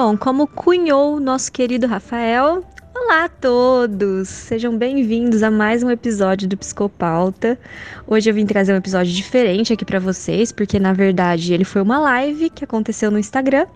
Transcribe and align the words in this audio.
Bom, 0.00 0.16
como 0.16 0.46
cunhou 0.46 1.18
nosso 1.18 1.50
querido 1.50 1.88
Rafael, 1.88 2.64
Olá 2.94 3.24
a 3.24 3.28
todos! 3.28 4.28
Sejam 4.28 4.76
bem-vindos 4.76 5.42
a 5.42 5.50
mais 5.50 5.82
um 5.82 5.90
episódio 5.90 6.46
do 6.48 6.56
Psicopauta. 6.56 7.58
Hoje 8.06 8.30
eu 8.30 8.34
vim 8.34 8.46
trazer 8.46 8.72
um 8.72 8.76
episódio 8.76 9.12
diferente 9.12 9.72
aqui 9.72 9.84
para 9.84 9.98
vocês, 9.98 10.52
porque 10.52 10.78
na 10.78 10.92
verdade 10.92 11.52
ele 11.52 11.64
foi 11.64 11.82
uma 11.82 11.98
live 11.98 12.48
que 12.48 12.62
aconteceu 12.62 13.10
no 13.10 13.18
Instagram. 13.18 13.66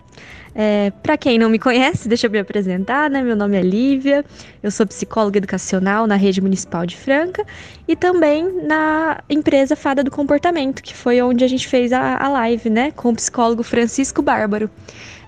É, 0.55 0.91
para 1.01 1.17
quem 1.17 1.39
não 1.39 1.49
me 1.49 1.57
conhece, 1.57 2.07
deixa 2.07 2.27
eu 2.27 2.31
me 2.31 2.37
apresentar, 2.37 3.09
né? 3.09 3.21
Meu 3.21 3.35
nome 3.35 3.57
é 3.57 3.61
Lívia, 3.61 4.23
eu 4.61 4.69
sou 4.69 4.85
psicóloga 4.85 5.39
educacional 5.39 6.05
na 6.05 6.15
Rede 6.15 6.39
Municipal 6.39 6.85
de 6.85 6.95
Franca 6.95 7.43
e 7.87 7.95
também 7.95 8.63
na 8.65 9.21
empresa 9.29 9.75
Fada 9.75 10.03
do 10.03 10.11
Comportamento, 10.11 10.83
que 10.83 10.95
foi 10.95 11.21
onde 11.21 11.43
a 11.43 11.47
gente 11.47 11.67
fez 11.67 11.91
a, 11.91 12.17
a 12.17 12.29
live, 12.29 12.69
né? 12.69 12.91
Com 12.91 13.09
o 13.09 13.15
psicólogo 13.15 13.63
Francisco 13.63 14.21
Bárbaro. 14.21 14.69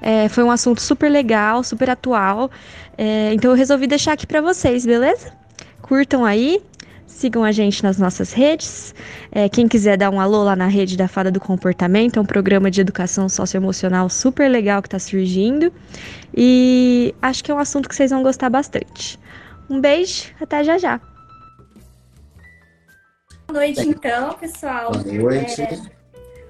É, 0.05 0.29
foi 0.29 0.43
um 0.43 0.51
assunto 0.51 0.79
super 0.81 1.09
legal, 1.09 1.63
super 1.63 1.89
atual. 1.89 2.51
É, 2.95 3.33
então 3.33 3.49
eu 3.49 3.57
resolvi 3.57 3.87
deixar 3.87 4.13
aqui 4.13 4.27
para 4.27 4.39
vocês, 4.39 4.85
beleza? 4.85 5.33
Curtam 5.81 6.23
aí, 6.23 6.61
sigam 7.07 7.43
a 7.43 7.51
gente 7.51 7.81
nas 7.81 7.97
nossas 7.97 8.31
redes. 8.31 8.93
É, 9.31 9.49
quem 9.49 9.67
quiser 9.67 9.97
dar 9.97 10.11
um 10.11 10.21
alô 10.21 10.43
lá 10.43 10.55
na 10.55 10.67
rede 10.67 10.95
da 10.95 11.07
Fada 11.07 11.31
do 11.31 11.39
Comportamento, 11.39 12.19
é 12.19 12.21
um 12.21 12.25
programa 12.25 12.69
de 12.69 12.81
educação 12.81 13.27
socioemocional 13.27 14.07
super 14.07 14.47
legal 14.47 14.79
que 14.79 14.87
está 14.87 14.99
surgindo. 14.99 15.73
E 16.37 17.15
acho 17.19 17.43
que 17.43 17.49
é 17.49 17.55
um 17.55 17.59
assunto 17.59 17.89
que 17.89 17.95
vocês 17.95 18.11
vão 18.11 18.21
gostar 18.21 18.51
bastante. 18.51 19.19
Um 19.67 19.81
beijo, 19.81 20.31
até 20.39 20.63
já 20.63 20.77
já. 20.77 21.01
Boa 23.47 23.59
noite, 23.59 23.89
então, 23.89 24.33
pessoal. 24.33 24.91
Boa 24.91 25.03
noite. 25.03 25.61
É... 25.63 25.94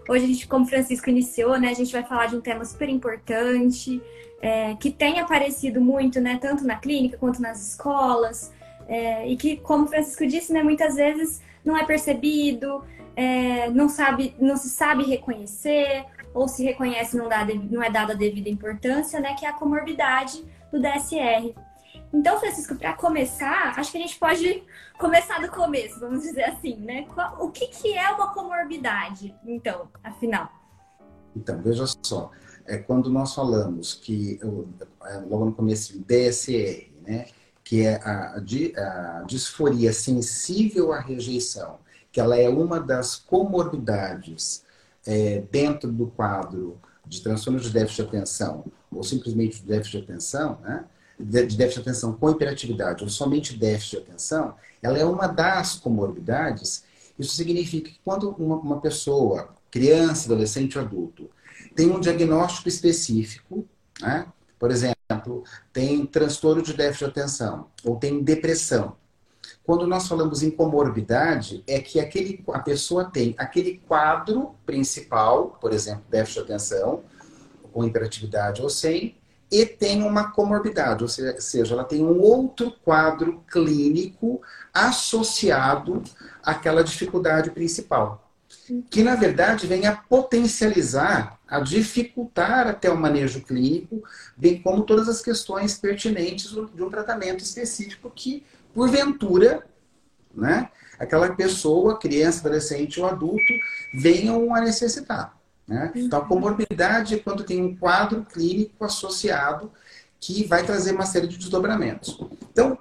Hoje 0.08 0.26
a 0.26 0.28
gente, 0.28 0.48
como 0.48 0.66
o 0.66 0.68
Francisco 0.68 1.10
iniciou, 1.10 1.60
né, 1.60 1.70
a 1.70 1.74
gente 1.74 1.92
vai 1.92 2.04
falar 2.04 2.28
de 2.28 2.36
um 2.36 2.42
tema 2.42 2.64
super 2.64 2.88
importante, 2.90 4.02
é, 4.42 4.76
que 4.76 4.92
tem 4.92 5.20
aparecido 5.20 5.82
muito, 5.82 6.22
né, 6.22 6.38
tanto 6.40 6.64
na 6.64 6.76
clínica 6.76 7.18
quanto 7.18 7.42
nas 7.42 7.70
escolas, 7.70 8.54
é, 8.88 9.28
e 9.28 9.36
que, 9.36 9.58
como 9.58 9.86
o 9.86 9.88
Francisco 9.88 10.26
disse, 10.28 10.54
né, 10.54 10.62
muitas 10.62 10.96
vezes 10.96 11.42
não 11.64 11.76
é 11.76 11.84
percebido, 11.84 12.84
é, 13.16 13.70
não 13.72 13.90
sabe, 13.90 14.36
não 14.40 14.56
se 14.56 14.70
sabe 14.70 15.04
reconhecer, 15.04 16.06
ou 16.34 16.48
se 16.48 16.64
reconhece 16.64 17.18
não, 17.18 17.28
dá, 17.28 17.46
não 17.72 17.82
é 17.82 17.90
dada 17.90 18.14
a 18.14 18.16
devida 18.16 18.50
importância, 18.50 19.20
né, 19.20 19.34
que 19.34 19.46
é 19.46 19.50
a 19.50 19.54
comorbidade 19.54 20.44
do 20.72 20.80
DSR. 20.80 21.56
Então, 22.16 22.40
Francisco, 22.40 22.76
para 22.76 22.94
começar, 22.94 23.78
acho 23.78 23.92
que 23.92 23.98
a 23.98 24.02
gente 24.02 24.18
pode 24.18 24.64
começar 24.98 25.42
do 25.42 25.52
começo, 25.52 26.00
vamos 26.00 26.22
dizer 26.22 26.46
assim, 26.46 26.78
né? 26.78 27.06
O 27.42 27.50
que, 27.52 27.68
que 27.68 27.94
é 27.94 28.10
uma 28.10 28.34
comorbidade, 28.34 29.36
então, 29.46 29.90
afinal? 30.02 30.50
Então, 31.36 31.62
veja 31.62 31.84
só, 32.02 32.32
é 32.66 32.78
quando 32.78 33.10
nós 33.10 33.36
falamos 33.36 33.94
que, 33.94 34.40
é, 35.08 35.18
logo 35.30 35.44
no 35.44 35.54
começo, 35.54 36.00
DSR, 36.08 36.90
né? 37.06 37.26
Que 37.62 37.86
é 37.86 37.96
a, 38.02 38.38
a 38.38 39.24
disforia 39.28 39.92
sensível 39.92 40.94
à 40.94 41.02
rejeição, 41.02 41.80
que 42.14 42.22
ela 42.22 42.38
é 42.38 42.48
uma 42.48 42.80
das 42.80 43.18
comorbidades 43.18 44.64
é, 45.06 45.44
dentro 45.52 45.92
do 45.92 46.08
quadro 46.08 46.80
de 47.06 47.22
transtorno 47.22 47.60
de 47.60 47.70
déficit 47.70 48.04
de 48.04 48.08
atenção, 48.08 48.64
ou 48.90 49.04
simplesmente 49.04 49.60
de 49.60 49.68
déficit 49.68 49.98
de 49.98 50.04
atenção, 50.06 50.60
né? 50.62 50.86
De 51.20 51.56
déficit 51.56 51.84
de 51.84 51.90
atenção 51.90 52.14
com 52.14 52.30
hiperatividade 52.30 53.04
ou 53.04 53.10
somente 53.10 53.58
déficit 53.58 53.98
de 53.98 54.04
atenção, 54.04 54.56
ela 54.82 54.98
é 54.98 55.06
uma 55.06 55.28
das 55.28 55.76
comorbidades. 55.76 56.84
Isso 57.18 57.36
significa 57.36 57.90
que 57.90 58.00
quando 58.04 58.30
uma, 58.32 58.58
uma 58.58 58.82
pessoa, 58.82 59.50
criança, 59.72 60.26
adolescente 60.26 60.78
ou 60.78 60.84
adulto, 60.84 61.30
tem 61.76 61.90
um 61.90 62.00
diagnóstico 62.00 62.68
específico, 62.68 63.66
né? 64.02 64.28
por 64.60 64.72
exemplo, 64.72 65.44
tem 65.72 66.06
transtorno 66.06 66.62
de 66.62 66.74
déficit 66.74 67.06
de 67.06 67.12
atenção 67.12 67.68
ou 67.84 67.96
tem 67.98 68.24
depressão. 68.24 68.96
Quando 69.66 69.88
nós 69.88 70.08
falamos 70.08 70.44
em 70.44 70.52
comorbidade, 70.52 71.64
é 71.66 71.80
que 71.80 72.00
aquele, 72.00 72.44
a 72.54 72.60
pessoa 72.60 73.06
tem 73.06 73.34
aquele 73.38 73.82
quadro 73.88 74.56
principal, 74.66 75.58
por 75.60 75.74
exemplo, 75.74 76.04
déficit 76.10 76.46
de 76.46 76.54
atenção, 76.54 77.04
com 77.74 77.84
hiperatividade 77.84 78.62
ou 78.62 78.70
sem, 78.70 79.18
e 79.52 79.66
tem 79.66 80.02
uma 80.04 80.32
comorbidade, 80.32 81.04
ou 81.04 81.10
seja, 81.10 81.74
ela 81.74 81.84
tem 81.84 82.04
um 82.04 82.20
outro 82.20 82.72
quadro 82.84 83.44
clínico 83.52 84.42
associado 84.74 86.04
àquela 86.44 86.84
dificuldade 86.84 87.52
principal, 87.52 88.30
que 88.90 89.04
na 89.04 89.16
verdade 89.16 89.68
vem 89.68 89.86
a 89.86 89.96
potencializar, 89.96 91.40
a 91.48 91.60
dificultar 91.60 92.68
até 92.68 92.90
o 92.90 92.98
manejo 92.98 93.42
clínico, 93.42 94.04
bem 94.36 94.62
como 94.62 94.84
todas 94.84 95.08
as 95.08 95.22
questões 95.22 95.78
pertinentes 95.78 96.52
de 96.52 96.84
um 96.84 96.90
tratamento 96.90 97.44
específico 97.44 98.12
que, 98.14 98.44
porventura, 98.74 99.66
né, 100.34 100.70
aquela 101.00 101.34
pessoa, 101.36 102.00
criança, 102.00 102.40
adolescente 102.40 103.00
ou 103.00 103.06
adulto, 103.06 103.54
venham 103.94 104.54
a 104.54 104.60
necessitar. 104.60 105.38
Né? 105.68 105.92
Então, 105.96 106.20
a 106.20 106.26
comorbidade 106.26 107.16
é 107.16 107.20
quando 107.20 107.44
tem 107.44 107.64
um 107.64 107.76
quadro 107.76 108.24
clínico 108.24 108.84
associado 108.86 109.72
que 110.20 110.46
vai 110.46 110.64
trazer 110.64 110.94
uma 110.94 111.06
série 111.06 111.28
de 111.28 111.38
desdobramentos. 111.38 112.20
Então, 112.52 112.78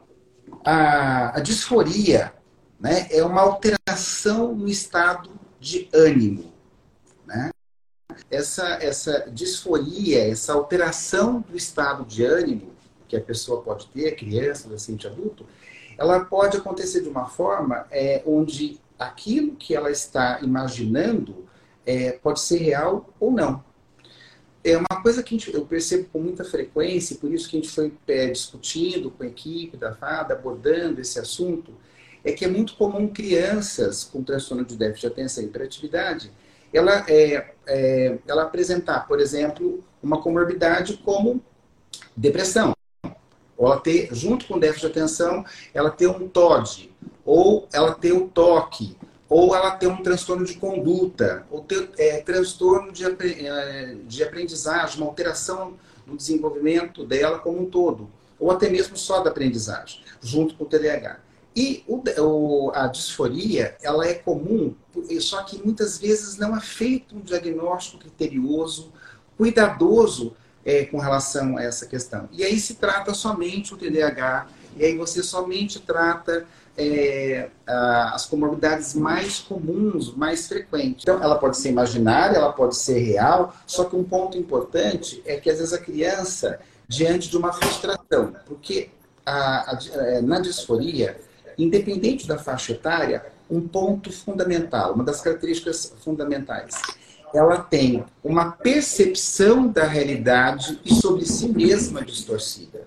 a, 0.65 1.37
a 1.39 1.41
disforia 1.41 2.33
né, 2.79 3.07
é 3.11 3.25
uma 3.25 3.41
alteração 3.41 4.55
no 4.55 4.69
estado 4.69 5.31
de 5.59 5.89
ânimo. 5.93 6.53
Né? 7.27 7.51
Essa, 8.31 8.67
essa 8.83 9.31
disforia, 9.31 10.31
essa 10.31 10.53
alteração 10.53 11.41
do 11.41 11.57
estado 11.57 12.05
de 12.05 12.25
ânimo 12.25 12.73
que 13.09 13.17
a 13.17 13.21
pessoa 13.21 13.63
pode 13.63 13.87
ter, 13.89 14.17
criança, 14.17 14.65
adolescente, 14.65 15.07
adulto, 15.07 15.47
ela 15.97 16.25
pode 16.25 16.57
acontecer 16.57 17.03
de 17.03 17.09
uma 17.09 17.27
forma 17.27 17.87
é, 17.91 18.23
onde 18.27 18.81
aquilo 18.99 19.55
que 19.55 19.75
ela 19.75 19.91
está 19.91 20.41
imaginando 20.43 21.47
é, 21.87 22.13
pode 22.13 22.41
ser 22.41 22.59
real 22.59 23.09
ou 23.19 23.31
não. 23.31 23.63
É 24.63 24.79
uma 24.79 25.03
coisa 25.03 25.23
que 25.23 25.33
gente, 25.33 25.55
eu 25.55 25.67
percebo 25.67 26.09
com 26.11 26.21
muita 26.21 26.43
frequência, 26.43 27.17
por 27.17 27.31
isso 27.33 27.49
que 27.49 27.59
a 27.59 27.61
gente 27.61 27.71
foi 27.71 27.93
é, 28.09 28.29
discutindo 28.29 29.11
com 29.11 29.23
a 29.23 29.27
equipe 29.27 29.77
da 29.77 29.95
FADA, 29.95 30.35
abordando 30.35 31.01
esse 31.01 31.19
assunto, 31.19 31.75
é 32.25 32.33
que 32.33 32.47
é 32.47 32.49
muito 32.49 32.75
comum 32.77 33.07
crianças 33.07 34.05
com 34.05 34.23
transtorno 34.23 34.65
de 34.65 34.77
déficit 34.77 35.03
de 35.03 35.07
atenção 35.09 35.45
e 35.45 35.47
hiperatividade, 35.47 36.33
ela, 36.73 37.05
é, 37.07 37.53
é, 37.67 38.19
ela 38.27 38.45
apresentar, 38.45 39.07
por 39.07 39.21
exemplo, 39.21 39.85
uma 40.03 40.21
comorbidade 40.23 40.97
como 41.05 41.43
depressão. 42.17 42.75
Ou 43.57 43.67
ela 43.67 43.81
ter, 43.81 44.09
junto 44.13 44.47
com 44.47 44.59
déficit 44.59 44.87
de 44.87 44.99
atenção, 44.99 45.45
ela 45.73 45.91
ter 45.91 46.09
um 46.09 46.27
TOD, 46.27 46.91
ou 47.25 47.69
ela 47.73 47.95
ter 47.95 48.13
o 48.13 48.27
toque, 48.27 48.97
ou 49.37 49.53
ela 49.53 49.73
tem 49.73 49.89
um 49.89 50.01
transtorno 50.01 50.45
de 50.45 50.55
conduta, 50.55 51.45
ou 51.51 51.67
é, 51.99 52.19
transtorno 52.19 52.93
de, 52.93 53.05
é, 53.05 53.97
de 54.07 54.23
aprendizagem, 54.23 54.99
uma 54.99 55.09
alteração 55.09 55.75
no 56.07 56.17
desenvolvimento 56.17 57.05
dela 57.05 57.41
como 57.41 57.63
um 57.63 57.67
todo, 57.69 58.09
ou 58.39 58.53
até 58.53 58.71
mesmo 58.71 58.97
só 58.97 59.25
da 59.25 59.31
aprendizagem, 59.31 60.03
junto 60.23 60.55
com 60.55 60.63
o 60.63 60.69
TDAH. 60.69 61.19
E 61.57 61.83
o, 61.89 62.71
a 62.77 62.87
disforia, 62.87 63.77
ela 63.83 64.07
é 64.07 64.15
comum, 64.15 64.73
só 65.19 65.43
que 65.43 65.61
muitas 65.61 65.99
vezes 65.99 66.37
não 66.37 66.57
é 66.57 66.61
feito 66.61 67.17
um 67.17 67.21
diagnóstico 67.21 68.03
criterioso, 68.03 68.93
cuidadoso 69.37 70.37
é, 70.65 70.85
com 70.85 70.99
relação 70.99 71.59
a 71.59 71.63
essa 71.65 71.87
questão. 71.87 72.29
E 72.31 72.45
aí 72.45 72.61
se 72.61 72.75
trata 72.75 73.13
somente 73.13 73.75
o 73.75 73.77
TDAH, 73.77 74.47
e 74.77 74.85
aí 74.85 74.97
você 74.97 75.25
somente 75.25 75.81
trata 75.81 76.47
é, 76.77 77.49
as 77.67 78.27
comorbidades 78.27 78.95
mais 78.95 79.39
comuns, 79.39 80.15
mais 80.15 80.49
frequentes. 80.49 81.03
Então, 81.03 81.23
ela 81.23 81.37
pode 81.37 81.57
ser 81.57 81.71
imaginária, 81.71 82.37
ela 82.37 82.53
pode 82.53 82.77
ser 82.77 82.99
real, 82.99 83.55
só 83.67 83.85
que 83.85 83.97
um 83.97 84.05
ponto 84.05 84.37
importante 84.37 85.23
é 85.25 85.37
que 85.37 85.51
às 85.51 85.59
vezes 85.59 85.73
a 85.73 85.79
criança, 85.79 86.59
diante 86.89 87.31
de 87.31 87.37
uma 87.37 87.53
frustração, 87.53 88.35
porque 88.47 88.91
a, 89.25 89.73
a, 89.73 89.79
é, 89.95 90.21
na 90.21 90.41
disforia, 90.41 91.17
independente 91.57 92.27
da 92.27 92.39
faixa 92.39 92.73
etária, 92.73 93.25
um 93.51 93.61
ponto 93.61 94.13
fundamental, 94.13 94.95
uma 94.95 95.05
das 95.05 95.21
características 95.21 95.95
fundamentais, 96.03 96.75
ela 97.33 97.59
tem 97.59 98.05
uma 98.23 98.53
percepção 98.53 99.67
da 99.67 99.85
realidade 99.85 100.81
e 100.85 100.95
sobre 100.95 101.27
si 101.27 101.49
mesma 101.49 102.03
distorcida. 102.03 102.87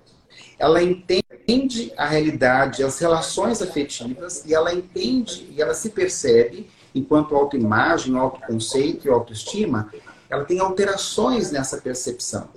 Ela 0.58 0.82
entende 0.82 1.27
entende 1.48 1.94
a 1.96 2.06
realidade, 2.06 2.84
as 2.84 3.00
relações 3.00 3.62
afetivas, 3.62 4.44
e 4.46 4.54
ela 4.54 4.74
entende 4.74 5.48
e 5.50 5.62
ela 5.62 5.74
se 5.74 5.90
percebe, 5.90 6.70
enquanto 6.94 7.36
autoimagem, 7.36 8.18
autoconceito 8.18 9.08
e 9.08 9.10
autoestima, 9.10 9.90
ela 10.30 10.44
tem 10.44 10.60
alterações 10.60 11.50
nessa 11.50 11.78
percepção, 11.78 12.50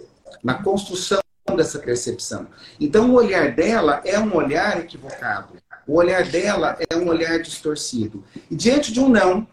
na 0.43 0.55
construção 0.55 1.21
dessa 1.57 1.79
percepção. 1.79 2.49
Então, 2.81 3.11
o 3.11 3.15
olhar 3.15 3.55
dela 3.55 4.01
é 4.05 4.19
um 4.19 4.35
olhar 4.35 4.81
equivocado. 4.81 5.55
O 5.87 5.95
olhar 5.95 6.25
dela 6.25 6.77
é 6.91 6.97
um 6.97 7.09
olhar 7.09 7.41
distorcido. 7.41 8.25
E 8.51 8.57
diante 8.57 8.93
de 8.93 8.99
um 8.99 9.09
não, 9.09 9.47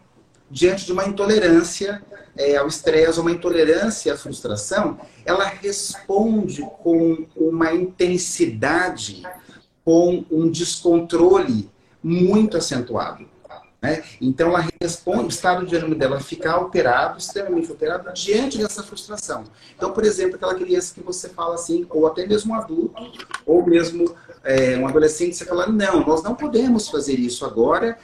diante 0.50 0.84
de 0.84 0.92
uma 0.92 1.04
intolerância 1.04 2.02
é, 2.38 2.56
ao 2.56 2.68
estresse, 2.68 3.18
uma 3.18 3.32
intolerância 3.32 4.14
à 4.14 4.16
frustração, 4.16 4.98
ela 5.26 5.44
responde 5.44 6.62
com 6.82 7.26
uma 7.36 7.74
intensidade, 7.74 9.22
com 9.84 10.24
um 10.30 10.48
descontrole 10.48 11.68
muito 12.02 12.56
acentuado. 12.56 13.26
Né? 13.82 14.02
Então, 14.20 14.48
ela 14.48 14.66
responde, 14.80 15.24
o 15.24 15.28
estado 15.28 15.66
de 15.66 15.76
ânimo 15.76 15.94
dela 15.94 16.20
fica 16.20 16.50
alterado, 16.50 17.18
extremamente 17.18 17.70
alterado, 17.70 18.12
diante 18.12 18.58
dessa 18.58 18.82
frustração. 18.82 19.44
Então, 19.76 19.92
por 19.92 20.04
exemplo, 20.04 20.36
aquela 20.36 20.54
criança 20.54 20.94
que 20.94 21.00
você 21.00 21.28
fala 21.28 21.54
assim, 21.54 21.86
ou 21.90 22.06
até 22.06 22.26
mesmo 22.26 22.52
um 22.52 22.56
adulto, 22.56 23.02
ou 23.46 23.64
mesmo 23.64 24.14
é, 24.42 24.76
um 24.76 24.86
adolescente, 24.86 25.36
você 25.36 25.44
fala: 25.44 25.66
não, 25.66 26.04
nós 26.04 26.22
não 26.22 26.34
podemos 26.34 26.88
fazer 26.88 27.14
isso 27.14 27.44
agora. 27.44 27.96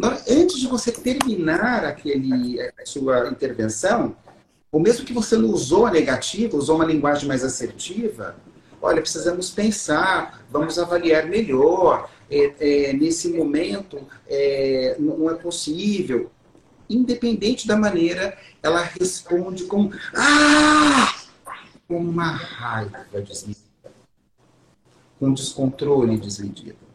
Antes 0.00 0.60
de 0.60 0.66
você 0.68 0.92
terminar 0.92 1.84
aquele, 1.84 2.60
a 2.60 2.86
sua 2.86 3.28
intervenção, 3.28 4.16
ou 4.70 4.80
mesmo 4.80 5.04
que 5.04 5.12
você 5.12 5.36
não 5.36 5.50
usou 5.50 5.86
a 5.86 5.90
negativa, 5.90 6.56
usou 6.56 6.76
uma 6.76 6.84
linguagem 6.84 7.26
mais 7.26 7.42
assertiva, 7.42 8.36
olha, 8.80 9.00
precisamos 9.00 9.50
pensar, 9.50 10.44
vamos 10.50 10.78
avaliar 10.78 11.26
melhor, 11.26 12.08
é, 12.30 12.52
é, 12.60 12.92
nesse 12.92 13.28
momento 13.32 13.98
é, 14.28 14.96
não 14.98 15.28
é 15.30 15.34
possível. 15.34 16.30
Independente 16.88 17.66
da 17.66 17.76
maneira, 17.76 18.36
ela 18.62 18.82
responde 18.82 19.64
com 19.64 19.90
ah! 20.14 21.14
com 21.88 21.96
uma 21.96 22.32
raiva 22.32 23.06
desmedida, 23.22 23.90
com 25.18 25.32
descontrole 25.32 26.18
desmedido. 26.18 26.87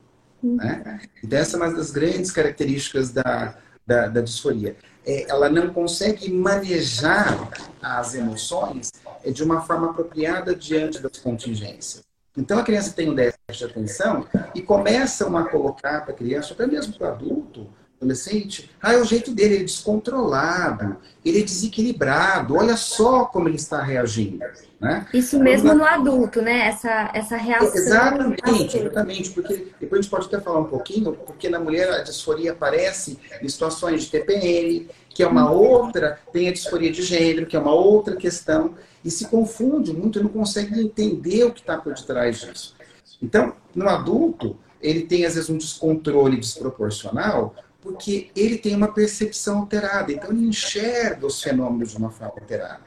Né? 0.44 1.02
Então, 1.24 1.40
essa 1.40 1.56
é 1.56 1.60
uma 1.60 1.74
das 1.74 1.92
grandes 1.92 2.32
características 2.32 3.12
da, 3.12 3.56
da, 3.86 4.08
da 4.08 4.22
disforia. 4.22 4.76
É, 5.06 5.30
ela 5.30 5.50
não 5.50 5.74
consegue 5.74 6.32
manejar 6.32 7.50
as 7.82 8.14
emoções 8.16 8.92
é, 9.24 9.32
de 9.32 9.44
uma 9.44 9.62
forma 9.62 9.90
apropriada 9.90 10.56
diante 10.56 11.00
das 11.00 11.18
contingências. 11.18 12.04
Então 12.36 12.58
a 12.58 12.64
criança 12.64 12.94
tem 12.94 13.10
um 13.10 13.16
déficit 13.16 13.58
de 13.58 13.66
atenção 13.66 14.26
e 14.56 14.62
começam 14.62 15.38
a 15.38 15.48
colocar 15.50 16.02
para 16.02 16.14
a 16.14 16.18
criança, 16.18 16.54
até 16.54 16.66
mesmo 16.66 16.94
para 16.94 17.10
o 17.10 17.12
adulto, 17.12 17.70
adolescente, 18.04 18.70
ah, 18.82 18.94
é 18.94 18.98
o 18.98 19.06
jeito 19.06 19.32
dele, 19.32 19.56
ele 19.56 19.64
é 19.64 19.66
descontrolado, 19.66 20.98
ele 21.24 21.40
é 21.40 21.44
desequilibrado, 21.44 22.56
olha 22.56 22.78
só 22.78 23.26
como 23.26 23.48
ele 23.48 23.56
está 23.56 23.82
reagindo. 23.82 24.44
Né? 24.80 25.08
Isso 25.14 25.40
mesmo 25.40 25.74
no 25.74 25.86
adulto, 25.86 26.42
né? 26.42 26.68
Essa, 26.68 27.10
essa 27.14 27.38
reação. 27.38 27.74
Exatamente, 27.74 28.78
exatamente, 28.78 29.30
porque 29.32 29.68
depois 29.80 30.00
a 30.00 30.02
gente 30.02 30.12
pode 30.12 30.26
até 30.28 30.42
falar 30.42 30.60
um 30.60 30.66
pouquinho, 30.66 31.14
porque 31.14 31.50
na 31.50 31.58
mulher 31.58 31.90
a 31.90 32.04
disforia 32.04 32.52
aparece 32.52 33.18
em 33.42 33.48
situações 33.48 34.04
de 34.04 34.12
TPM, 34.12 34.90
que 35.10 35.24
é 35.24 35.28
uma 35.28 35.50
outra, 35.50 36.20
tem 36.34 36.50
a 36.50 36.52
disforia 36.52 36.92
de 36.92 37.02
gênero, 37.02 37.46
que 37.46 37.56
é 37.56 37.60
uma 37.60 37.74
outra 37.74 38.18
questão, 38.18 38.76
e 39.06 39.10
se 39.10 39.28
confunde 39.28 39.94
muito, 39.94 40.22
não 40.22 40.30
consegue 40.30 40.80
entender 40.82 41.46
o 41.46 41.54
que 41.54 41.62
está 41.62 41.78
por 41.78 41.94
detrás 41.94 42.42
disso. 42.42 42.76
Então, 43.22 43.56
no 43.74 43.88
adulto, 43.88 44.58
ele 44.82 45.04
tem 45.04 45.26
às 45.26 45.36
vezes 45.36 45.50
um 45.50 45.58
descontrole 45.58 46.36
desproporcional, 46.36 47.56
porque 47.84 48.32
ele 48.36 48.58
tem 48.58 48.76
uma 48.76 48.94
percepção 48.94 49.60
alterada, 49.60 50.12
então 50.12 50.32
ele 50.32 50.48
enxerga 50.48 51.28
os 51.28 51.44
fenômenos 51.44 51.92
de 51.92 51.98
uma 51.98 52.10
forma 52.10 52.34
alterada. 52.40 52.82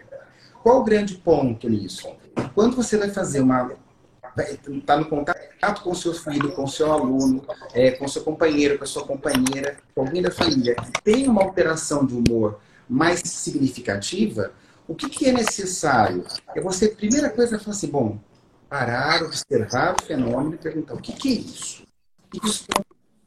Qual 0.62 0.80
o 0.80 0.84
grande 0.84 1.14
ponto 1.16 1.68
nisso? 1.68 2.08
Quando 2.54 2.74
você 2.74 2.96
vai 2.96 3.10
fazer 3.10 3.40
uma 3.40 3.70
está 4.68 4.98
no 4.98 5.06
contato 5.06 5.82
com 5.82 5.90
o 5.90 5.94
seu 5.94 6.12
filho, 6.12 6.52
com 6.52 6.64
o 6.64 6.68
seu 6.68 6.92
aluno, 6.92 7.42
é, 7.72 7.92
com 7.92 8.04
o 8.04 8.08
seu 8.08 8.22
companheiro, 8.22 8.76
com 8.76 8.84
a 8.84 8.86
sua 8.86 9.06
companheira, 9.06 9.78
com 9.94 10.02
alguém 10.02 10.20
da 10.20 10.30
família, 10.30 10.76
tem 11.02 11.26
uma 11.26 11.42
alteração 11.42 12.04
de 12.04 12.14
humor 12.14 12.58
mais 12.88 13.20
significativa, 13.20 14.52
o 14.86 14.94
que, 14.94 15.08
que 15.08 15.26
é 15.26 15.32
necessário? 15.32 16.24
É 16.54 16.60
você, 16.60 16.88
primeira 16.88 17.30
coisa, 17.30 17.58
falar 17.58 17.74
assim, 17.74 17.88
bom, 17.88 18.18
parar, 18.68 19.22
observar 19.22 19.96
o 19.98 20.04
fenômeno 20.04 20.54
e 20.54 20.58
perguntar 20.58 20.94
o 20.94 21.00
que, 21.00 21.12
que 21.12 21.28
é 21.28 21.32
isso? 21.32 21.82
O 22.26 22.40
que 22.40 22.46
isso 22.46 22.66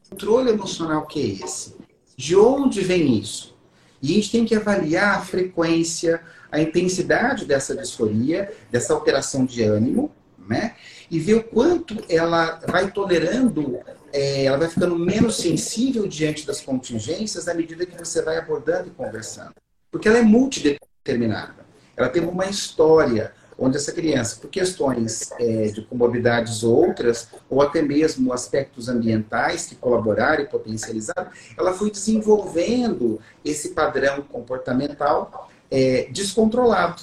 controle 0.10 0.50
emocional 0.50 1.06
que 1.06 1.20
é 1.22 1.46
esse? 1.46 1.76
De 2.16 2.36
onde 2.36 2.82
vem 2.82 3.18
isso? 3.18 3.58
E 4.02 4.12
a 4.12 4.16
gente 4.16 4.32
tem 4.32 4.46
que 4.46 4.56
avaliar 4.56 5.18
a 5.18 5.22
frequência, 5.22 6.22
a 6.52 6.60
intensidade 6.60 7.46
dessa 7.46 7.76
disforia, 7.76 8.52
dessa 8.72 8.94
alteração 8.94 9.46
de 9.46 9.62
ânimo, 9.64 10.12
né? 10.38 10.76
E 11.12 11.20
ver 11.20 11.36
o 11.36 11.44
quanto 11.44 11.96
ela 12.08 12.60
vai 12.68 12.92
tolerando, 12.92 13.80
é, 14.14 14.46
ela 14.46 14.58
vai 14.58 14.70
ficando 14.70 14.98
menos 14.98 15.38
sensível 15.38 16.08
diante 16.08 16.46
das 16.46 16.62
contingências 16.62 17.48
à 17.48 17.54
medida 17.54 17.86
que 17.86 17.98
você 17.98 18.22
vai 18.22 18.38
abordando 18.38 18.88
e 18.88 18.92
conversando. 18.92 19.54
Porque 19.92 20.08
ela 20.08 20.20
é 20.20 20.24
multideterminada. 20.24 21.66
Ela 21.96 22.10
tem 22.10 22.24
uma 22.24 22.46
história, 22.46 23.34
onde 23.60 23.78
essa 23.78 23.92
criança, 23.92 24.38
por 24.40 24.50
questões 24.50 25.32
é, 25.40 25.68
de 25.68 25.82
comorbidades 25.82 26.64
outras, 26.64 27.28
ou 27.50 27.62
até 27.62 27.82
mesmo 27.82 28.32
aspectos 28.32 28.88
ambientais 28.88 29.68
que 29.68 29.76
colaboraram 29.76 30.44
e 30.44 30.48
potencializaram, 30.48 31.30
ela 31.58 31.74
foi 31.74 31.92
desenvolvendo 31.92 33.20
esse 33.44 33.70
padrão 33.70 34.22
comportamental 34.22 35.50
é, 35.70 36.08
descontrolado. 36.12 37.02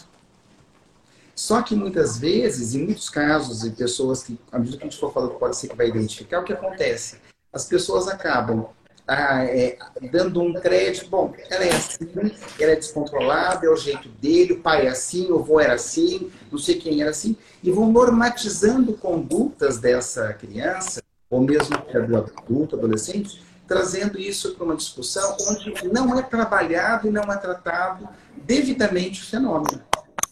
Só 1.34 1.60
que 1.60 1.74
muitas 1.74 2.16
vezes, 2.16 2.74
em 2.74 2.84
muitos 2.84 3.10
casos, 3.10 3.62
em 3.62 3.70
pessoas 3.70 4.22
que, 4.22 4.40
à 4.50 4.58
medida 4.58 4.78
que 4.78 4.84
a 4.84 4.86
gente 4.88 4.98
for 4.98 5.12
falando, 5.12 5.34
pode 5.34 5.56
ser 5.56 5.68
que 5.68 5.76
vai 5.76 5.88
identificar, 5.88 6.40
o 6.40 6.44
que 6.44 6.52
acontece? 6.52 7.18
As 7.52 7.66
pessoas 7.66 8.08
acabam 8.08 8.68
ah, 9.06 9.44
é, 9.44 9.78
dando 10.10 10.42
um 10.42 10.52
crédito, 10.54 11.08
bom, 11.08 11.32
ela 11.48 11.64
é 11.64 11.70
assim, 11.70 12.08
ela 12.58 12.72
é 12.72 12.76
descontrolada, 12.76 13.64
é 13.64 13.70
o 13.70 13.76
jeito 13.76 14.08
dele, 14.08 14.54
o 14.54 14.60
pai 14.60 14.86
é 14.86 14.90
assim, 14.90 15.30
o 15.30 15.38
avô 15.38 15.60
era 15.60 15.74
assim, 15.74 16.30
não 16.50 16.58
sei 16.58 16.74
quem 16.76 17.00
era 17.00 17.10
assim, 17.10 17.36
e 17.62 17.70
vão 17.70 17.90
normatizando 17.92 18.94
condutas 18.94 19.78
dessa 19.78 20.32
criança, 20.34 21.00
ou 21.30 21.40
mesmo 21.40 21.76
do 22.08 22.16
adulto, 22.16 22.76
adolescente, 22.76 23.42
trazendo 23.66 24.18
isso 24.18 24.54
para 24.54 24.64
uma 24.64 24.76
discussão 24.76 25.36
onde 25.48 25.88
não 25.92 26.18
é 26.18 26.22
trabalhado 26.22 27.06
e 27.06 27.10
não 27.10 27.32
é 27.32 27.36
tratado 27.36 28.08
devidamente 28.36 29.22
o 29.22 29.26
fenômeno. 29.26 29.82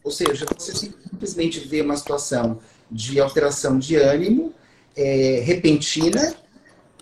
Ou 0.03 0.11
seja, 0.11 0.47
você 0.57 0.75
simplesmente 0.75 1.61
vê 1.61 1.81
uma 1.81 1.97
situação 1.97 2.61
de 2.91 3.21
alteração 3.21 3.79
de 3.79 3.97
ânimo 3.97 4.53
é, 4.97 5.43
repentina 5.45 6.35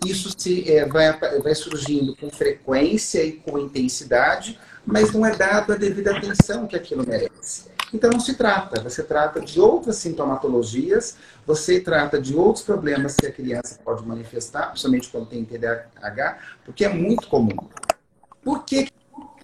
isso 0.05 0.33
se, 0.37 0.69
é, 0.71 0.85
vai, 0.85 1.17
vai 1.17 1.55
surgindo 1.55 2.15
com 2.15 2.29
frequência 2.29 3.23
e 3.23 3.33
com 3.33 3.57
intensidade, 3.57 4.59
mas 4.85 5.11
não 5.11 5.25
é 5.25 5.35
dado 5.35 5.73
a 5.73 5.75
devida 5.75 6.17
atenção 6.17 6.67
que 6.67 6.75
aquilo 6.75 7.05
merece. 7.07 7.71
Então 7.93 8.09
não 8.09 8.19
se 8.19 8.33
trata, 8.33 8.81
você 8.81 9.03
trata 9.03 9.39
de 9.39 9.59
outras 9.61 9.97
sintomatologias, 9.97 11.15
você 11.45 11.79
trata 11.79 12.19
de 12.19 12.35
outros 12.35 12.65
problemas 12.65 13.15
que 13.15 13.27
a 13.27 13.31
criança 13.31 13.79
pode 13.85 14.05
manifestar, 14.05 14.69
principalmente 14.69 15.09
quando 15.09 15.27
tem 15.27 15.45
TDAH, 15.45 16.39
porque 16.65 16.85
é 16.85 16.89
muito 16.89 17.27
comum. 17.27 17.55
Por 18.43 18.65
que 18.65 18.89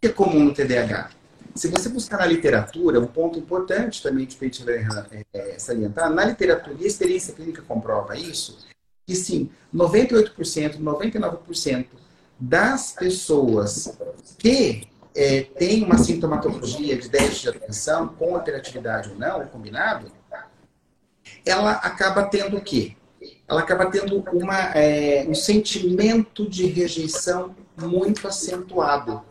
é 0.01 0.09
comum 0.09 0.45
no 0.45 0.53
TDAH? 0.53 1.11
Se 1.53 1.67
você 1.67 1.89
buscar 1.89 2.17
na 2.17 2.25
literatura, 2.25 2.99
um 2.99 3.07
ponto 3.07 3.37
importante 3.37 4.01
também 4.01 4.25
que 4.25 4.37
gente 4.45 4.63
vai 4.63 4.85
é, 5.33 5.59
salientar, 5.59 6.09
na 6.09 6.25
literatura, 6.25 6.75
e 6.79 6.85
a 6.85 6.87
experiência 6.87 7.33
clínica 7.33 7.61
comprova 7.61 8.17
isso, 8.17 8.65
que 9.09 9.15
sim, 9.15 9.49
98%, 9.73 10.77
99% 10.77 11.87
das 12.39 12.91
pessoas 12.91 13.97
que 14.37 14.87
é, 15.15 15.41
têm 15.41 15.83
uma 15.83 15.97
sintomatologia 15.97 16.95
de 16.95 17.09
déficit 17.09 17.41
de 17.41 17.57
atenção, 17.57 18.09
com 18.09 18.37
hiperatividade 18.37 19.09
ou 19.09 19.17
não, 19.17 19.47
combinado, 19.47 20.11
ela 21.43 21.71
acaba 21.71 22.25
tendo 22.25 22.57
o 22.57 22.61
quê? 22.61 22.95
Ela 23.47 23.61
acaba 23.61 23.87
tendo 23.87 24.23
uma, 24.31 24.59
é, 24.75 25.25
um 25.27 25.33
sentimento 25.33 26.47
de 26.47 26.67
rejeição 26.67 27.55
muito 27.81 28.27
acentuado. 28.27 29.23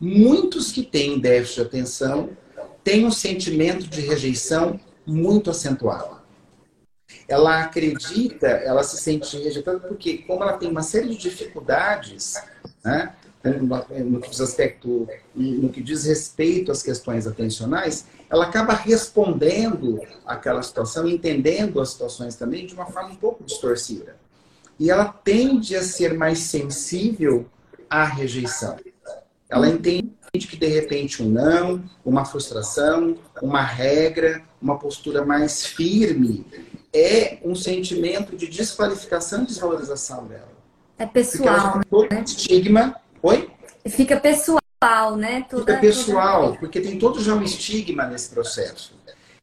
Muitos 0.00 0.72
que 0.72 0.82
têm 0.82 1.20
déficit 1.20 1.56
de 1.56 1.60
atenção 1.60 2.30
têm 2.82 3.04
um 3.04 3.10
sentimento 3.10 3.86
de 3.86 4.00
rejeição 4.00 4.80
muito 5.06 5.50
acentuado 5.50 6.23
ela 7.28 7.62
acredita, 7.62 8.46
ela 8.46 8.82
se 8.82 8.96
sente 8.98 9.36
rejeitada 9.38 9.80
porque, 9.80 10.18
como 10.18 10.42
ela 10.42 10.54
tem 10.54 10.68
uma 10.68 10.82
série 10.82 11.08
de 11.08 11.16
dificuldades, 11.16 12.34
né, 12.84 13.14
no 14.04 14.20
que 14.20 14.30
diz 14.30 14.40
aspecto, 14.40 15.06
no 15.34 15.68
que 15.68 15.82
diz 15.82 16.04
respeito 16.04 16.72
às 16.72 16.82
questões 16.82 17.26
atencionais, 17.26 18.06
ela 18.30 18.46
acaba 18.46 18.72
respondendo 18.72 20.00
àquela 20.26 20.62
situação, 20.62 21.06
entendendo 21.06 21.80
as 21.80 21.90
situações 21.90 22.36
também 22.36 22.66
de 22.66 22.74
uma 22.74 22.86
forma 22.86 23.10
um 23.10 23.16
pouco 23.16 23.44
distorcida. 23.44 24.16
E 24.78 24.90
ela 24.90 25.04
tende 25.04 25.76
a 25.76 25.82
ser 25.82 26.14
mais 26.14 26.38
sensível 26.40 27.46
à 27.88 28.04
rejeição. 28.04 28.76
Ela 29.48 29.68
entende 29.68 30.08
que 30.32 30.56
de 30.56 30.66
repente 30.66 31.22
um 31.22 31.28
não, 31.28 31.84
uma 32.04 32.24
frustração, 32.24 33.16
uma 33.40 33.62
regra, 33.62 34.42
uma 34.60 34.78
postura 34.78 35.24
mais 35.24 35.64
firme 35.64 36.44
é 36.94 37.38
um 37.44 37.54
sentimento 37.54 38.36
de 38.36 38.46
desqualificação 38.46 39.42
e 39.42 39.46
desvalorização 39.46 40.26
dela. 40.26 40.52
É 40.98 41.06
pessoal. 41.06 41.80
Todo 41.90 42.08
né? 42.10 42.22
estigma 42.24 42.94
Oi? 43.26 43.50
Fica 43.88 44.20
pessoal, 44.20 45.16
né? 45.16 45.46
Toda, 45.48 45.64
Fica 45.64 45.78
pessoal, 45.78 46.48
toda... 46.48 46.58
porque 46.58 46.78
tem 46.78 46.98
todo 46.98 47.22
já 47.22 47.34
um 47.34 47.42
estigma 47.42 48.04
nesse 48.04 48.28
processo. 48.28 48.94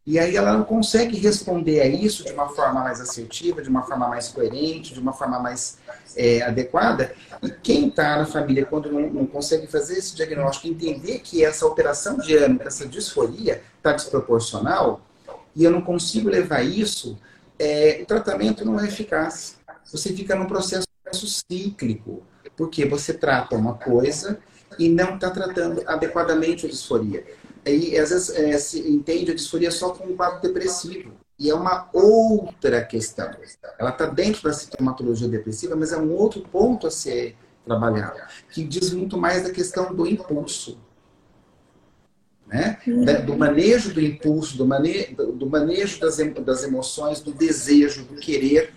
E 0.05 0.19
aí 0.19 0.35
ela 0.35 0.53
não 0.53 0.63
consegue 0.63 1.17
responder 1.17 1.81
a 1.81 1.87
isso 1.87 2.23
de 2.23 2.31
uma 2.31 2.47
forma 2.49 2.81
mais 2.81 3.01
assertiva, 3.01 3.59
de 3.59 3.69
uma 3.69 3.81
forma 3.81 4.07
mais 4.07 4.27
coerente, 4.27 4.93
de 4.93 4.99
uma 4.99 5.13
forma 5.13 5.39
mais 5.39 5.79
é, 6.15 6.43
adequada. 6.43 7.15
E 7.41 7.49
quem 7.49 7.87
está 7.87 8.17
na 8.17 8.25
família, 8.27 8.67
quando 8.67 8.91
não, 8.91 9.09
não, 9.09 9.25
consegue 9.25 9.65
fazer 9.65 9.97
esse 9.97 10.15
diagnóstico, 10.15 10.67
entender 10.67 11.19
que 11.19 11.43
essa 11.43 11.65
alteração 11.65 12.19
de 12.19 12.35
ânimo, 12.35 12.61
essa 12.63 12.87
disforia, 12.87 13.63
está 13.77 13.93
desproporcional, 13.93 15.01
e 15.55 15.63
eu 15.63 15.71
não 15.71 15.81
consigo 15.81 16.29
levar 16.29 16.61
isso, 16.61 17.17
é, 17.61 17.99
o 18.01 18.05
tratamento 18.07 18.65
não 18.65 18.79
é 18.79 18.87
eficaz. 18.87 19.57
Você 19.91 20.11
fica 20.13 20.35
num 20.35 20.47
processo 20.47 20.87
cíclico, 21.13 22.23
porque 22.57 22.85
você 22.85 23.13
trata 23.13 23.55
uma 23.55 23.75
coisa 23.75 24.39
e 24.79 24.89
não 24.89 25.15
está 25.15 25.29
tratando 25.29 25.83
adequadamente 25.85 26.65
a 26.65 26.69
disforia. 26.69 27.23
E 27.63 27.95
às 27.97 28.09
vezes 28.09 28.29
é, 28.31 28.57
se 28.57 28.79
entende 28.89 29.31
a 29.31 29.35
disforia 29.35 29.69
só 29.69 29.91
como 29.91 30.13
um 30.13 30.15
quadro 30.17 30.41
depressivo. 30.41 31.13
E 31.37 31.49
é 31.49 31.53
uma 31.53 31.87
outra 31.93 32.83
questão. 32.83 33.29
Ela 33.77 33.91
está 33.91 34.07
dentro 34.07 34.43
da 34.43 34.53
sintomatologia 34.53 35.27
depressiva, 35.27 35.75
mas 35.75 35.91
é 35.91 35.97
um 35.97 36.11
outro 36.11 36.41
ponto 36.41 36.87
a 36.87 36.91
ser 36.91 37.35
trabalhado, 37.63 38.19
que 38.51 38.63
diz 38.63 38.91
muito 38.91 39.17
mais 39.17 39.43
da 39.43 39.51
questão 39.51 39.93
do 39.93 40.07
impulso. 40.07 40.79
Né? 42.51 42.77
Do 43.25 43.37
manejo 43.37 43.93
do 43.93 44.01
impulso, 44.01 44.57
do, 44.57 44.67
mane 44.67 45.15
do 45.15 45.49
manejo 45.49 45.99
das, 45.99 46.17
das 46.17 46.63
emoções, 46.63 47.21
do 47.21 47.31
desejo, 47.31 48.03
do 48.03 48.15
querer. 48.15 48.73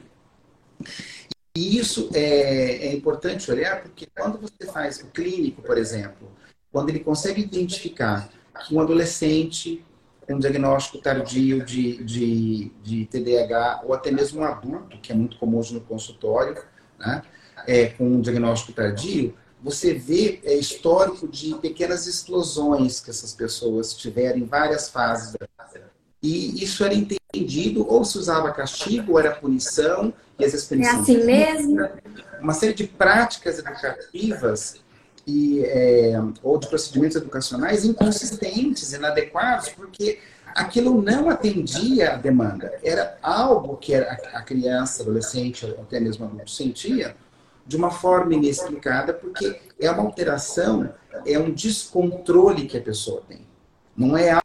E 1.56 1.78
isso 1.78 2.08
é, 2.14 2.86
é 2.86 2.92
importante 2.94 3.50
olhar, 3.50 3.82
porque 3.82 4.06
quando 4.16 4.38
você 4.38 4.70
faz 4.72 4.98
o 5.00 5.06
clínico, 5.06 5.60
por 5.62 5.76
exemplo, 5.76 6.30
quando 6.70 6.90
ele 6.90 7.00
consegue 7.00 7.42
identificar 7.42 8.28
que 8.66 8.74
um 8.74 8.80
adolescente 8.80 9.84
um 10.32 10.38
diagnóstico 10.38 10.98
tardio 10.98 11.64
de, 11.64 12.02
de, 12.02 12.72
de 12.82 13.06
TDAH, 13.06 13.82
ou 13.84 13.92
até 13.92 14.10
mesmo 14.10 14.40
um 14.40 14.44
adulto, 14.44 14.98
que 14.98 15.12
é 15.12 15.14
muito 15.14 15.36
comum 15.36 15.58
hoje 15.58 15.74
no 15.74 15.80
consultório, 15.80 16.56
né, 16.98 17.22
é, 17.66 17.86
com 17.86 18.06
um 18.06 18.20
diagnóstico 18.20 18.72
tardio, 18.72 19.34
você 19.64 19.94
vê 19.94 20.40
é, 20.44 20.54
histórico 20.54 21.26
de 21.26 21.54
pequenas 21.54 22.06
explosões 22.06 23.00
que 23.00 23.08
essas 23.08 23.32
pessoas 23.32 23.94
tiveram 23.94 24.38
em 24.38 24.44
várias 24.44 24.90
fases 24.90 25.32
da 25.32 25.64
vida. 25.72 25.90
E 26.22 26.62
isso 26.62 26.84
era 26.84 26.92
entendido, 26.92 27.86
ou 27.88 28.04
se 28.04 28.18
usava 28.18 28.52
castigo, 28.52 29.12
ou 29.12 29.18
era 29.18 29.34
punição, 29.34 30.12
e 30.38 30.44
às 30.44 30.52
vezes 30.52 30.66
punição. 30.66 30.98
É 30.98 31.00
assim 31.00 31.24
mesmo? 31.24 31.88
Uma 32.42 32.52
série 32.52 32.74
de 32.74 32.86
práticas 32.86 33.58
educativas 33.58 34.76
e, 35.26 35.64
é, 35.64 36.12
ou 36.42 36.58
de 36.58 36.68
procedimentos 36.68 37.16
educacionais 37.16 37.86
inconsistentes, 37.86 38.92
inadequados, 38.92 39.70
porque 39.70 40.18
aquilo 40.54 41.00
não 41.00 41.30
atendia 41.30 42.12
a 42.12 42.16
demanda. 42.16 42.70
Era 42.82 43.16
algo 43.22 43.78
que 43.78 43.94
a 43.94 44.42
criança, 44.42 45.02
adolescente, 45.02 45.64
ou 45.64 45.72
até 45.80 45.98
mesmo 45.98 46.26
adulto 46.26 46.50
sentia 46.50 47.16
de 47.66 47.76
uma 47.76 47.90
forma 47.90 48.34
inexplicada, 48.34 49.14
porque 49.14 49.60
é 49.80 49.90
uma 49.90 50.02
alteração, 50.02 50.92
é 51.26 51.38
um 51.38 51.50
descontrole 51.50 52.66
que 52.66 52.76
a 52.76 52.82
pessoa 52.82 53.22
tem. 53.28 53.46
Não 53.96 54.16
é 54.16 54.38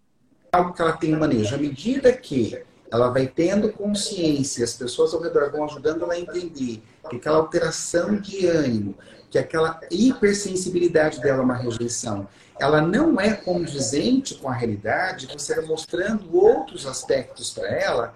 algo 0.52 0.74
que 0.74 0.82
ela 0.82 0.94
tem 0.94 1.16
um 1.16 1.20
manejo. 1.20 1.56
À 1.56 1.58
medida 1.58 2.12
que 2.14 2.62
ela 2.92 3.10
vai 3.10 3.28
tendo 3.28 3.72
consciência, 3.72 4.64
as 4.64 4.74
pessoas 4.74 5.14
ao 5.14 5.22
redor 5.22 5.52
vão 5.52 5.66
ajudando 5.66 6.04
ela 6.04 6.14
a 6.14 6.20
entender 6.20 6.82
que 7.10 7.18
aquela 7.18 7.38
alteração 7.38 8.16
de 8.16 8.48
ânimo, 8.48 8.96
que 9.30 9.38
aquela 9.38 9.80
hipersensibilidade 9.92 11.20
dela 11.22 11.40
a 11.40 11.44
uma 11.44 11.56
rejeição, 11.56 12.28
ela 12.60 12.82
não 12.82 13.20
é 13.20 13.34
condizente 13.34 14.36
com 14.36 14.50
a 14.50 14.54
realidade, 14.54 15.30
você 15.32 15.56
vai 15.56 15.66
mostrando 15.66 16.36
outros 16.36 16.86
aspectos 16.86 17.52
para 17.52 17.68
ela, 17.68 18.14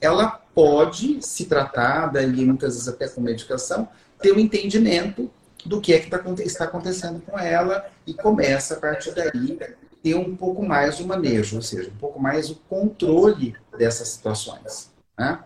ela 0.00 0.28
pode, 0.54 1.24
se 1.24 1.46
tratada 1.46 2.22
e 2.22 2.44
muitas 2.44 2.74
vezes 2.74 2.88
até 2.88 3.08
com 3.08 3.20
medicação, 3.20 3.88
ter 4.20 4.32
um 4.32 4.38
entendimento 4.38 5.30
do 5.64 5.80
que 5.80 5.92
é 5.92 5.98
que 5.98 6.08
tá, 6.08 6.22
está 6.44 6.64
acontecendo 6.64 7.20
com 7.20 7.38
ela 7.38 7.86
e 8.06 8.14
começa 8.14 8.74
a 8.74 8.80
partir 8.80 9.14
daí 9.14 9.58
ter 10.02 10.14
um 10.14 10.36
pouco 10.36 10.64
mais 10.64 11.00
o 11.00 11.06
manejo, 11.06 11.56
ou 11.56 11.62
seja, 11.62 11.90
um 11.90 11.98
pouco 11.98 12.20
mais 12.20 12.50
o 12.50 12.56
controle 12.68 13.54
dessas 13.76 14.08
situações. 14.08 14.90
Né? 15.18 15.38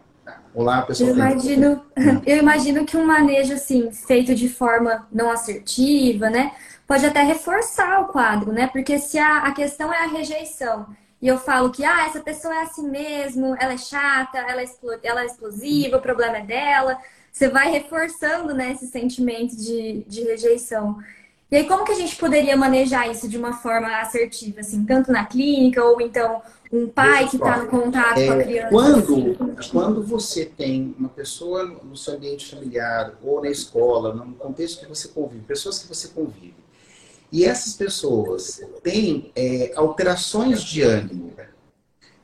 Olá, 0.55 0.83
pessoal. 0.83 1.11
Eu 1.11 1.17
imagino, 1.17 1.83
eu 2.27 2.37
imagino 2.37 2.85
que 2.85 2.97
um 2.97 3.07
manejo 3.07 3.55
assim, 3.55 3.91
feito 3.91 4.35
de 4.35 4.49
forma 4.49 5.07
não 5.11 5.31
assertiva, 5.31 6.29
né, 6.29 6.53
pode 6.87 7.07
até 7.07 7.23
reforçar 7.23 8.01
o 8.01 8.09
quadro, 8.09 8.53
né? 8.53 8.69
Porque 8.71 8.99
se 8.99 9.19
a, 9.19 9.39
a 9.39 9.53
questão 9.53 9.93
é 9.93 10.05
a 10.05 10.09
rejeição 10.09 10.87
e 11.23 11.29
eu 11.29 11.39
falo 11.39 11.71
que 11.71 11.85
ah, 11.85 12.07
essa 12.07 12.21
pessoa 12.21 12.55
é 12.55 12.63
assim 12.63 12.89
mesmo, 12.89 13.57
ela 13.59 13.73
é 13.73 13.79
chata, 13.79 14.39
ela 14.39 14.61
é, 14.61 14.67
ela 15.03 15.23
é 15.23 15.27
explosiva, 15.27 15.97
o 15.97 16.03
problema 16.03 16.39
é 16.39 16.43
dela, 16.43 16.99
você 17.33 17.49
vai 17.49 17.71
reforçando 17.71 18.53
né, 18.55 18.73
esse 18.73 18.87
sentimento 18.87 19.57
de, 19.57 20.05
de 20.07 20.21
rejeição. 20.21 20.99
E 21.51 21.57
aí, 21.57 21.67
como 21.67 21.85
que 21.85 21.93
a 21.93 21.97
gente 21.97 22.17
poderia 22.17 22.57
manejar 22.57 23.11
isso 23.11 23.29
de 23.29 23.37
uma 23.37 23.55
forma 23.55 24.01
assertiva, 24.01 24.61
assim, 24.61 24.85
tanto 24.85 25.11
na 25.11 25.25
clínica 25.25 25.83
ou 25.83 26.01
então 26.01 26.43
um 26.71 26.89
pai 26.89 27.29
que 27.29 27.37
está 27.37 27.59
no 27.59 27.69
contato 27.69 28.19
é, 28.19 28.27
com 28.27 28.33
a 28.33 28.37
é, 28.37 28.45
criança? 28.45 28.71
Quando, 28.71 29.57
assim? 29.59 29.71
quando 29.71 30.03
você 30.03 30.47
tem 30.47 30.95
uma 30.99 31.09
pessoa 31.09 31.65
no 31.65 31.97
seu 31.97 32.15
ambiente 32.15 32.55
familiar 32.55 33.15
ou 33.23 33.43
na 33.43 33.51
escola, 33.51 34.15
no 34.15 34.35
contexto 34.35 34.81
que 34.81 34.89
você 34.89 35.09
convive, 35.09 35.43
pessoas 35.43 35.79
que 35.79 35.89
você 35.89 36.09
convive, 36.09 36.55
e 37.31 37.45
essas 37.45 37.75
pessoas 37.75 38.63
têm 38.83 39.31
é, 39.35 39.73
alterações 39.75 40.63
de 40.63 40.83
ânimo, 40.83 41.33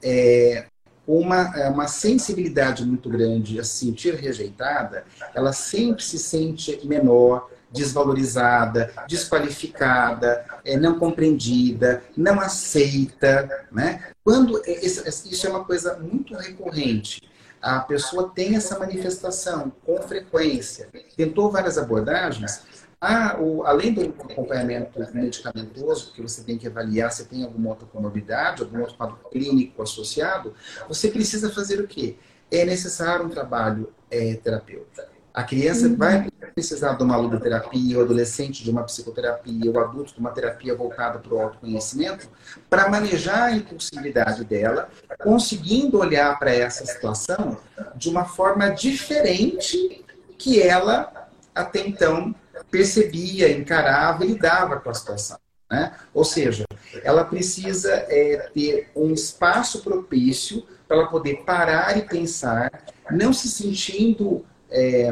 é, 0.02 0.66
uma, 1.08 1.58
é, 1.58 1.70
uma 1.70 1.88
sensibilidade 1.88 2.84
muito 2.84 3.08
grande 3.08 3.58
a 3.58 3.64
se 3.64 3.86
sentir 3.86 4.14
rejeitada, 4.14 5.04
ela 5.34 5.54
sempre 5.54 6.04
se 6.04 6.18
sente 6.18 6.86
menor, 6.86 7.50
desvalorizada, 7.72 8.92
desqualificada, 9.08 10.44
é, 10.62 10.76
não 10.76 10.98
compreendida, 10.98 12.02
não 12.14 12.38
aceita. 12.38 13.66
Né? 13.72 14.04
Quando 14.22 14.60
é, 14.66 14.84
isso 14.84 15.46
é 15.46 15.50
uma 15.50 15.64
coisa 15.64 15.96
muito 15.96 16.34
recorrente, 16.34 17.22
a 17.60 17.80
pessoa 17.80 18.30
tem 18.34 18.54
essa 18.54 18.78
manifestação 18.78 19.72
com 19.84 20.00
frequência, 20.02 20.88
tentou 21.16 21.50
várias 21.50 21.76
abordagens, 21.76 22.62
há 23.00 23.36
o, 23.38 23.64
além 23.64 23.92
do 23.92 24.02
acompanhamento 24.02 24.98
medicamentoso, 25.14 26.12
que 26.12 26.22
você 26.22 26.42
tem 26.42 26.58
que 26.58 26.66
avaliar 26.66 27.12
se 27.12 27.26
tem 27.26 27.44
alguma 27.44 27.70
outra 27.70 27.86
comorbidade, 27.86 28.62
algum 28.62 28.80
outro 28.80 28.96
quadro 28.96 29.18
clínico 29.30 29.82
associado, 29.82 30.54
você 30.88 31.08
precisa 31.08 31.50
fazer 31.50 31.80
o 31.80 31.86
quê? 31.86 32.16
É 32.50 32.64
necessário 32.64 33.26
um 33.26 33.28
trabalho 33.28 33.92
é, 34.10 34.34
terapêutico. 34.34 35.08
A 35.32 35.44
criança 35.44 35.86
uhum. 35.86 35.96
vai 35.96 36.28
precisar 36.52 36.94
de 36.94 37.04
uma 37.04 37.16
ludoterapia, 37.16 37.98
o 37.98 38.02
adolescente 38.02 38.64
de 38.64 38.70
uma 38.70 38.82
psicoterapia, 38.82 39.70
o 39.70 39.78
adulto 39.78 40.14
de 40.14 40.18
uma 40.18 40.30
terapia 40.30 40.74
voltada 40.74 41.20
para 41.20 41.32
o 41.32 41.40
autoconhecimento, 41.40 42.28
para 42.68 42.88
manejar 42.88 43.44
a 43.44 43.52
impulsividade 43.52 44.44
dela, 44.44 44.88
conseguindo 45.20 45.98
olhar 45.98 46.36
para 46.40 46.52
essa 46.52 46.84
situação 46.84 47.56
de 47.94 48.08
uma 48.08 48.24
forma 48.24 48.68
diferente 48.70 50.04
que 50.36 50.60
ela 50.60 51.28
até 51.54 51.86
então 51.86 52.34
percebia, 52.70 53.50
encarava 53.50 54.24
e 54.24 54.28
lidava 54.28 54.80
com 54.80 54.90
a 54.90 54.94
situação. 54.94 55.38
Né? 55.70 55.92
Ou 56.14 56.24
seja, 56.24 56.64
ela 57.02 57.24
precisa 57.24 57.92
é, 57.92 58.50
ter 58.54 58.90
um 58.96 59.12
espaço 59.12 59.82
propício 59.82 60.66
para 60.86 60.96
ela 60.96 61.08
poder 61.08 61.44
parar 61.44 61.98
e 61.98 62.02
pensar, 62.02 62.70
não 63.10 63.32
se 63.32 63.48
sentindo 63.48 64.44
é, 64.70 65.10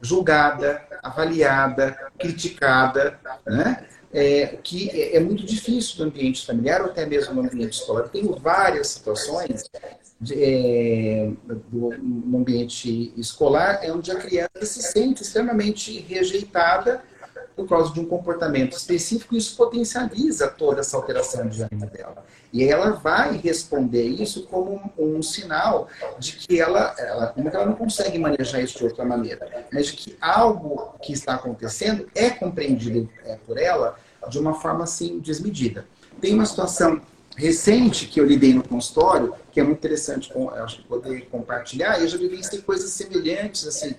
julgada, 0.00 0.82
avaliada, 1.02 1.96
criticada, 2.18 3.18
né? 3.46 3.86
É, 4.12 4.58
que 4.62 4.90
é, 4.90 5.16
é 5.16 5.20
muito 5.20 5.46
difícil 5.46 6.00
no 6.00 6.10
ambiente 6.10 6.44
familiar 6.44 6.82
ou 6.82 6.88
até 6.88 7.06
mesmo 7.06 7.34
no 7.34 7.42
ambiente 7.42 7.74
escolar. 7.74 8.02
Eu 8.02 8.08
tenho 8.08 8.36
várias 8.36 8.88
situações 8.88 9.70
de, 10.20 10.34
é, 10.36 11.30
do, 11.70 11.96
no 11.98 12.38
ambiente 12.38 13.12
escolar 13.16 13.80
é 13.82 13.90
onde 13.92 14.10
a 14.10 14.16
criança 14.16 14.64
se 14.64 14.82
sente 14.82 15.22
extremamente 15.22 15.98
rejeitada 16.00 17.02
por 17.56 17.68
causa 17.68 17.92
de 17.92 18.00
um 18.00 18.06
comportamento 18.06 18.72
específico, 18.76 19.36
isso 19.36 19.56
potencializa 19.56 20.48
toda 20.48 20.80
essa 20.80 20.96
alteração 20.96 21.48
de 21.48 21.62
ânimo 21.62 21.86
dela. 21.86 22.24
E 22.52 22.64
ela 22.64 22.92
vai 22.92 23.36
responder 23.36 24.02
isso 24.02 24.46
como 24.46 24.80
um, 24.98 25.16
um 25.16 25.22
sinal 25.22 25.88
de 26.18 26.32
que 26.32 26.60
ela, 26.60 26.94
ela, 26.98 27.26
como 27.28 27.50
que 27.50 27.56
ela 27.56 27.66
não 27.66 27.74
consegue 27.74 28.18
manejar 28.18 28.62
isso 28.62 28.78
de 28.78 28.84
outra 28.84 29.04
maneira, 29.04 29.66
mas 29.72 29.86
de 29.86 29.92
que 29.92 30.16
algo 30.20 30.94
que 31.02 31.12
está 31.12 31.34
acontecendo 31.34 32.08
é 32.14 32.30
compreendido 32.30 33.08
é, 33.24 33.36
por 33.46 33.58
ela 33.58 33.96
de 34.28 34.38
uma 34.38 34.54
forma 34.54 34.84
assim 34.84 35.18
desmedida. 35.18 35.86
Tem 36.20 36.34
uma 36.34 36.46
situação 36.46 37.00
recente 37.40 38.06
que 38.06 38.20
eu 38.20 38.26
lidei 38.26 38.54
no 38.54 38.62
consultório, 38.62 39.34
que 39.50 39.58
é 39.58 39.62
muito 39.62 39.78
interessante 39.78 40.32
poder 40.88 41.28
compartilhar, 41.30 41.98
e 41.98 42.02
eu 42.02 42.08
já 42.08 42.18
vivenciei 42.18 42.62
coisas 42.62 42.90
semelhantes, 42.90 43.66
assim, 43.66 43.94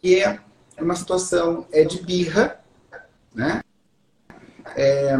que 0.00 0.22
é 0.22 0.40
uma 0.80 0.96
situação 0.96 1.66
é 1.70 1.84
de 1.84 2.02
birra, 2.02 2.60
né? 3.34 3.60
é, 4.74 5.14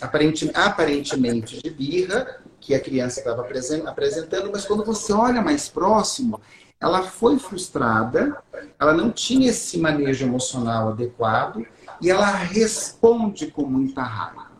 aparentemente, 0.00 0.56
aparentemente 0.58 1.62
de 1.62 1.70
birra, 1.70 2.40
que 2.60 2.74
a 2.74 2.80
criança 2.80 3.18
estava 3.18 3.42
apresentando, 3.42 4.50
mas 4.52 4.64
quando 4.64 4.84
você 4.84 5.12
olha 5.12 5.42
mais 5.42 5.68
próximo, 5.68 6.40
ela 6.80 7.02
foi 7.02 7.38
frustrada, 7.38 8.36
ela 8.78 8.92
não 8.92 9.10
tinha 9.10 9.50
esse 9.50 9.78
manejo 9.78 10.24
emocional 10.24 10.90
adequado 10.90 11.66
e 12.00 12.10
ela 12.10 12.26
responde 12.26 13.48
com 13.48 13.64
muita 13.64 14.02
raiva. 14.02 14.51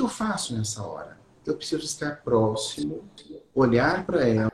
Que, 0.00 0.04
eu 0.04 0.08
faço 0.08 0.56
nessa 0.56 0.82
hora? 0.82 1.18
Eu 1.44 1.54
preciso 1.54 1.84
estar 1.84 2.22
próximo, 2.22 3.04
olhar 3.54 4.06
para 4.06 4.26
ela, 4.26 4.50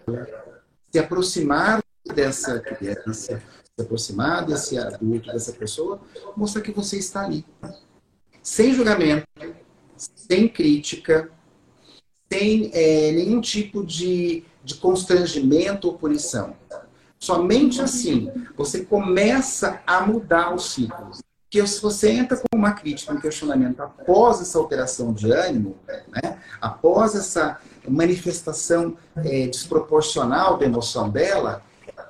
se 0.90 0.98
aproximar 0.98 1.80
dessa 2.04 2.58
criança, 2.58 3.40
se 3.64 3.80
aproximar 3.82 4.44
desse 4.44 4.76
adulto, 4.76 5.30
dessa 5.32 5.52
pessoa, 5.52 6.00
mostrar 6.36 6.62
que 6.62 6.72
você 6.72 6.98
está 6.98 7.24
ali. 7.24 7.44
Sem 8.42 8.74
julgamento, 8.74 9.26
sem 9.96 10.48
crítica, 10.48 11.30
sem 12.32 12.70
é, 12.74 13.12
nenhum 13.12 13.40
tipo 13.40 13.84
de, 13.84 14.42
de 14.64 14.74
constrangimento 14.76 15.86
ou 15.86 15.96
punição. 15.96 16.56
Somente 17.20 17.80
assim 17.80 18.32
você 18.56 18.84
começa 18.84 19.80
a 19.86 20.00
mudar 20.00 20.52
o 20.52 20.58
ciclo. 20.58 21.12
Porque 21.56 21.68
se 21.68 21.80
você 21.80 22.10
entra 22.10 22.36
com 22.36 22.54
uma 22.54 22.72
crítica, 22.72 23.14
um 23.14 23.18
questionamento 23.18 23.80
após 23.80 24.42
essa 24.42 24.58
alteração 24.58 25.10
de 25.14 25.32
ânimo, 25.32 25.74
né, 25.88 26.36
após 26.60 27.14
essa 27.14 27.58
manifestação 27.88 28.94
é, 29.16 29.46
desproporcional 29.46 30.58
da 30.58 30.66
emoção 30.66 31.08
dela, 31.08 31.62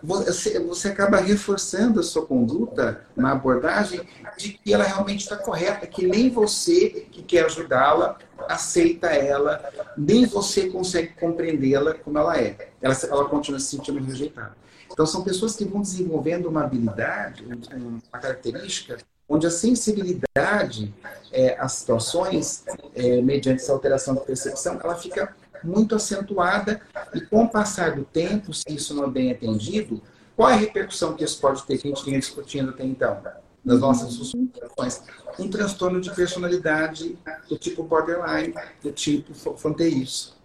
você, 0.02 0.58
você 0.58 0.88
acaba 0.88 1.18
reforçando 1.18 2.00
a 2.00 2.02
sua 2.02 2.26
conduta 2.26 3.02
na 3.14 3.30
abordagem 3.30 4.00
de 4.36 4.54
que 4.54 4.74
ela 4.74 4.82
realmente 4.82 5.20
está 5.20 5.36
correta, 5.36 5.86
que 5.86 6.04
nem 6.04 6.28
você 6.28 7.06
que 7.12 7.22
quer 7.22 7.44
ajudá-la 7.44 8.18
aceita 8.48 9.06
ela, 9.06 9.62
nem 9.96 10.26
você 10.26 10.68
consegue 10.68 11.14
compreendê-la 11.20 11.94
como 11.94 12.18
ela 12.18 12.36
é. 12.36 12.70
Ela, 12.82 12.96
ela 13.08 13.24
continua 13.26 13.60
se 13.60 13.76
sentindo 13.76 14.02
rejeitada. 14.02 14.56
Então, 14.90 15.06
são 15.06 15.22
pessoas 15.22 15.54
que 15.54 15.64
vão 15.64 15.82
desenvolvendo 15.82 16.46
uma 16.46 16.64
habilidade, 16.64 17.44
uma 17.44 18.00
característica, 18.20 18.98
onde 19.28 19.46
a 19.46 19.50
sensibilidade 19.50 20.94
é, 21.32 21.56
às 21.58 21.72
situações, 21.72 22.64
é, 22.94 23.20
mediante 23.20 23.62
essa 23.62 23.72
alteração 23.72 24.14
de 24.14 24.20
percepção, 24.20 24.78
ela 24.82 24.94
fica 24.94 25.34
muito 25.62 25.94
acentuada 25.94 26.80
e 27.14 27.20
com 27.20 27.44
o 27.44 27.48
passar 27.48 27.96
do 27.96 28.04
tempo, 28.04 28.52
se 28.52 28.64
isso 28.68 28.94
não 28.94 29.04
é 29.04 29.10
bem 29.10 29.32
atendido, 29.32 30.00
qual 30.36 30.50
é 30.50 30.54
a 30.54 30.56
repercussão 30.56 31.14
que 31.14 31.24
isso 31.24 31.40
pode 31.40 31.62
ter 31.64 31.78
que 31.78 31.88
a 31.88 31.90
gente 31.90 32.04
vinha 32.04 32.18
discutindo 32.18 32.70
até 32.70 32.84
então? 32.84 33.20
Nas 33.64 33.80
nossas 33.80 34.10
discussões? 34.10 35.02
Um 35.38 35.48
transtorno 35.48 36.00
de 36.00 36.14
personalidade 36.14 37.18
do 37.48 37.58
tipo 37.58 37.82
borderline, 37.82 38.54
do 38.82 38.92
tipo 38.92 39.34
fronteiriço. 39.34 40.36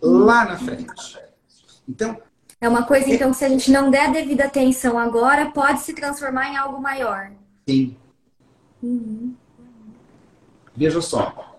Lá 0.00 0.46
na 0.46 0.56
frente. 0.56 1.18
Então, 1.86 2.16
é 2.60 2.68
uma 2.68 2.84
coisa, 2.84 3.08
então, 3.08 3.30
que 3.30 3.38
se 3.38 3.44
a 3.44 3.48
gente 3.48 3.70
não 3.70 3.90
der 3.90 4.12
devida 4.12 4.44
atenção 4.44 4.98
agora, 4.98 5.50
pode 5.50 5.80
se 5.80 5.94
transformar 5.94 6.50
em 6.50 6.56
algo 6.56 6.80
maior. 6.80 7.30
Sim. 7.66 7.96
Uhum. 8.82 9.34
Veja 10.76 11.00
só. 11.00 11.56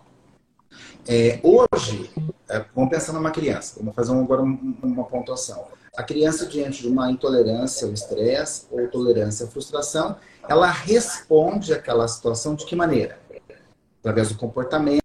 É, 1.07 1.39
hoje, 1.43 2.11
é, 2.49 2.63
vamos 2.75 2.89
pensar 2.89 3.13
numa 3.13 3.31
criança, 3.31 3.75
vamos 3.79 3.95
fazer 3.95 4.13
agora 4.13 4.41
uma 4.41 5.03
pontuação. 5.05 5.65
A 5.95 6.03
criança, 6.03 6.45
diante 6.45 6.83
de 6.83 6.87
uma 6.87 7.11
intolerância 7.11 7.85
ao 7.85 7.93
estresse 7.93 8.65
ou 8.71 8.87
tolerância 8.87 9.45
à 9.45 9.49
frustração, 9.49 10.15
ela 10.47 10.67
responde 10.67 11.73
àquela 11.73 12.07
situação 12.07 12.55
de 12.55 12.65
que 12.65 12.75
maneira? 12.75 13.19
Através 13.99 14.29
do 14.29 14.35
comportamento, 14.35 15.01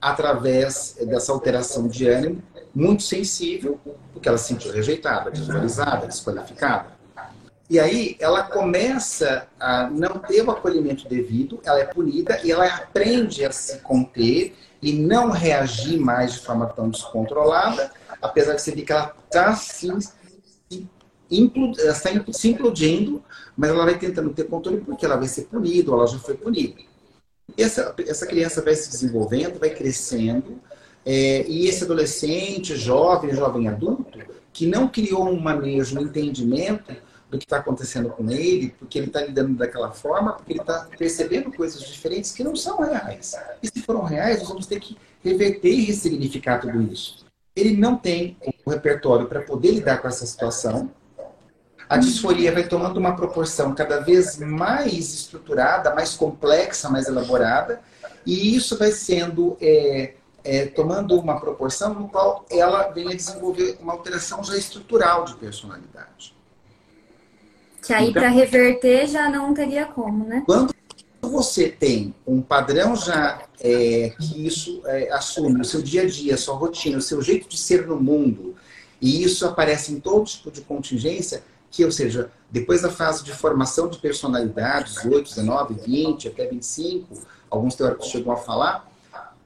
através 0.00 0.96
dessa 1.00 1.32
alteração 1.32 1.88
de 1.88 2.06
ânimo, 2.06 2.42
muito 2.74 3.02
sensível, 3.02 3.78
porque 4.12 4.28
ela 4.28 4.38
se 4.38 4.48
sentiu 4.48 4.72
rejeitada, 4.72 5.30
desvalorizada, 5.30 6.06
desqualificada. 6.06 6.93
E 7.68 7.80
aí 7.80 8.16
ela 8.20 8.42
começa 8.42 9.48
a 9.58 9.88
não 9.88 10.18
ter 10.18 10.42
o 10.42 10.50
acolhimento 10.50 11.08
devido, 11.08 11.60
ela 11.64 11.80
é 11.80 11.84
punida 11.84 12.38
e 12.44 12.52
ela 12.52 12.66
aprende 12.66 13.44
a 13.44 13.50
se 13.50 13.78
conter 13.78 14.54
e 14.82 14.92
não 14.92 15.30
reagir 15.30 15.98
mais 15.98 16.34
de 16.34 16.40
forma 16.40 16.66
tão 16.66 16.90
descontrolada, 16.90 17.90
apesar 18.20 18.54
de 18.54 18.60
você 18.60 18.72
ver 18.72 18.82
que 18.82 18.92
ela 18.92 19.16
está 19.24 19.56
se, 19.56 19.88
se, 20.68 20.86
se 22.32 22.48
implodindo, 22.48 23.24
mas 23.56 23.70
ela 23.70 23.84
vai 23.84 23.98
tentando 23.98 24.30
ter 24.34 24.44
controle 24.44 24.82
porque 24.82 25.06
ela 25.06 25.16
vai 25.16 25.26
ser 25.26 25.44
punida, 25.44 25.90
ou 25.90 25.98
ela 25.98 26.06
já 26.06 26.18
foi 26.18 26.34
punida. 26.34 26.82
Essa, 27.56 27.94
essa 28.06 28.26
criança 28.26 28.60
vai 28.60 28.74
se 28.74 28.90
desenvolvendo, 28.90 29.58
vai 29.58 29.70
crescendo, 29.70 30.60
é, 31.04 31.46
e 31.48 31.66
esse 31.66 31.84
adolescente, 31.84 32.76
jovem, 32.76 33.34
jovem 33.34 33.68
adulto, 33.68 34.18
que 34.52 34.66
não 34.66 34.86
criou 34.86 35.28
um 35.28 35.40
manejo, 35.40 35.98
um 35.98 36.02
entendimento 36.02 36.94
do 37.34 37.38
que 37.38 37.44
está 37.44 37.56
acontecendo 37.56 38.08
com 38.10 38.30
ele, 38.30 38.74
porque 38.78 38.96
ele 38.96 39.08
está 39.08 39.20
lidando 39.20 39.54
daquela 39.54 39.90
forma, 39.90 40.34
porque 40.34 40.52
ele 40.52 40.60
está 40.60 40.88
percebendo 40.96 41.52
coisas 41.52 41.82
diferentes 41.82 42.30
que 42.30 42.44
não 42.44 42.54
são 42.54 42.80
reais. 42.80 43.34
E 43.60 43.66
se 43.66 43.82
foram 43.82 44.04
reais, 44.04 44.38
nós 44.38 44.48
vamos 44.48 44.66
ter 44.66 44.78
que 44.78 44.96
reverter 45.22 45.70
e 45.70 45.84
ressignificar 45.84 46.60
tudo 46.60 46.80
isso. 46.82 47.26
Ele 47.56 47.76
não 47.76 47.96
tem 47.96 48.36
o 48.64 48.70
repertório 48.70 49.26
para 49.26 49.42
poder 49.42 49.72
lidar 49.72 49.98
com 49.98 50.06
essa 50.06 50.24
situação. 50.24 50.90
A 51.88 51.96
disforia 51.96 52.52
vai 52.52 52.66
tomando 52.66 52.98
uma 52.98 53.16
proporção 53.16 53.74
cada 53.74 54.00
vez 54.00 54.38
mais 54.38 55.12
estruturada, 55.12 55.94
mais 55.94 56.14
complexa, 56.14 56.88
mais 56.88 57.08
elaborada, 57.08 57.80
e 58.24 58.56
isso 58.56 58.78
vai 58.78 58.90
sendo 58.92 59.56
é, 59.60 60.14
é, 60.44 60.66
tomando 60.66 61.18
uma 61.18 61.38
proporção 61.40 61.94
no 61.94 62.08
qual 62.08 62.46
ela 62.48 62.88
vem 62.90 63.08
a 63.08 63.16
desenvolver 63.16 63.76
uma 63.80 63.92
alteração 63.92 64.42
já 64.42 64.56
estrutural 64.56 65.24
de 65.24 65.34
personalidade. 65.36 66.33
Que 67.84 67.92
aí 67.92 68.10
então, 68.10 68.22
para 68.22 68.30
reverter 68.30 69.06
já 69.06 69.28
não 69.28 69.52
teria 69.52 69.86
como, 69.86 70.24
né? 70.24 70.42
Quando 70.46 70.74
você 71.20 71.68
tem 71.68 72.14
um 72.26 72.40
padrão 72.40 72.94
já 72.96 73.42
é, 73.60 74.12
que 74.18 74.46
isso 74.46 74.82
é, 74.86 75.10
assume 75.12 75.60
o 75.60 75.64
seu 75.64 75.82
dia 75.82 76.02
a 76.02 76.06
dia, 76.06 76.34
a 76.34 76.38
sua 76.38 76.54
rotina, 76.54 76.98
o 76.98 77.02
seu 77.02 77.20
jeito 77.22 77.48
de 77.48 77.56
ser 77.56 77.86
no 77.86 78.00
mundo, 78.00 78.54
e 79.00 79.22
isso 79.22 79.46
aparece 79.46 79.92
em 79.92 80.00
todo 80.00 80.24
tipo 80.24 80.50
de 80.50 80.60
contingência, 80.62 81.42
que, 81.70 81.84
ou 81.84 81.90
seja, 81.90 82.30
depois 82.50 82.82
da 82.82 82.90
fase 82.90 83.24
de 83.24 83.32
formação 83.32 83.88
de 83.88 83.98
personalidade, 83.98 84.94
18, 84.94 85.28
19, 85.30 85.74
20, 85.84 86.28
até 86.28 86.46
25, 86.46 87.20
alguns 87.50 87.74
teóricos 87.74 88.08
chegam 88.08 88.32
a 88.32 88.36
falar, 88.36 88.88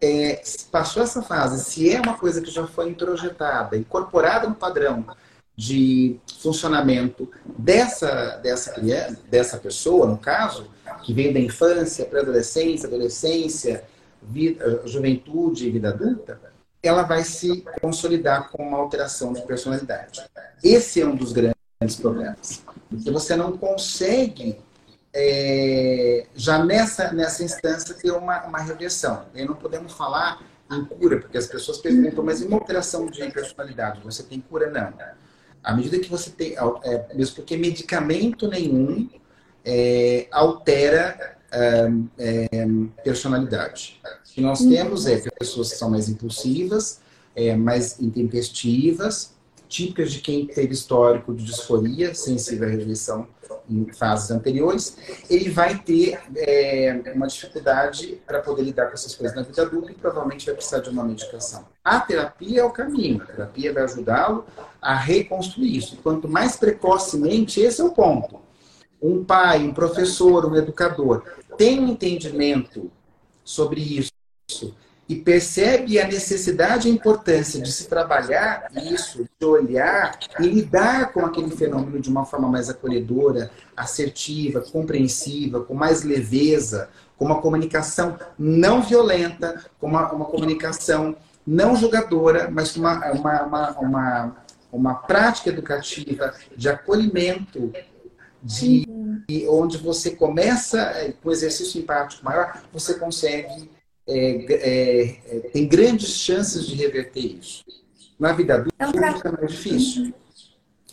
é, 0.01 0.43
passou 0.71 1.03
essa 1.03 1.23
fase, 1.23 1.65
se 1.65 1.91
é 1.91 2.01
uma 2.01 2.17
coisa 2.17 2.41
que 2.41 2.51
já 2.51 2.67
foi 2.67 2.91
introjetada, 2.91 3.77
incorporada 3.77 4.49
no 4.49 4.55
padrão, 4.55 5.05
de 5.57 6.21
funcionamento 6.39 7.31
dessa, 7.59 8.37
dessa 8.37 8.73
criança, 8.73 9.19
dessa 9.29 9.57
pessoa, 9.59 10.07
no 10.07 10.17
caso, 10.17 10.67
que 11.03 11.13
veio 11.13 11.33
da 11.33 11.41
infância, 11.41 12.05
pré-adolescência, 12.05 12.87
adolescência, 12.87 13.85
vida, 14.23 14.83
juventude 14.87 15.67
e 15.67 15.71
vida 15.71 15.89
adulta, 15.89 16.41
ela 16.83 17.03
vai 17.03 17.25
se 17.25 17.65
consolidar 17.81 18.51
com 18.51 18.63
uma 18.63 18.79
alteração 18.79 19.33
de 19.33 19.43
personalidade. 19.43 20.25
Esse 20.63 21.01
é 21.01 21.07
um 21.07 21.17
dos 21.17 21.33
grandes 21.33 21.97
problemas. 22.01 22.63
Porque 22.89 23.11
você 23.11 23.35
não 23.37 23.57
consegue, 23.57 24.59
é, 25.13 26.27
já 26.35 26.65
nessa, 26.65 27.13
nessa 27.13 27.43
instância, 27.43 27.95
ter 27.95 28.13
uma, 28.13 28.45
uma 28.45 28.59
reversão. 28.61 29.27
E 29.35 29.45
não 29.45 29.55
podemos 29.55 29.93
falar 29.93 30.41
em 30.71 30.85
cura, 30.85 31.19
porque 31.19 31.37
as 31.37 31.47
pessoas 31.47 31.79
perguntam, 31.79 32.23
mas 32.23 32.41
em 32.41 32.47
uma 32.47 32.59
alteração 32.59 33.07
de 33.07 33.29
personalidade, 33.31 34.01
você 34.03 34.23
tem 34.23 34.41
cura? 34.41 34.71
Não. 34.71 34.93
À 35.63 35.75
medida 35.75 35.99
que 35.99 36.09
você 36.09 36.31
tem, 36.31 36.55
é, 36.85 37.15
mesmo 37.15 37.37
porque 37.37 37.57
medicamento 37.57 38.49
nenhum 38.49 39.09
é, 39.65 40.27
altera 40.31 41.39
é, 41.51 42.67
personalidade. 43.03 44.01
O 44.05 44.35
que 44.35 44.41
nós 44.41 44.61
temos 44.61 45.07
é 45.07 45.21
pessoas 45.39 45.73
que 45.73 45.79
são 45.79 45.91
mais 45.91 46.09
impulsivas, 46.09 47.01
é, 47.35 47.57
mais 47.57 48.01
intempestivas, 48.01 49.35
típicas 49.69 50.13
de 50.13 50.21
quem 50.21 50.47
teve 50.47 50.73
histórico 50.73 51.35
de 51.35 51.45
disforia, 51.45 52.15
sensível 52.15 52.69
à 52.69 52.71
rejeição 52.71 53.27
em 53.69 53.93
fases 53.93 54.31
anteriores, 54.31 54.97
ele 55.29 55.51
vai 55.51 55.79
ter 55.79 56.21
é, 56.37 57.13
uma 57.15 57.27
dificuldade 57.27 58.21
para 58.27 58.41
poder 58.41 58.63
lidar 58.63 58.87
com 58.87 58.95
essas 58.95 59.15
coisas 59.15 59.37
na 59.37 59.43
vida 59.43 59.63
adulta 59.63 59.91
e 59.93 59.95
provavelmente 59.95 60.47
vai 60.47 60.55
precisar 60.55 60.81
de 60.81 60.91
uma 60.91 61.05
medicação. 61.05 61.67
A 61.85 62.01
terapia 62.01 62.61
é 62.61 62.65
o 62.65 62.71
caminho, 62.71 63.23
a 63.23 63.27
terapia 63.27 63.73
vai 63.73 63.85
ajudá-lo 63.85 64.45
a 64.81 64.95
reconstruir 64.95 65.77
isso. 65.77 65.97
Quanto 66.03 66.29
mais 66.29 66.57
precocemente, 66.57 67.61
esse 67.61 67.81
é 67.81 67.85
o 67.85 67.91
ponto. 67.91 68.41
Um 69.01 69.25
pai, 69.25 69.63
um 69.63 69.73
professor, 69.73 70.45
um 70.45 70.57
educador 70.57 71.23
tem 71.59 71.81
um 71.81 71.89
entendimento 71.89 72.91
sobre 73.45 73.81
isso 73.81 74.18
e 75.09 75.17
percebe 75.17 75.99
a 75.99 76.07
necessidade 76.07 76.87
e 76.87 76.91
a 76.91 76.95
importância 76.95 77.61
de 77.63 77.73
se 77.73 77.89
trabalhar 77.89 78.71
isso, 78.77 79.27
de 79.41 79.47
olhar 79.47 80.19
e 80.39 80.47
lidar 80.47 81.13
com 81.13 81.25
aquele 81.25 81.51
fenômeno 81.51 81.99
de 81.99 82.11
uma 82.11 82.27
forma 82.27 82.47
mais 82.47 82.69
acolhedora, 82.69 83.51
assertiva, 83.75 84.61
compreensiva, 84.61 85.63
com 85.63 85.73
mais 85.73 86.03
leveza, 86.03 86.91
com 87.17 87.25
uma 87.25 87.41
comunicação 87.41 88.19
não 88.39 88.83
violenta, 88.83 89.65
com 89.81 89.87
uma, 89.87 90.13
uma 90.13 90.27
comunicação 90.27 91.17
não 91.47 91.75
julgadora, 91.75 92.51
mas 92.51 92.73
com 92.73 92.81
uma, 92.81 93.11
uma, 93.13 93.43
uma, 93.43 93.71
uma, 93.79 94.37
uma 94.71 94.95
prática 94.95 95.49
educativa 95.49 96.35
de 96.55 96.69
acolhimento, 96.69 97.73
de 98.43 98.85
uhum. 98.87 99.25
onde 99.49 99.79
você 99.79 100.11
começa 100.11 100.79
eh, 100.79 101.15
com 101.23 101.31
exercício 101.33 101.81
empático 101.81 102.25
maior, 102.25 102.63
você 102.73 102.95
consegue 102.95 103.69
é, 104.09 104.47
é, 104.53 105.03
é, 105.27 105.41
tem 105.53 105.69
grandes 105.69 106.15
chances 106.17 106.67
de 106.67 106.75
reverter 106.75 107.21
isso. 107.21 107.63
Na 108.19 108.33
vida 108.33 108.55
adulta 108.55 108.75
é 108.79 108.87
um 108.87 108.93
tra... 108.93 109.13
fica 109.15 109.33
mais 109.33 109.53
difícil. 109.53 110.15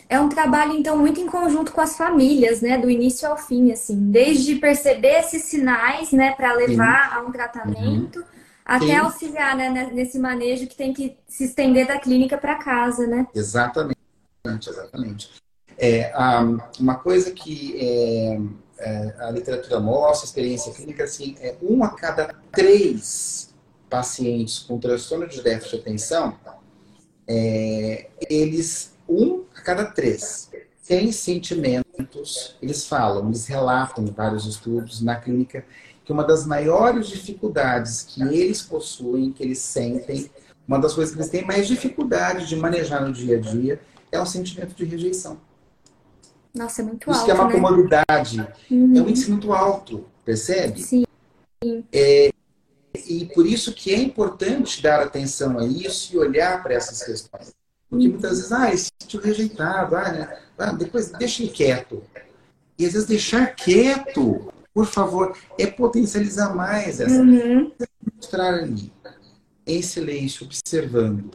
É 0.08 0.20
um 0.20 0.28
trabalho, 0.28 0.72
então, 0.72 0.96
muito 0.96 1.18
em 1.18 1.26
conjunto 1.26 1.72
com 1.72 1.80
as 1.80 1.96
famílias, 1.96 2.60
né? 2.60 2.78
Do 2.78 2.88
início 2.88 3.28
ao 3.28 3.36
fim, 3.36 3.72
assim. 3.72 4.10
Desde 4.10 4.54
perceber 4.56 5.18
esses 5.18 5.42
sinais, 5.42 6.12
né? 6.12 6.32
Para 6.32 6.52
levar 6.52 7.10
Sim. 7.10 7.16
a 7.16 7.20
um 7.22 7.32
tratamento, 7.32 8.20
uhum. 8.20 8.24
até 8.64 8.86
Sim. 8.86 8.96
auxiliar 8.96 9.56
né, 9.56 9.90
nesse 9.92 10.18
manejo 10.18 10.68
que 10.68 10.76
tem 10.76 10.92
que 10.92 11.16
se 11.26 11.44
estender 11.44 11.88
da 11.88 11.98
clínica 11.98 12.38
para 12.38 12.54
casa, 12.56 13.06
né? 13.06 13.26
Exatamente, 13.34 13.96
exatamente. 14.44 15.30
É, 15.76 16.12
uma 16.78 16.94
coisa 16.94 17.32
que 17.32 17.74
é, 18.78 19.14
a 19.18 19.30
literatura 19.30 19.80
mostra, 19.80 20.26
a 20.26 20.28
experiência 20.28 20.72
clínica, 20.72 21.04
assim, 21.04 21.36
é 21.40 21.56
um 21.62 21.82
a 21.82 21.90
cada 21.90 22.34
três 22.52 23.54
pacientes 23.88 24.58
com 24.58 24.78
transtorno 24.78 25.26
de 25.26 25.42
déficit 25.42 25.76
de 25.76 25.82
atenção, 25.82 26.38
é, 27.28 28.08
eles, 28.28 28.94
um 29.08 29.44
a 29.54 29.60
cada 29.62 29.84
três, 29.86 30.50
têm 30.86 31.10
sentimentos, 31.10 32.56
eles 32.62 32.86
falam, 32.86 33.28
eles 33.28 33.46
relatam 33.46 34.04
em 34.04 34.10
vários 34.10 34.46
estudos 34.46 35.00
na 35.00 35.16
clínica, 35.16 35.64
que 36.04 36.12
uma 36.12 36.22
das 36.22 36.46
maiores 36.46 37.08
dificuldades 37.08 38.02
que 38.02 38.22
eles 38.22 38.62
possuem, 38.62 39.32
que 39.32 39.42
eles 39.42 39.58
sentem, 39.58 40.30
uma 40.66 40.78
das 40.78 40.94
coisas 40.94 41.12
que 41.12 41.20
eles 41.20 41.30
têm 41.30 41.44
mais 41.44 41.66
dificuldade 41.66 42.46
de 42.46 42.54
manejar 42.56 43.04
no 43.04 43.12
dia 43.12 43.36
a 43.36 43.40
dia, 43.40 43.80
é 44.12 44.20
o 44.20 44.26
sentimento 44.26 44.74
de 44.74 44.84
rejeição. 44.84 45.38
Nossa, 46.56 46.80
é 46.80 46.84
muito 46.84 47.10
Isso 47.10 47.10
alto. 47.10 47.16
Isso 47.18 47.24
que 47.24 47.30
é 47.30 47.34
uma 47.34 47.46
né? 47.46 47.52
comodidade. 47.52 48.48
Uhum. 48.70 48.96
É 48.96 49.02
um 49.02 49.08
índice 49.08 49.30
muito 49.30 49.52
alto, 49.52 50.06
percebe? 50.24 50.82
Sim. 50.82 51.04
É, 51.92 52.32
e 53.06 53.26
por 53.26 53.46
isso 53.46 53.74
que 53.74 53.92
é 53.92 53.98
importante 53.98 54.82
dar 54.82 55.02
atenção 55.02 55.58
a 55.58 55.66
isso 55.66 56.14
e 56.14 56.18
olhar 56.18 56.62
para 56.62 56.74
essas 56.74 57.02
questões. 57.02 57.54
Porque 57.88 58.08
muitas 58.08 58.38
vezes, 58.38 58.52
ah, 58.52 58.72
esse 58.72 58.90
sítio 59.00 59.20
rejeitado, 59.20 59.96
ah, 59.96 60.12
né? 60.12 60.38
ah, 60.58 60.72
depois 60.72 61.10
deixa 61.12 61.42
ele 61.42 61.52
quieto. 61.52 62.02
E 62.78 62.84
às 62.84 62.92
vezes 62.92 63.06
deixar 63.06 63.54
quieto, 63.54 64.52
por 64.74 64.86
favor, 64.86 65.36
é 65.58 65.66
potencializar 65.66 66.54
mais 66.54 67.00
essa. 67.00 67.20
Uhum. 67.20 67.72
Mostrar 68.14 68.54
ali, 68.54 68.92
em 69.66 69.82
silêncio, 69.82 70.46
observando, 70.46 71.30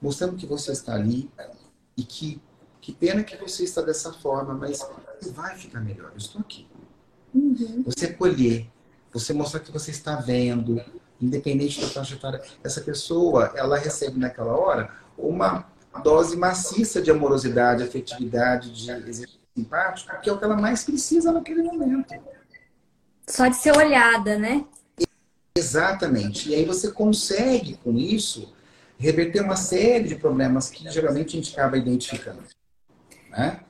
mostrando 0.00 0.36
que 0.36 0.46
você 0.46 0.72
está 0.72 0.94
ali 0.94 1.30
e 1.96 2.02
que 2.02 2.40
que 2.86 2.92
pena 2.92 3.24
que 3.24 3.36
você 3.36 3.64
está 3.64 3.82
dessa 3.82 4.12
forma, 4.12 4.54
mas 4.54 4.78
vai 5.32 5.56
ficar 5.56 5.80
melhor. 5.80 6.12
Eu 6.12 6.18
estou 6.18 6.40
aqui. 6.40 6.68
Uhum. 7.34 7.82
Você 7.84 8.06
acolher, 8.06 8.70
você 9.12 9.32
mostrar 9.32 9.58
que 9.58 9.72
você 9.72 9.90
está 9.90 10.14
vendo, 10.14 10.80
independente 11.20 11.80
da 11.80 11.88
faixa 11.88 12.14
etária. 12.14 12.40
Essa 12.62 12.80
pessoa, 12.80 13.52
ela 13.56 13.76
recebe 13.76 14.20
naquela 14.20 14.56
hora 14.56 14.88
uma 15.18 15.66
dose 16.04 16.36
maciça 16.36 17.02
de 17.02 17.10
amorosidade, 17.10 17.82
afetividade, 17.82 18.70
de 18.70 18.88
exercício 18.88 19.40
simpático, 19.56 20.20
que 20.20 20.30
é 20.30 20.32
o 20.32 20.38
que 20.38 20.44
ela 20.44 20.56
mais 20.56 20.84
precisa 20.84 21.32
naquele 21.32 21.64
momento. 21.64 22.14
Só 23.26 23.48
de 23.48 23.56
ser 23.56 23.76
olhada, 23.76 24.38
né? 24.38 24.64
Exatamente. 25.56 26.50
E 26.50 26.54
aí 26.54 26.64
você 26.64 26.92
consegue, 26.92 27.78
com 27.82 27.96
isso, 27.96 28.54
reverter 28.96 29.42
uma 29.42 29.56
série 29.56 30.06
de 30.06 30.14
problemas 30.14 30.70
que 30.70 30.88
geralmente 30.88 31.36
a 31.36 31.40
gente 31.40 31.52
acaba 31.52 31.76
identificando. 31.76 32.44
Né? 33.30 33.60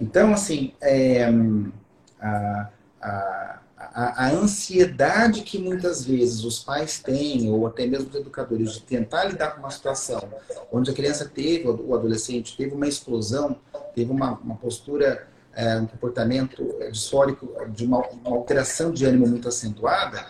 Então, 0.00 0.32
assim, 0.32 0.74
é, 0.80 1.24
a, 2.20 2.70
a, 3.00 3.60
a, 3.76 4.26
a, 4.26 4.30
ansiedade 4.30 5.42
que 5.42 5.58
muitas 5.58 6.04
vezes 6.04 6.44
os 6.44 6.62
pais 6.62 7.00
têm, 7.00 7.50
ou 7.50 7.66
até 7.66 7.86
mesmo 7.86 8.08
os 8.08 8.14
educadores, 8.14 8.74
de 8.74 8.82
tentar 8.82 9.24
lidar 9.24 9.52
com 9.52 9.60
uma 9.60 9.70
situação 9.70 10.22
onde 10.70 10.90
a 10.90 10.94
criança 10.94 11.28
teve, 11.28 11.68
o 11.68 11.94
adolescente 11.94 12.56
teve 12.56 12.74
uma 12.74 12.86
explosão, 12.86 13.56
teve 13.94 14.10
uma, 14.10 14.32
uma 14.38 14.56
postura, 14.56 15.26
é, 15.54 15.76
um 15.76 15.86
comportamento 15.86 16.78
disfórico, 16.90 17.52
de 17.70 17.84
uma, 17.84 18.06
uma, 18.08 18.36
alteração 18.36 18.92
de 18.92 19.04
ânimo 19.04 19.26
muito 19.26 19.48
acentuada, 19.48 20.24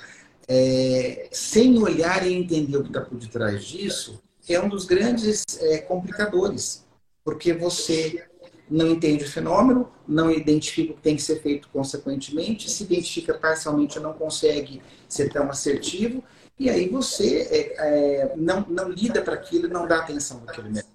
é, 0.49 1.29
sem 1.31 1.81
olhar 1.81 2.27
e 2.27 2.33
entender 2.33 2.77
o 2.77 2.83
que 2.83 2.89
está 2.89 3.01
por 3.01 3.19
detrás 3.19 3.65
disso, 3.65 4.21
é 4.49 4.61
um 4.61 4.69
dos 4.69 4.85
grandes 4.85 5.45
é, 5.61 5.79
complicadores. 5.79 6.85
Porque 7.25 7.53
você 7.53 8.25
não 8.73 8.89
entende 8.89 9.25
o 9.25 9.31
fenômeno, 9.31 9.89
não 10.09 10.31
identifica 10.31 10.93
o 10.93 10.97
que 10.97 11.03
tem 11.03 11.15
que 11.15 11.23
ser 11.23 11.43
feito 11.43 11.69
consequentemente, 11.73 12.71
se 12.71 12.85
identifica 12.85 13.35
parcialmente 13.35 14.01
não 14.01 14.15
consegue 14.15 14.83
ser 15.09 15.31
tão 15.31 15.51
assertivo, 15.51 16.25
e 16.59 16.71
aí 16.71 16.89
você 16.89 17.49
é, 17.51 17.75
é, 17.79 18.33
não, 18.37 18.65
não 18.69 18.89
lida 18.89 19.21
para 19.21 19.35
aquilo, 19.35 19.69
não 19.69 19.87
dá 19.87 19.99
atenção 19.99 20.41
para 20.41 20.53
aquilo 20.53 20.71
mesmo. 20.71 20.91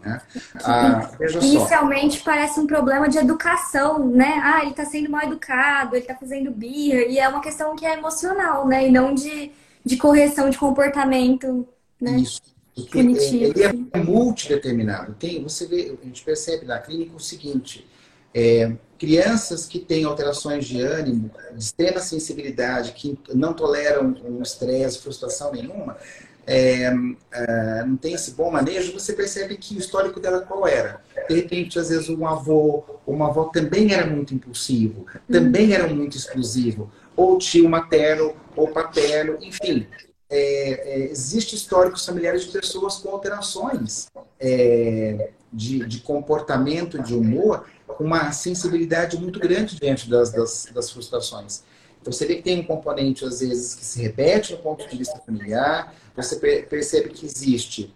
Né? 0.00 0.20
Ah, 0.64 1.10
Inicialmente 1.40 2.18
só. 2.18 2.24
parece 2.24 2.58
um 2.58 2.66
problema 2.66 3.08
de 3.08 3.18
educação, 3.18 4.08
né? 4.08 4.40
Ah, 4.42 4.62
ele 4.62 4.72
está 4.72 4.84
sendo 4.84 5.08
mal 5.08 5.22
educado, 5.22 5.94
ele 5.94 6.02
está 6.02 6.16
fazendo 6.16 6.50
birra, 6.50 7.02
e 7.02 7.18
é 7.18 7.28
uma 7.28 7.40
questão 7.40 7.76
que 7.76 7.86
é 7.86 7.92
emocional, 7.92 8.66
né? 8.66 8.88
E 8.88 8.90
não 8.90 9.14
de, 9.14 9.52
de 9.84 9.96
correção 9.96 10.50
de 10.50 10.58
comportamento. 10.58 11.68
Né? 12.00 12.16
Isso. 12.16 12.51
Porque 12.74 12.98
ele 12.98 13.62
é 13.62 13.98
multideterminado. 13.98 15.14
Tem, 15.14 15.42
você 15.42 15.66
vê, 15.66 15.96
a 16.00 16.06
gente 16.06 16.24
percebe 16.24 16.64
na 16.64 16.78
clínica 16.78 17.14
o 17.14 17.20
seguinte: 17.20 17.86
é, 18.34 18.72
crianças 18.98 19.66
que 19.66 19.78
têm 19.78 20.04
alterações 20.04 20.64
de 20.64 20.80
ânimo, 20.80 21.30
de 21.54 21.62
extrema 21.62 22.00
sensibilidade, 22.00 22.92
que 22.92 23.18
não 23.34 23.52
toleram 23.52 24.16
um 24.24 24.40
estresse, 24.40 25.00
frustração 25.00 25.52
nenhuma, 25.52 25.98
é, 26.46 26.90
é, 27.32 27.84
não 27.84 27.96
tem 27.96 28.14
esse 28.14 28.30
bom 28.30 28.50
manejo, 28.50 28.92
você 28.92 29.12
percebe 29.12 29.56
que 29.58 29.74
o 29.76 29.78
histórico 29.78 30.18
dela 30.18 30.40
qual 30.40 30.66
era? 30.66 31.02
De 31.28 31.34
repente, 31.34 31.78
às 31.78 31.90
vezes, 31.90 32.08
um 32.08 32.26
avô 32.26 32.84
ou 33.04 33.14
uma 33.14 33.28
avó 33.28 33.44
também 33.44 33.92
era 33.92 34.06
muito 34.06 34.34
impulsivo, 34.34 35.06
também 35.30 35.74
era 35.74 35.86
muito 35.86 36.16
explosivo, 36.16 36.90
ou 37.14 37.36
tio 37.38 37.68
materno 37.68 38.34
ou 38.56 38.68
paterno, 38.68 39.36
enfim 39.42 39.86
é, 40.32 40.70
é, 40.70 41.10
existe 41.10 41.54
históricos 41.54 42.06
familiares 42.06 42.44
de 42.44 42.50
pessoas 42.50 42.96
com 42.96 43.10
alterações 43.10 44.08
é, 44.40 45.30
de, 45.52 45.84
de, 45.86 46.00
comportamento, 46.00 47.00
de 47.02 47.14
humor, 47.14 47.66
com 47.86 48.04
uma 48.04 48.32
sensibilidade 48.32 49.18
muito 49.18 49.38
grande 49.38 49.78
diante 49.78 50.08
das, 50.08 50.32
das, 50.32 50.68
das, 50.74 50.90
frustrações. 50.90 51.62
Então, 52.00 52.10
você 52.10 52.26
vê 52.26 52.36
que 52.36 52.42
tem 52.42 52.60
um 52.60 52.64
componente, 52.64 53.26
às 53.26 53.40
vezes, 53.40 53.74
que 53.74 53.84
se 53.84 54.00
repete 54.00 54.52
no 54.54 54.58
ponto 54.58 54.88
de 54.88 54.96
vista 54.96 55.18
familiar, 55.18 55.94
você 56.16 56.36
percebe 56.62 57.10
que 57.10 57.26
existe 57.26 57.94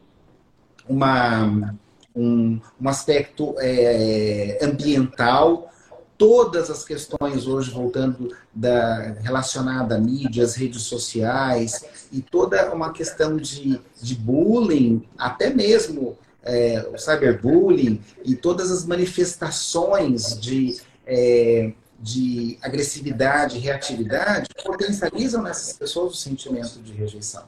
uma, 0.87 1.75
um, 2.15 2.61
um 2.79 2.89
aspecto 2.89 3.55
é, 3.59 4.59
ambiental, 4.61 5.73
todas 6.19 6.71
as 6.71 6.85
questões 6.85 7.47
hoje 7.47 7.71
voltando 7.71 8.35
da 8.55 9.13
relacionada 9.21 9.97
a 9.97 9.99
mídias, 9.99 10.55
redes 10.55 10.83
sociais 10.83 11.85
e 12.13 12.21
toda 12.21 12.73
uma 12.73 12.93
questão 12.93 13.37
de, 13.37 13.81
de 14.01 14.15
bullying, 14.15 15.03
até 15.19 15.51
mesmo 15.51 16.17
é, 16.43 16.89
o 16.93 16.99
cyberbullying 16.99 18.01
e 18.25 18.35
todas 18.35 18.71
as 18.71 18.85
manifestações 18.87 20.39
de, 20.41 20.81
é, 21.07 21.73
de 21.99 22.59
agressividade, 22.63 23.59
reatividade, 23.59 24.49
potencializam 24.65 25.43
nessas 25.43 25.73
pessoas 25.73 26.13
o 26.13 26.17
sentimento 26.17 26.81
de 26.81 26.93
rejeição. 26.93 27.45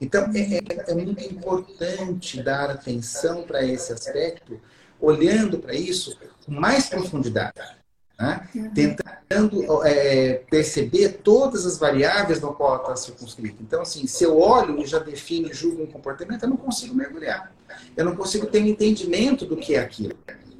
Então, 0.00 0.30
é, 0.34 0.58
é, 0.58 0.90
é 0.90 0.94
muito 0.94 1.22
importante 1.24 2.42
dar 2.42 2.70
atenção 2.70 3.42
para 3.42 3.64
esse 3.64 3.92
aspecto, 3.92 4.60
olhando 5.00 5.58
para 5.58 5.74
isso 5.74 6.16
com 6.44 6.52
mais 6.52 6.88
profundidade. 6.88 7.81
Né? 8.22 8.48
Uhum. 8.54 8.70
Tentando 8.70 9.84
é, 9.84 10.44
perceber 10.48 11.08
todas 11.24 11.66
as 11.66 11.76
variáveis 11.76 12.40
no 12.40 12.54
qual 12.54 12.76
está 12.76 12.94
circunscrito. 12.94 13.60
Então, 13.60 13.82
assim, 13.82 14.06
se 14.06 14.22
eu 14.22 14.38
olho 14.38 14.80
e 14.80 14.86
já 14.86 15.00
defino 15.00 15.50
e 15.50 15.52
julgo 15.52 15.82
um 15.82 15.86
comportamento, 15.88 16.44
eu 16.44 16.48
não 16.48 16.56
consigo 16.56 16.94
mergulhar. 16.94 17.52
Eu 17.96 18.04
não 18.04 18.14
consigo 18.14 18.46
ter 18.46 18.62
um 18.62 18.66
entendimento 18.66 19.44
do 19.44 19.56
que 19.56 19.74
é 19.74 19.80
aquilo. 19.80 20.14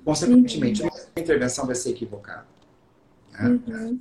Consequentemente, 0.04 0.82
uhum. 0.82 0.90
a 1.14 1.20
intervenção 1.20 1.64
vai 1.64 1.76
ser 1.76 1.90
equivocada. 1.90 2.44
Né? 3.30 3.60
Uhum. 3.68 4.00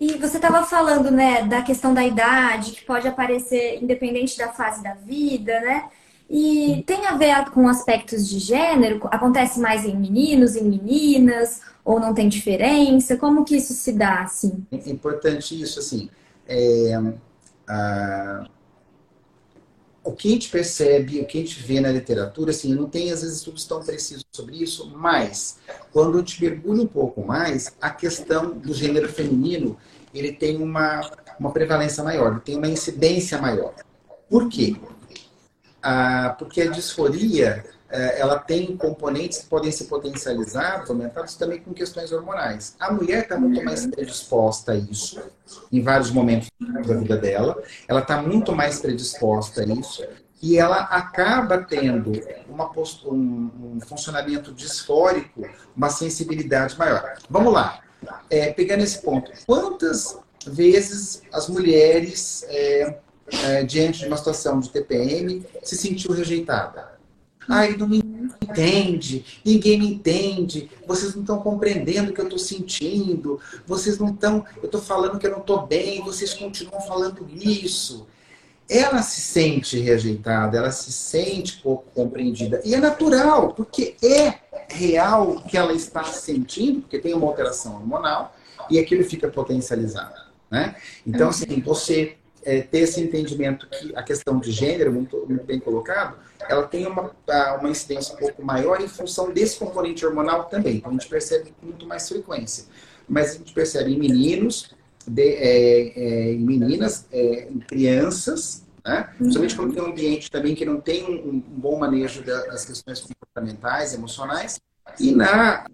E 0.00 0.14
você 0.14 0.36
estava 0.38 0.66
falando, 0.66 1.12
né, 1.12 1.46
da 1.46 1.62
questão 1.62 1.94
da 1.94 2.04
idade, 2.04 2.72
que 2.72 2.84
pode 2.84 3.06
aparecer 3.06 3.80
independente 3.80 4.36
da 4.36 4.48
fase 4.48 4.82
da 4.82 4.94
vida, 4.94 5.60
né? 5.60 5.88
E 6.36 6.82
tem 6.84 7.06
a 7.06 7.16
ver 7.16 7.48
com 7.52 7.68
aspectos 7.68 8.28
de 8.28 8.40
gênero? 8.40 8.98
Acontece 9.04 9.60
mais 9.60 9.84
em 9.84 9.96
meninos, 9.96 10.56
em 10.56 10.68
meninas? 10.68 11.60
Ou 11.84 12.00
não 12.00 12.12
tem 12.12 12.28
diferença? 12.28 13.16
Como 13.16 13.44
que 13.44 13.54
isso 13.54 13.72
se 13.72 13.92
dá, 13.92 14.22
assim? 14.22 14.66
É 14.72 14.90
importante 14.90 15.62
isso, 15.62 15.78
assim. 15.78 16.10
É, 16.48 17.00
a, 17.68 18.48
o 20.02 20.10
que 20.10 20.26
a 20.26 20.30
gente 20.32 20.48
percebe, 20.50 21.20
o 21.20 21.24
que 21.24 21.38
a 21.38 21.40
gente 21.40 21.62
vê 21.62 21.80
na 21.80 21.92
literatura, 21.92 22.50
assim, 22.50 22.74
não 22.74 22.88
tem 22.88 23.12
às 23.12 23.22
vezes 23.22 23.36
estudos 23.36 23.64
tão 23.64 23.80
precisos 23.84 24.24
sobre 24.32 24.56
isso, 24.56 24.90
mas 24.90 25.58
quando 25.92 26.16
a 26.16 26.18
gente 26.18 26.42
mergulha 26.42 26.82
um 26.82 26.88
pouco 26.88 27.24
mais, 27.24 27.72
a 27.80 27.90
questão 27.90 28.50
do 28.50 28.74
gênero 28.74 29.08
feminino, 29.08 29.76
ele 30.12 30.32
tem 30.32 30.60
uma, 30.60 31.00
uma 31.38 31.52
prevalência 31.52 32.02
maior, 32.02 32.32
ele 32.32 32.40
tem 32.40 32.56
uma 32.56 32.66
incidência 32.66 33.40
maior. 33.40 33.72
Por 34.28 34.48
quê? 34.48 34.74
Ah, 35.86 36.34
porque 36.38 36.62
a 36.62 36.70
disforia, 36.70 37.62
eh, 37.90 38.18
ela 38.18 38.38
tem 38.38 38.74
componentes 38.74 39.40
que 39.40 39.46
podem 39.48 39.70
ser 39.70 39.84
potencializados, 39.84 40.88
aumentados 40.88 41.34
também 41.34 41.60
com 41.60 41.74
questões 41.74 42.10
hormonais. 42.10 42.74
A 42.80 42.90
mulher 42.90 43.24
está 43.24 43.38
muito 43.38 43.62
mais 43.62 43.86
predisposta 43.86 44.72
a 44.72 44.76
isso, 44.76 45.22
em 45.70 45.82
vários 45.82 46.10
momentos 46.10 46.48
da 46.58 46.94
vida 46.94 47.18
dela. 47.18 47.62
Ela 47.86 48.00
está 48.00 48.22
muito 48.22 48.56
mais 48.56 48.80
predisposta 48.80 49.60
a 49.60 49.66
isso. 49.66 50.02
E 50.40 50.56
ela 50.56 50.84
acaba 50.84 51.58
tendo 51.58 52.12
uma 52.48 52.70
um, 53.04 53.50
um, 53.76 53.78
funcionamento 53.86 54.54
disfórico, 54.54 55.46
uma 55.76 55.90
sensibilidade 55.90 56.78
maior. 56.78 57.12
Vamos 57.28 57.52
lá. 57.52 57.80
É, 58.30 58.54
pegando 58.54 58.82
esse 58.82 59.02
ponto, 59.02 59.30
quantas 59.46 60.18
vezes 60.46 61.20
as 61.30 61.46
mulheres, 61.46 62.42
é, 62.48 63.00
é, 63.28 63.62
diante 63.64 64.00
de 64.00 64.06
uma 64.06 64.16
situação 64.16 64.60
de 64.60 64.70
TPM, 64.70 65.44
se 65.62 65.76
sentiu 65.76 66.12
rejeitada? 66.12 66.94
Ai, 67.48 67.76
não 67.76 67.86
me 67.86 68.02
entende, 68.42 69.24
ninguém 69.44 69.78
me 69.78 69.86
entende, 69.86 70.70
vocês 70.86 71.14
não 71.14 71.22
estão 71.22 71.38
compreendendo 71.40 72.10
o 72.10 72.14
que 72.14 72.20
eu 72.20 72.24
estou 72.24 72.38
sentindo, 72.38 73.38
vocês 73.66 73.98
não 73.98 74.08
estão, 74.08 74.44
eu 74.56 74.64
estou 74.64 74.80
falando 74.80 75.18
que 75.18 75.26
eu 75.26 75.30
não 75.30 75.40
estou 75.40 75.66
bem, 75.66 76.02
vocês 76.02 76.32
continuam 76.32 76.80
falando 76.82 77.26
isso. 77.34 78.06
Ela 78.66 79.02
se 79.02 79.20
sente 79.20 79.78
rejeitada, 79.78 80.56
ela 80.56 80.70
se 80.70 80.90
sente 80.90 81.60
pouco 81.60 81.84
compreendida. 81.94 82.62
E 82.64 82.74
é 82.74 82.78
natural, 82.78 83.52
porque 83.52 83.94
é 84.02 84.38
real 84.70 85.32
o 85.32 85.42
que 85.42 85.58
ela 85.58 85.74
está 85.74 86.02
sentindo, 86.04 86.80
porque 86.80 86.98
tem 86.98 87.12
uma 87.12 87.26
alteração 87.26 87.74
hormonal, 87.74 88.34
e 88.70 88.78
aquilo 88.78 89.04
fica 89.04 89.28
potencializado. 89.28 90.14
Né? 90.50 90.76
Então, 91.06 91.28
assim, 91.28 91.60
você 91.60 92.16
é, 92.44 92.60
ter 92.60 92.80
esse 92.80 93.00
entendimento 93.00 93.68
que 93.68 93.94
a 93.96 94.02
questão 94.02 94.38
de 94.38 94.50
gênero, 94.50 94.92
muito, 94.92 95.24
muito 95.28 95.44
bem 95.44 95.58
colocado, 95.58 96.16
ela 96.48 96.66
tem 96.66 96.86
uma, 96.86 97.10
uma 97.58 97.70
incidência 97.70 98.14
um 98.14 98.18
pouco 98.18 98.44
maior 98.44 98.80
em 98.80 98.88
função 98.88 99.32
desse 99.32 99.58
componente 99.58 100.04
hormonal 100.04 100.44
também. 100.44 100.76
Então, 100.76 100.90
a 100.90 100.94
gente 100.94 101.08
percebe 101.08 101.54
com 101.58 101.66
muito 101.66 101.86
mais 101.86 102.08
frequência. 102.08 102.64
Mas 103.08 103.30
a 103.30 103.38
gente 103.38 103.52
percebe 103.52 103.92
em 103.92 103.98
meninos, 103.98 104.74
de, 105.06 105.22
é, 105.22 105.98
é, 105.98 106.32
em 106.32 106.40
meninas, 106.40 107.06
é, 107.12 107.48
em 107.50 107.58
crianças, 107.60 108.64
né? 108.84 109.08
principalmente 109.16 109.56
quando 109.56 109.74
tem 109.74 109.82
um 109.82 109.86
ambiente 109.86 110.30
também 110.30 110.54
que 110.54 110.64
não 110.64 110.80
tem 110.80 111.04
um, 111.04 111.28
um 111.28 111.40
bom 111.40 111.78
manejo 111.78 112.22
das 112.22 112.64
questões 112.64 113.00
comportamentais, 113.00 113.94
emocionais, 113.94 114.60
e 115.00 115.12
na 115.12 115.64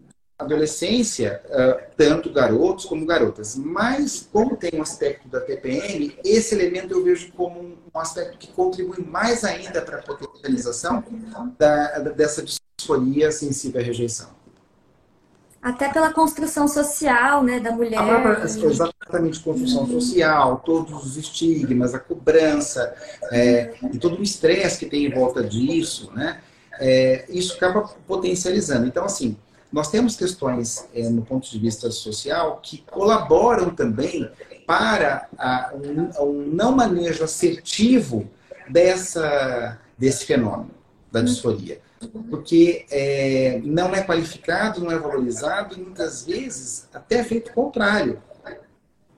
adolescência, 0.41 1.41
uh, 1.47 1.95
tanto 1.97 2.33
garotos 2.33 2.85
como 2.85 3.05
garotas. 3.05 3.57
Mas, 3.57 4.29
como 4.33 4.57
tem 4.57 4.71
um 4.75 4.83
aspecto 4.83 5.29
da 5.29 5.41
TPM, 5.41 6.17
esse 6.25 6.55
elemento 6.55 6.95
eu 6.95 7.05
vejo 7.05 7.31
como 7.33 7.61
um, 7.61 7.99
aspecto 7.99 8.39
que 8.39 8.49
contribui 8.49 9.05
mais 9.05 9.45
ainda 9.45 9.83
para 9.83 9.99
a 9.99 10.03
potencialização 10.03 11.05
da, 11.59 11.99
dessa 11.99 12.43
disforia 12.43 13.31
sensível 13.31 13.81
à 13.81 13.85
rejeição. 13.85 14.29
Até 15.63 15.93
pela 15.93 16.11
construção 16.11 16.67
social 16.67 17.43
né, 17.45 17.61
da 17.61 17.71
mulher. 17.71 17.99
A 17.99 18.45
exatamente, 18.45 19.41
construção 19.41 19.87
social, 19.87 20.63
todos 20.65 21.05
os 21.05 21.17
estigmas, 21.19 21.95
a 21.95 21.99
cobrança 21.99 22.95
é, 23.31 23.75
e 23.93 23.99
todo 23.99 24.19
o 24.19 24.23
estresse 24.23 24.79
que 24.79 24.87
tem 24.87 25.05
em 25.05 25.11
volta 25.11 25.45
disso, 25.45 26.11
né? 26.15 26.41
É, 26.81 27.27
isso 27.29 27.55
acaba 27.57 27.83
potencializando. 28.07 28.87
Então, 28.87 29.05
assim, 29.05 29.37
nós 29.73 29.91
temos 29.91 30.17
questões, 30.17 30.89
é, 30.95 31.09
no 31.09 31.23
ponto 31.23 31.49
de 31.49 31.59
vista 31.59 31.91
social, 31.91 32.61
que 32.63 32.85
colaboram 32.91 33.71
também 33.71 34.29
para 34.67 35.29
a, 35.39 35.73
um, 35.75 36.23
um, 36.25 36.47
não 36.47 36.73
manejo 36.73 37.25
assertivo 37.25 38.29
dessa, 38.69 39.79
desse 39.97 40.25
fenômeno 40.25 40.71
da 41.11 41.21
disforia. 41.21 41.81
Porque 42.31 42.87
é, 42.91 43.61
não 43.63 43.95
é 43.95 44.03
qualificado, 44.03 44.81
não 44.81 44.91
é 44.91 44.99
valorizado 44.99 45.77
e 45.77 45.81
muitas 45.81 46.25
vezes 46.25 46.89
até 46.95 47.17
é 47.17 47.25
feito 47.25 47.51
o 47.51 47.55
contrário. 47.55 48.23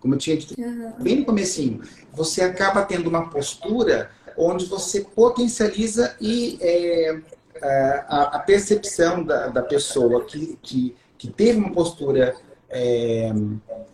Como 0.01 0.15
eu 0.15 0.19
tinha 0.19 0.37
dito 0.37 0.55
bem 1.01 1.21
no 1.21 1.25
comecinho, 1.25 1.81
você 2.13 2.43
acaba 2.43 2.83
tendo 2.85 3.09
uma 3.09 3.31
postura 3.31 4.11
onde 4.37 4.67
você 4.67 5.03
potencializa 5.03 6.17
e 6.21 6.59
é, 6.61 7.21
a, 7.61 8.37
a 8.37 8.39
percepção 8.39 9.23
da, 9.23 9.49
da 9.49 9.63
pessoa 9.63 10.25
que, 10.25 10.59
que, 10.63 10.97
que 11.19 11.29
teve 11.29 11.59
uma 11.59 11.73
postura, 11.73 12.35
é, 12.71 13.31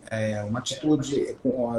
é, 0.09 0.43
uma 0.43 0.59
atitude 0.59 1.35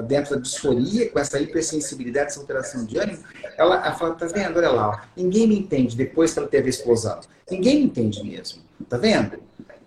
dentro 0.07 0.37
da 0.37 0.41
disforia, 0.41 1.09
com 1.11 1.19
essa 1.19 1.41
hipersensibilidade, 1.41 2.29
essa 2.29 2.41
alteração 2.41 2.85
de 2.85 2.99
ânimo, 2.99 3.25
ela, 3.57 3.77
ela 3.77 3.93
fala, 3.93 4.15
tá 4.15 4.27
vendo? 4.27 4.59
Olha 4.59 4.71
lá, 4.71 5.09
ninguém 5.17 5.47
me 5.47 5.59
entende 5.59 5.97
depois 5.97 6.33
que 6.33 6.39
ela 6.39 6.49
teve 6.49 6.69
a. 6.69 7.29
Ninguém 7.51 7.79
me 7.79 7.85
entende 7.85 8.23
mesmo. 8.23 8.63
Tá 8.89 8.97
vendo? 8.97 9.39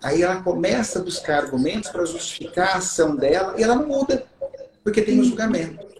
Aí 0.01 0.21
ela 0.21 0.41
começa 0.41 0.99
a 0.99 1.03
buscar 1.03 1.43
argumentos 1.43 1.89
para 1.89 2.05
justificar 2.05 2.75
a 2.75 2.77
ação 2.77 3.15
dela 3.15 3.55
e 3.57 3.63
ela 3.63 3.75
não 3.75 3.87
muda, 3.87 4.25
porque 4.83 5.01
tem 5.01 5.19
um 5.19 5.23
julgamento. 5.23 5.93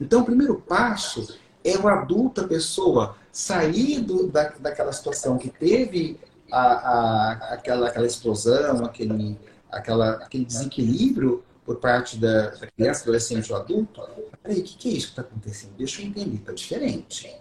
Então, 0.00 0.20
o 0.20 0.24
primeiro 0.24 0.54
passo 0.60 1.36
é 1.64 1.76
o 1.76 1.88
adulto, 1.88 2.40
a 2.40 2.48
pessoa, 2.48 3.16
sair 3.32 4.00
do, 4.00 4.28
da, 4.28 4.50
daquela 4.58 4.92
situação 4.92 5.38
que 5.38 5.48
teve 5.48 6.18
a, 6.50 6.60
a, 6.60 7.32
aquela, 7.54 7.88
aquela 7.88 8.06
explosão, 8.06 8.84
aquele, 8.84 9.38
aquela, 9.70 10.12
aquele 10.16 10.44
desequilíbrio 10.44 11.44
por 11.64 11.76
parte 11.76 12.16
da, 12.16 12.50
da 12.50 12.66
criança, 12.66 13.02
adolescente 13.02 13.52
ou 13.52 13.58
adulto. 13.58 14.00
Peraí, 14.42 14.60
o 14.60 14.64
que, 14.64 14.76
que 14.76 14.88
é 14.88 14.92
isso 14.92 15.06
que 15.08 15.12
está 15.12 15.22
acontecendo? 15.22 15.72
Deixa 15.76 16.00
eu 16.00 16.06
entender, 16.06 16.36
está 16.36 16.52
diferente. 16.52 17.36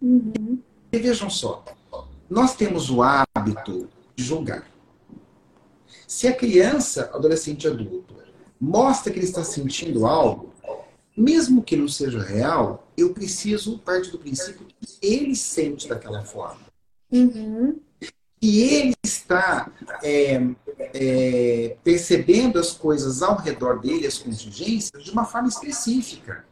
Uhum. 0.00 0.58
E 0.92 0.98
vejam 0.98 1.28
só, 1.28 1.64
nós 2.30 2.54
temos 2.54 2.90
o 2.90 3.02
hábito 3.02 3.88
de 4.14 4.22
julgar. 4.22 4.64
Se 6.06 6.28
a 6.28 6.36
criança, 6.36 7.10
adolescente 7.12 7.66
adulto, 7.66 8.14
mostra 8.60 9.12
que 9.12 9.18
ele 9.18 9.26
está 9.26 9.42
sentindo 9.42 10.06
algo, 10.06 10.52
mesmo 11.16 11.62
que 11.62 11.76
não 11.76 11.88
seja 11.88 12.22
real, 12.22 12.83
eu 12.96 13.12
preciso 13.12 13.78
partir 13.78 14.10
do 14.10 14.18
princípio 14.18 14.66
que 14.66 14.98
ele 15.02 15.34
sente 15.34 15.88
daquela 15.88 16.24
forma. 16.24 16.60
Uhum. 17.10 17.80
E 18.40 18.60
ele 18.60 18.94
está 19.02 19.70
é, 20.02 20.38
é, 20.78 21.76
percebendo 21.82 22.58
as 22.58 22.72
coisas 22.72 23.22
ao 23.22 23.36
redor 23.38 23.80
dele, 23.80 24.06
as 24.06 24.18
contingências, 24.18 25.02
de 25.02 25.10
uma 25.10 25.24
forma 25.24 25.48
específica. 25.48 26.44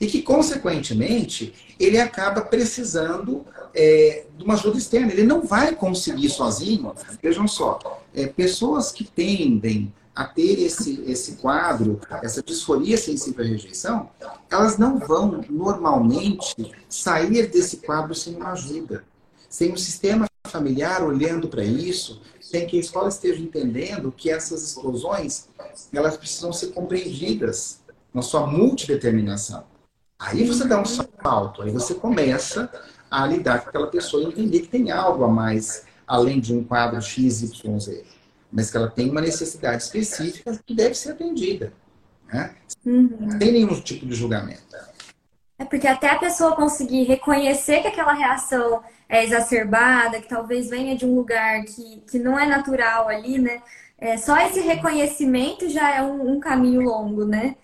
E 0.00 0.06
que, 0.06 0.22
consequentemente, 0.22 1.74
ele 1.78 1.98
acaba 1.98 2.42
precisando 2.42 3.44
é, 3.74 4.26
de 4.36 4.44
uma 4.44 4.54
ajuda 4.54 4.78
externa. 4.78 5.12
Ele 5.12 5.24
não 5.24 5.42
vai 5.42 5.74
conseguir 5.74 6.30
sozinho. 6.30 6.94
Vejam 7.22 7.48
só, 7.48 8.00
é, 8.14 8.26
pessoas 8.26 8.92
que 8.92 9.04
tendem 9.04 9.92
a 10.14 10.24
ter 10.24 10.60
esse, 10.60 11.02
esse 11.06 11.36
quadro, 11.36 12.00
essa 12.22 12.42
disforia 12.42 12.96
sensível 12.96 13.44
à 13.44 13.48
rejeição, 13.48 14.10
elas 14.50 14.76
não 14.76 14.98
vão 14.98 15.44
normalmente 15.48 16.72
sair 16.88 17.46
desse 17.48 17.78
quadro 17.78 18.14
sem 18.14 18.34
uma 18.36 18.52
ajuda, 18.52 19.04
sem 19.48 19.72
um 19.72 19.76
sistema 19.76 20.26
familiar 20.46 21.02
olhando 21.02 21.48
para 21.48 21.64
isso, 21.64 22.20
sem 22.40 22.66
que 22.66 22.76
a 22.76 22.80
escola 22.80 23.08
esteja 23.08 23.40
entendendo 23.40 24.12
que 24.12 24.30
essas 24.30 24.62
explosões 24.62 25.48
elas 25.92 26.16
precisam 26.16 26.52
ser 26.52 26.68
compreendidas 26.68 27.80
na 28.12 28.22
sua 28.22 28.46
multideterminação. 28.46 29.64
Aí 30.18 30.46
você 30.46 30.66
dá 30.66 30.80
um 30.80 30.84
salto, 30.84 31.62
aí 31.62 31.70
você 31.70 31.94
começa 31.94 32.70
a 33.10 33.26
lidar 33.26 33.62
com 33.62 33.68
aquela 33.68 33.86
pessoa 33.86 34.22
e 34.22 34.26
entender 34.26 34.60
que 34.60 34.68
tem 34.68 34.90
algo 34.90 35.24
a 35.24 35.28
mais 35.28 35.84
além 36.06 36.40
de 36.40 36.52
um 36.52 36.64
quadro 36.64 37.00
X, 37.00 37.42
Y, 37.42 37.78
Z 37.78 38.04
mas 38.50 38.70
que 38.70 38.76
ela 38.76 38.88
tem 38.88 39.10
uma 39.10 39.20
necessidade 39.20 39.82
específica 39.82 40.58
que 40.66 40.74
deve 40.74 40.94
ser 40.94 41.12
atendida. 41.12 41.72
Né? 42.32 42.54
Uhum. 42.84 43.38
Sem 43.38 43.52
nenhum 43.52 43.80
tipo 43.80 44.06
de 44.06 44.14
julgamento. 44.14 44.76
É 45.58 45.64
porque 45.64 45.86
até 45.86 46.08
a 46.10 46.18
pessoa 46.18 46.56
conseguir 46.56 47.04
reconhecer 47.04 47.82
que 47.82 47.88
aquela 47.88 48.14
reação 48.14 48.82
é 49.08 49.24
exacerbada, 49.24 50.20
que 50.20 50.28
talvez 50.28 50.70
venha 50.70 50.96
de 50.96 51.04
um 51.04 51.14
lugar 51.14 51.62
que, 51.64 52.02
que 52.10 52.18
não 52.18 52.38
é 52.38 52.46
natural 52.46 53.08
ali, 53.08 53.38
né? 53.38 53.62
é, 54.00 54.16
só 54.16 54.38
esse 54.40 54.60
reconhecimento 54.60 55.68
já 55.68 55.94
é 55.94 56.02
um, 56.02 56.32
um 56.32 56.40
caminho 56.40 56.80
longo, 56.80 57.24
né? 57.24 57.54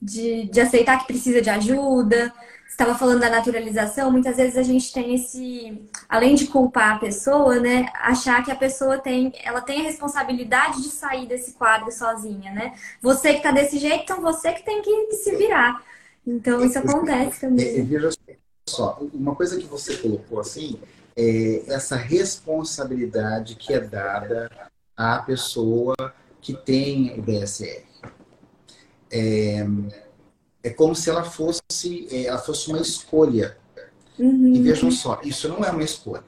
De, 0.00 0.44
de 0.50 0.60
aceitar 0.60 0.98
que 1.00 1.06
precisa 1.06 1.40
de 1.40 1.48
ajuda, 1.48 2.32
estava 2.76 2.94
falando 2.94 3.20
da 3.20 3.30
naturalização, 3.30 4.12
muitas 4.12 4.36
vezes 4.36 4.58
a 4.58 4.62
gente 4.62 4.92
tem 4.92 5.14
esse, 5.14 5.82
além 6.06 6.34
de 6.34 6.46
culpar 6.46 6.96
a 6.96 6.98
pessoa, 6.98 7.58
né, 7.58 7.86
achar 7.94 8.44
que 8.44 8.50
a 8.52 8.56
pessoa 8.56 8.98
tem, 8.98 9.32
ela 9.42 9.62
tem 9.62 9.80
a 9.80 9.84
responsabilidade 9.84 10.82
de 10.82 10.90
sair 10.90 11.26
desse 11.26 11.54
quadro 11.54 11.90
sozinha, 11.90 12.52
né? 12.52 12.74
Você 13.00 13.30
que 13.30 13.38
está 13.38 13.50
desse 13.50 13.78
jeito, 13.78 14.02
então 14.02 14.20
você 14.20 14.52
que 14.52 14.62
tem 14.62 14.82
que 14.82 15.12
se 15.12 15.34
virar. 15.36 15.82
Então 16.26 16.62
isso 16.62 16.78
acontece 16.78 17.40
também. 17.40 17.82
Veja 17.82 18.10
só, 18.68 18.98
uma 19.14 19.34
coisa 19.34 19.56
que 19.58 19.66
você 19.66 19.96
colocou 19.96 20.40
assim, 20.40 20.78
é 21.16 21.62
essa 21.68 21.96
responsabilidade 21.96 23.54
que 23.54 23.72
é 23.72 23.80
dada 23.80 24.50
à 24.94 25.18
pessoa 25.20 25.94
que 26.42 26.52
tem 26.52 27.18
o 27.18 27.22
DSR. 27.22 27.84
É, 29.10 29.66
é 30.66 30.70
como 30.70 30.96
se 30.96 31.08
ela 31.08 31.22
fosse, 31.22 32.08
é, 32.10 32.24
ela 32.24 32.38
fosse 32.38 32.68
uma 32.68 32.80
escolha. 32.80 33.56
Uhum. 34.18 34.52
E 34.52 34.60
vejam 34.60 34.90
só, 34.90 35.20
isso 35.22 35.48
não 35.48 35.64
é 35.64 35.70
uma 35.70 35.84
escolha. 35.84 36.24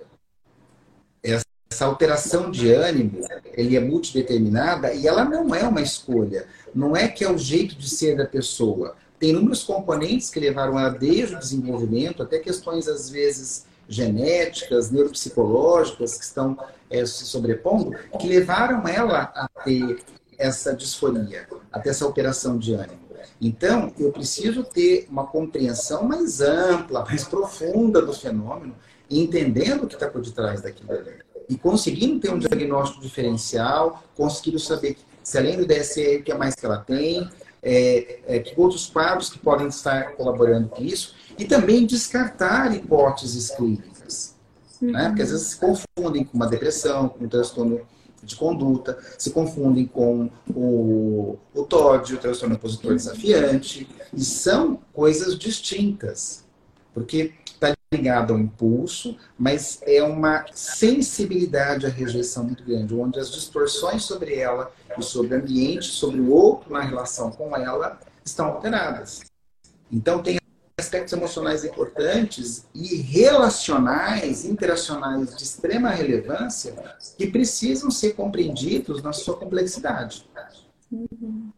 Essa 1.21 1.85
alteração 1.85 2.49
de 2.49 2.73
ânimo, 2.73 3.27
ele 3.53 3.77
é 3.77 3.81
multideterminada 3.81 4.95
e 4.95 5.09
ela 5.09 5.25
não 5.25 5.53
é 5.53 5.65
uma 5.65 5.81
escolha. 5.81 6.47
Não 6.73 6.97
é 6.97 7.09
que 7.09 7.25
é 7.25 7.31
o 7.31 7.37
jeito 7.37 7.75
de 7.75 7.91
ser 7.91 8.17
da 8.17 8.27
pessoa. 8.27 8.95
Tem 9.19 9.31
inúmeros 9.31 9.65
componentes 9.65 10.31
que 10.31 10.39
levaram 10.39 10.79
ela 10.79 10.91
desde 10.91 11.35
o 11.35 11.39
desenvolvimento, 11.41 12.23
até 12.23 12.39
questões, 12.39 12.87
às 12.87 13.11
vezes, 13.11 13.67
genéticas, 13.89 14.93
neuropsicológicas, 14.93 16.17
que 16.17 16.25
estão 16.25 16.57
é, 16.89 17.05
se 17.05 17.25
sobrepondo, 17.25 17.93
que 18.21 18.29
levaram 18.29 18.87
ela 18.87 19.33
a 19.35 19.49
ter 19.65 19.99
essa 20.39 20.73
disforia, 20.77 21.49
a 21.73 21.81
ter 21.81 21.91
essa 21.91 22.05
alteração 22.05 22.57
de 22.57 22.75
ânimo. 22.75 23.08
Então, 23.41 23.93
eu 23.99 24.13
preciso 24.13 24.65
ter 24.65 25.07
uma 25.11 25.27
compreensão 25.27 26.05
mais 26.05 26.41
ampla, 26.41 27.05
mais 27.05 27.25
profunda 27.25 28.03
do 28.03 28.13
fenômeno, 28.13 28.75
entendendo 29.11 29.85
o 29.85 29.87
que 29.87 29.95
está 29.95 30.09
por 30.09 30.21
detrás 30.21 30.61
daquilo 30.61 30.93
ali. 30.93 31.13
E 31.49 31.57
conseguindo 31.57 32.21
ter 32.21 32.31
um 32.31 32.39
diagnóstico 32.39 33.01
diferencial, 33.01 34.03
conseguindo 34.17 34.59
saber 34.59 34.97
se 35.23 35.39
além 35.39 35.57
do 35.57 35.67
DSE, 35.67 36.17
o 36.17 36.23
que 36.23 36.33
é 36.33 36.37
mais 36.37 36.55
que 36.55 36.65
ela 36.65 36.79
tem, 36.79 37.29
é, 37.63 38.21
é, 38.27 38.39
que 38.39 38.59
outros 38.59 38.87
quadros 38.87 39.31
que 39.31 39.39
podem 39.39 39.69
estar 39.69 40.13
colaborando 40.13 40.69
com 40.69 40.83
isso, 40.83 41.15
e 41.39 41.45
também 41.45 41.87
descartar 41.87 42.75
hipóteses 42.75 43.51
clínicas. 43.51 44.35
Uhum. 44.81 44.93
Né? 44.93 45.09
Porque 45.09 45.23
às 45.23 45.31
vezes 45.31 45.49
se 45.49 45.57
confundem 45.57 46.25
com 46.25 46.37
uma 46.37 46.47
depressão, 46.47 47.09
com 47.09 47.25
um 47.25 47.29
transtorno 47.29 47.81
de 48.29 48.37
conduta, 48.37 48.99
se 49.17 49.31
confundem 49.31 49.87
com 49.87 50.31
o, 50.55 51.39
o 51.55 51.65
TOD, 51.65 52.15
o 52.15 52.19
transtorno 52.19 52.55
opositor 52.55 52.95
desafiante, 52.95 53.89
e 54.13 54.23
são 54.23 54.79
coisas 54.93 55.37
distintas, 55.37 56.45
porque 56.93 57.33
está 57.47 57.73
ligado 57.93 58.35
ao 58.35 58.39
impulso, 58.39 59.17
mas 59.39 59.81
é 59.83 60.03
uma 60.03 60.45
sensibilidade 60.53 61.87
à 61.87 61.89
rejeição 61.89 62.45
muito 62.45 62.63
grande, 62.63 62.95
onde 62.95 63.19
as 63.19 63.31
distorções 63.31 64.05
sobre 64.05 64.37
ela 64.37 64.71
e 64.97 65.03
sobre 65.03 65.35
o 65.35 65.39
ambiente, 65.39 65.87
sobre 65.87 66.21
o 66.21 66.31
outro 66.31 66.73
na 66.73 66.81
relação 66.81 67.31
com 67.31 67.57
ela, 67.57 67.99
estão 68.25 68.47
alteradas. 68.47 69.23
Então, 69.91 70.23
tem 70.23 70.39
aspectos 70.79 71.13
emocionais 71.13 71.65
importantes 71.65 72.67
e 72.73 72.97
relacionais, 72.97 74.45
interacionais 74.45 75.37
de 75.37 75.43
extrema 75.43 75.91
relevância 75.91 76.73
que 77.17 77.27
precisam 77.27 77.91
ser 77.91 78.15
compreendidos 78.15 79.03
na 79.03 79.13
sua 79.13 79.37
complexidade. 79.37 80.29
Uhum. 80.91 81.51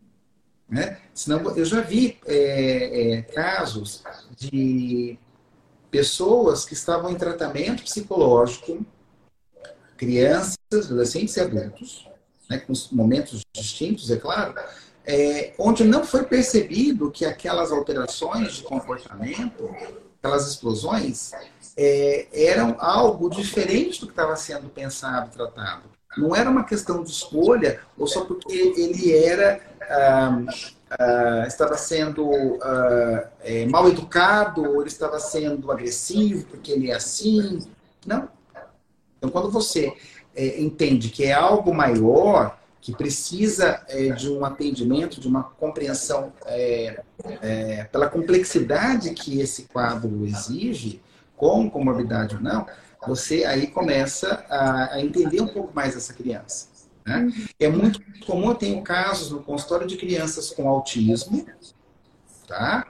Né? 0.68 0.98
Senão, 1.12 1.54
eu 1.56 1.64
já 1.64 1.83
vi 1.83 2.18
é, 2.26 3.18
é, 3.18 3.22
casos 3.22 4.02
de 4.37 5.18
pessoas 5.90 6.64
que 6.64 6.72
estavam 6.72 7.11
em 7.11 7.16
tratamento 7.16 7.83
psicológico, 7.83 8.85
crianças, 9.98 10.56
adolescentes 10.72 11.37
e 11.37 11.40
adultos, 11.40 12.09
né, 12.48 12.59
com 12.59 12.72
momentos 12.92 13.42
distintos, 13.52 14.11
é 14.11 14.16
claro, 14.16 14.54
é, 15.06 15.52
onde 15.58 15.84
não 15.84 16.04
foi 16.04 16.24
percebido 16.24 17.10
que 17.10 17.24
aquelas 17.24 17.72
alterações 17.72 18.54
de 18.54 18.62
comportamento, 18.62 19.74
aquelas 20.18 20.46
explosões, 20.48 21.32
é, 21.76 22.26
eram 22.32 22.76
algo 22.78 23.30
diferente 23.30 24.00
do 24.00 24.06
que 24.06 24.12
estava 24.12 24.36
sendo 24.36 24.68
pensado, 24.68 25.30
tratado. 25.30 25.82
Não 26.16 26.34
era 26.34 26.50
uma 26.50 26.64
questão 26.64 27.02
de 27.02 27.10
escolha, 27.10 27.80
ou 27.96 28.06
só 28.06 28.24
porque 28.24 28.52
ele 28.52 29.16
era 29.16 29.60
ah, 29.82 30.38
ah, 30.98 31.44
estava 31.46 31.76
sendo 31.76 32.58
ah, 32.62 33.28
é, 33.42 33.66
mal 33.66 33.88
educado, 33.88 34.62
ou 34.62 34.80
ele 34.80 34.88
estava 34.88 35.18
sendo 35.18 35.70
agressivo 35.70 36.44
porque 36.46 36.72
ele 36.72 36.90
é 36.90 36.94
assim. 36.94 37.60
Não. 38.06 38.28
Então, 39.18 39.30
quando 39.30 39.50
você 39.50 39.92
é, 40.34 40.60
entende 40.60 41.10
que 41.10 41.24
é 41.24 41.32
algo 41.32 41.74
maior, 41.74 42.58
que 42.80 42.92
precisa 42.92 43.82
é, 43.88 44.08
de 44.10 44.30
um 44.30 44.44
atendimento, 44.44 45.20
de 45.20 45.28
uma 45.28 45.42
compreensão 45.42 46.32
é, 46.46 47.02
é, 47.42 47.84
pela 47.84 48.08
complexidade 48.08 49.10
que 49.10 49.40
esse 49.40 49.64
quadro 49.64 50.24
exige, 50.24 51.02
com 51.36 51.70
comorbidade 51.70 52.36
ou 52.36 52.40
não, 52.42 52.66
você 53.06 53.44
aí 53.44 53.66
começa 53.66 54.44
a, 54.48 54.94
a 54.94 55.00
entender 55.00 55.40
um 55.40 55.48
pouco 55.48 55.74
mais 55.74 55.96
essa 55.96 56.12
criança. 56.12 56.68
Né? 57.04 57.18
Uhum. 57.18 57.46
É 57.58 57.68
muito 57.68 58.00
comum, 58.26 58.50
eu 58.50 58.54
tenho 58.54 58.82
casos 58.82 59.30
no 59.30 59.42
consultório 59.42 59.86
de 59.86 59.96
crianças 59.96 60.50
com 60.50 60.68
autismo, 60.68 61.46
tá? 62.46 62.86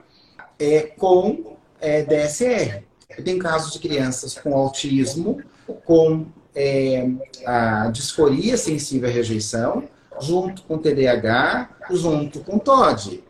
É, 0.58 0.82
com 0.82 1.56
é, 1.80 2.02
DSR. 2.02 2.84
Eu 3.16 3.24
tenho 3.24 3.38
casos 3.38 3.72
de 3.72 3.78
crianças 3.78 4.34
com 4.34 4.54
autismo, 4.54 5.42
com 5.84 6.26
é, 6.54 7.08
a 7.46 7.88
disforia 7.88 8.56
sensível 8.56 9.08
à 9.08 9.12
rejeição, 9.12 9.88
junto 10.20 10.62
com 10.62 10.78
TDAH, 10.78 11.70
junto 11.90 12.40
com 12.40 12.58
TOD. 12.58 13.22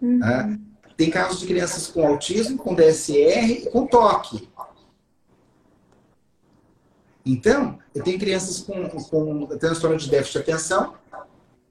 Uhum. 0.00 0.18
Né? 0.18 0.58
Tem 0.96 1.10
casos 1.10 1.40
de 1.40 1.46
crianças 1.46 1.86
com 1.86 2.06
autismo, 2.06 2.58
com 2.58 2.74
DSR 2.74 3.64
e 3.64 3.70
com 3.70 3.86
TOC. 3.86 4.48
Então, 7.24 7.78
eu 7.94 8.02
tenho 8.02 8.18
crianças 8.18 8.60
com, 8.60 8.88
com 8.88 9.46
transtorno 9.58 9.96
de 9.96 10.10
déficit 10.10 10.32
de 10.32 10.38
atenção, 10.50 10.94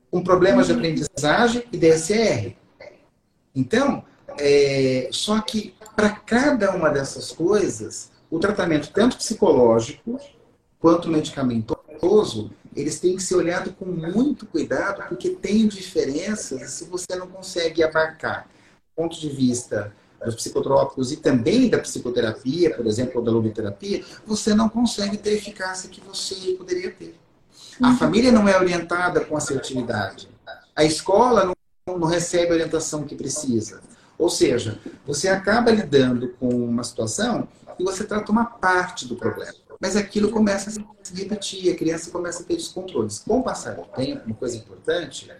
com 0.09 0.23
problemas 0.23 0.67
de 0.67 0.73
aprendizagem 0.73 1.63
e 1.71 1.77
DSR. 1.77 2.55
Então, 3.53 4.03
é, 4.39 5.09
só 5.11 5.39
que 5.41 5.75
para 5.95 6.09
cada 6.09 6.75
uma 6.75 6.89
dessas 6.89 7.31
coisas, 7.31 8.10
o 8.31 8.39
tratamento 8.39 8.91
tanto 8.91 9.17
psicológico 9.17 10.19
quanto 10.79 11.09
medicamentoso, 11.09 12.49
eles 12.75 12.99
têm 12.99 13.15
que 13.15 13.21
ser 13.21 13.35
olhados 13.35 13.73
com 13.77 13.85
muito 13.85 14.47
cuidado, 14.47 15.03
porque 15.07 15.29
tem 15.29 15.67
diferenças 15.67 16.71
se 16.71 16.85
você 16.85 17.15
não 17.15 17.27
consegue 17.27 17.83
abarcar 17.83 18.47
ponto 18.95 19.19
de 19.19 19.29
vista 19.29 19.93
dos 20.23 20.35
psicotrópicos 20.35 21.11
e 21.11 21.17
também 21.17 21.67
da 21.67 21.79
psicoterapia, 21.79 22.75
por 22.75 22.85
exemplo, 22.85 23.19
ou 23.19 23.23
da 23.23 23.31
logoterapia, 23.31 24.03
você 24.25 24.53
não 24.53 24.69
consegue 24.69 25.17
ter 25.17 25.31
a 25.31 25.33
eficácia 25.33 25.89
que 25.89 25.99
você 26.01 26.35
poderia 26.57 26.91
ter. 26.91 27.15
A 27.81 27.89
uhum. 27.89 27.97
família 27.97 28.31
não 28.31 28.47
é 28.47 28.55
orientada 28.57 29.21
com 29.21 29.35
assertividade. 29.35 30.29
A 30.75 30.83
escola 30.83 31.45
não, 31.87 31.97
não 31.97 32.07
recebe 32.07 32.51
a 32.51 32.53
orientação 32.53 33.03
que 33.03 33.15
precisa. 33.15 33.81
Ou 34.17 34.29
seja, 34.29 34.77
você 35.07 35.27
acaba 35.27 35.71
lidando 35.71 36.29
com 36.39 36.49
uma 36.49 36.83
situação 36.83 37.47
e 37.79 37.83
você 37.83 38.03
trata 38.03 38.31
uma 38.31 38.45
parte 38.45 39.07
do 39.07 39.15
problema. 39.15 39.53
Mas 39.79 39.95
aquilo 39.95 40.29
começa 40.29 40.69
a 40.69 40.73
se 41.03 41.15
repetir, 41.15 41.71
a 41.71 41.75
criança 41.75 42.11
começa 42.11 42.43
a 42.43 42.45
ter 42.45 42.55
descontroles. 42.55 43.19
Com 43.19 43.39
o 43.39 43.43
passar 43.43 43.75
do 43.75 43.83
tempo, 43.85 44.25
uma 44.25 44.35
coisa 44.35 44.57
importante 44.57 45.31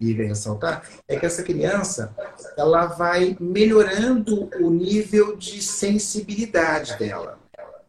e 0.00 0.12
ressaltar 0.14 0.82
é 1.06 1.16
que 1.18 1.26
essa 1.26 1.42
criança 1.42 2.16
ela 2.56 2.86
vai 2.86 3.36
melhorando 3.38 4.48
o 4.58 4.70
nível 4.70 5.36
de 5.36 5.60
sensibilidade 5.60 6.98
dela, 6.98 7.38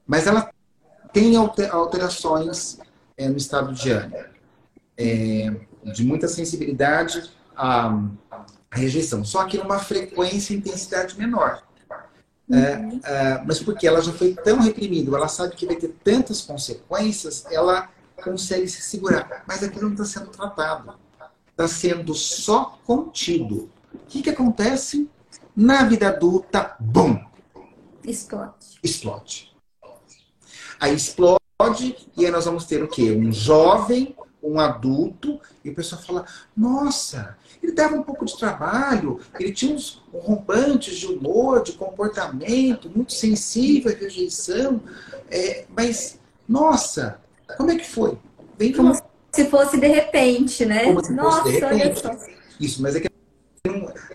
mas 0.06 0.28
ela 0.28 0.52
tem 1.14 1.36
alterações 1.38 2.80
é, 3.18 3.30
no 3.30 3.38
estado 3.38 3.74
de 3.74 3.92
ânimo, 3.92 4.18
é, 4.98 5.56
de 5.94 6.04
muita 6.04 6.28
sensibilidade 6.28 7.32
à, 7.56 7.98
rejeição, 8.72 9.24
só 9.24 9.46
que 9.46 9.58
numa 9.58 9.80
frequência 9.80 10.54
e 10.54 10.58
intensidade 10.58 11.18
menor. 11.18 11.62
É, 12.52 12.78
uhum. 12.78 13.00
É, 13.04 13.44
mas 13.46 13.60
porque 13.60 13.88
ela 13.88 14.02
já 14.02 14.12
foi 14.12 14.34
tão 14.34 14.60
reprimida, 14.60 15.16
ela 15.16 15.28
sabe 15.28 15.56
que 15.56 15.66
vai 15.66 15.76
ter 15.76 15.96
tantas 16.04 16.42
consequências, 16.42 17.46
ela 17.50 17.90
consegue 18.24 18.68
se 18.68 18.82
segurar. 18.82 19.44
Mas 19.48 19.64
aquilo 19.64 19.86
não 19.86 19.94
está 19.94 20.06
sendo 20.06 20.28
tratado. 20.28 20.94
Está 21.50 21.68
sendo 21.68 22.14
só 22.14 22.78
contido. 22.86 23.70
O 23.94 24.00
que, 24.08 24.22
que 24.22 24.30
acontece? 24.30 25.10
Na 25.56 25.84
vida 25.84 26.08
adulta, 26.08 26.76
bum! 26.80 27.20
Explode. 28.04 28.80
Explode. 28.84 29.52
Aí 30.80 30.96
explode 30.96 31.40
e 32.18 32.26
aí 32.26 32.32
nós 32.32 32.46
vamos 32.46 32.66
ter 32.66 32.84
o 32.84 32.88
quê? 32.88 33.12
Um 33.12 33.32
jovem 33.32 34.16
um 34.44 34.60
adulto 34.60 35.40
e 35.64 35.70
o 35.70 35.76
pessoal 35.76 36.02
fala: 36.02 36.26
nossa, 36.56 37.38
ele 37.62 37.72
dava 37.72 37.96
um 37.96 38.04
pouco 38.04 38.26
de 38.26 38.38
trabalho, 38.38 39.20
ele 39.40 39.52
tinha 39.52 39.76
uns 39.76 40.02
rompantes 40.14 40.98
de 40.98 41.08
humor, 41.08 41.64
de 41.64 41.74
comportamento, 41.74 42.90
muito 42.90 43.14
sensível 43.14 43.92
à 43.92 43.96
rejeição, 43.96 44.82
é, 45.30 45.66
mas 45.70 46.20
nossa, 46.48 47.20
como 47.58 47.72
é 47.72 47.78
que 47.78 47.88
foi? 47.88 48.18
Vem 48.58 48.74
como 48.74 48.94
se 49.32 49.46
fosse 49.46 49.80
de 49.80 49.88
repente, 49.88 50.66
né? 50.66 50.86
Como 50.86 51.04
se 51.04 51.14
nossa, 51.14 51.44
fosse 51.44 51.60
de 51.60 51.66
repente. 51.66 52.02
Isso, 52.60 52.82
mas 52.82 52.96
é 52.96 53.00
que 53.00 53.12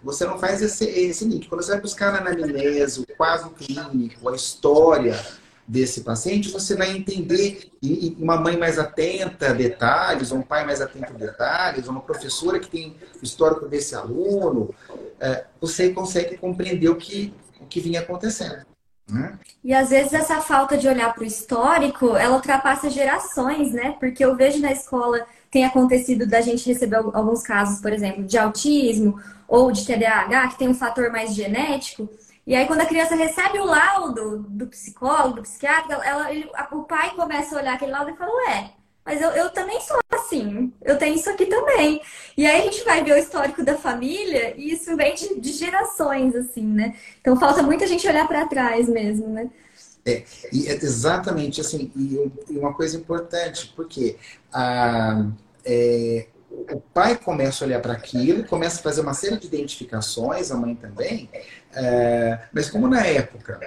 você 0.03 0.24
não 0.24 0.39
faz 0.39 0.62
esse, 0.62 0.85
esse 0.85 1.24
link. 1.24 1.49
Quando 1.49 1.62
você 1.62 1.72
vai 1.72 1.81
buscar 1.81 2.12
na 2.12 2.18
anamnese, 2.18 3.01
o 3.01 3.16
quadro 3.16 3.51
clínico, 3.51 4.29
a 4.29 4.37
história 4.37 5.18
desse 5.67 6.03
paciente, 6.03 6.51
você 6.51 6.77
vai 6.77 6.97
entender, 6.97 7.71
e 7.83 8.17
uma 8.21 8.37
mãe 8.37 8.57
mais 8.57 8.79
atenta 8.79 9.51
a 9.51 9.53
detalhes, 9.53 10.31
ou 10.31 10.39
um 10.39 10.43
pai 10.43 10.64
mais 10.64 10.81
atento 10.81 11.12
a 11.12 11.17
detalhes, 11.17 11.87
ou 11.87 11.93
uma 11.93 12.01
professora 12.01 12.61
que 12.61 12.69
tem 12.69 12.97
histórico 13.23 13.67
desse 13.67 13.95
aluno, 13.95 14.73
é, 15.19 15.45
você 15.61 15.91
consegue 15.91 16.37
compreender 16.37 16.89
o 16.89 16.97
que, 16.97 17.35
o 17.61 17.67
que 17.67 17.81
vinha 17.81 18.01
acontecendo. 18.01 18.64
Né? 19.09 19.39
E 19.62 19.73
às 19.73 19.91
vezes 19.91 20.12
essa 20.12 20.41
falta 20.41 20.77
de 20.77 20.89
olhar 20.89 21.12
para 21.14 21.23
o 21.23 21.27
histórico, 21.27 22.17
ela 22.17 22.37
ultrapassa 22.37 22.91
gerações, 22.91 23.73
né? 23.73 23.95
Porque 24.01 24.25
eu 24.25 24.35
vejo 24.35 24.61
na 24.61 24.73
escola 24.73 25.25
tem 25.51 25.64
acontecido 25.64 26.27
da 26.27 26.41
gente 26.41 26.69
receber 26.69 26.97
alguns 26.97 27.43
casos, 27.43 27.81
por 27.81 27.93
exemplo, 27.93 28.25
de 28.25 28.37
autismo 28.37 29.19
ou 29.49 29.71
de 29.71 29.87
TDAH, 29.87 30.49
que 30.49 30.59
tem 30.59 30.69
um 30.69 30.75
fator 30.75 31.11
mais 31.11 31.35
genético, 31.35 32.09
e 32.47 32.55
aí, 32.55 32.67
quando 32.67 32.83
a 32.83 32.87
criança 32.87 33.17
recebe 33.17 33.59
o 33.59 33.65
laudo 33.65 34.47
do 34.49 34.69
psicólogo, 34.69 35.37
do 35.37 35.43
psiquiatra, 35.43 35.97
ela, 36.05 36.31
ele, 36.33 36.49
o 36.71 36.83
pai 36.85 37.11
começa 37.15 37.57
a 37.57 37.61
olhar 37.61 37.75
aquele 37.75 37.91
laudo 37.91 38.11
e 38.11 38.17
fala, 38.17 38.33
ué, 38.47 38.71
mas 39.05 39.21
eu, 39.21 39.31
eu 39.31 39.51
também 39.51 39.81
sou 39.81 39.99
assim, 40.11 40.73
eu 40.83 40.99
tenho 40.99 41.15
isso 41.15 41.31
aqui 41.31 41.47
também. 41.47 42.01
E 42.37 42.47
aí 42.47 42.61
a 42.61 42.65
gente 42.65 42.85
vai 42.85 43.03
ver 43.03 43.13
o 43.13 43.19
histórico 43.19 43.65
da 43.65 43.77
família 43.77 44.55
e 44.57 44.73
isso 44.73 44.97
vem 44.97 45.15
de, 45.15 45.41
de 45.41 45.53
gerações, 45.53 46.35
assim, 46.35 46.65
né? 46.65 46.95
Então 47.21 47.39
falta 47.39 47.63
muita 47.63 47.87
gente 47.87 48.07
olhar 48.07 48.27
para 48.27 48.47
trás 48.47 48.89
mesmo, 48.89 49.29
né? 49.29 49.51
É, 50.05 50.23
e 50.53 50.69
é 50.69 50.75
exatamente 50.75 51.61
assim, 51.61 51.91
e, 51.97 52.33
e, 52.49 52.59
uma 52.59 52.73
coisa 52.73 52.97
importante, 52.97 53.73
porque 53.75 54.17
a, 54.53 55.27
é, 55.65 56.27
o 56.51 56.81
pai 56.81 57.17
começa 57.17 57.65
a 57.65 57.67
olhar 57.67 57.81
para 57.81 57.93
aquilo, 57.93 58.45
começa 58.45 58.79
a 58.81 58.83
fazer 58.83 59.01
uma 59.01 59.15
série 59.15 59.37
de 59.37 59.47
identificações, 59.47 60.51
a 60.51 60.57
mãe 60.57 60.75
também, 60.75 61.29
é, 61.77 62.49
mas 62.53 62.70
como 62.70 62.89
na 62.89 63.05
época, 63.07 63.61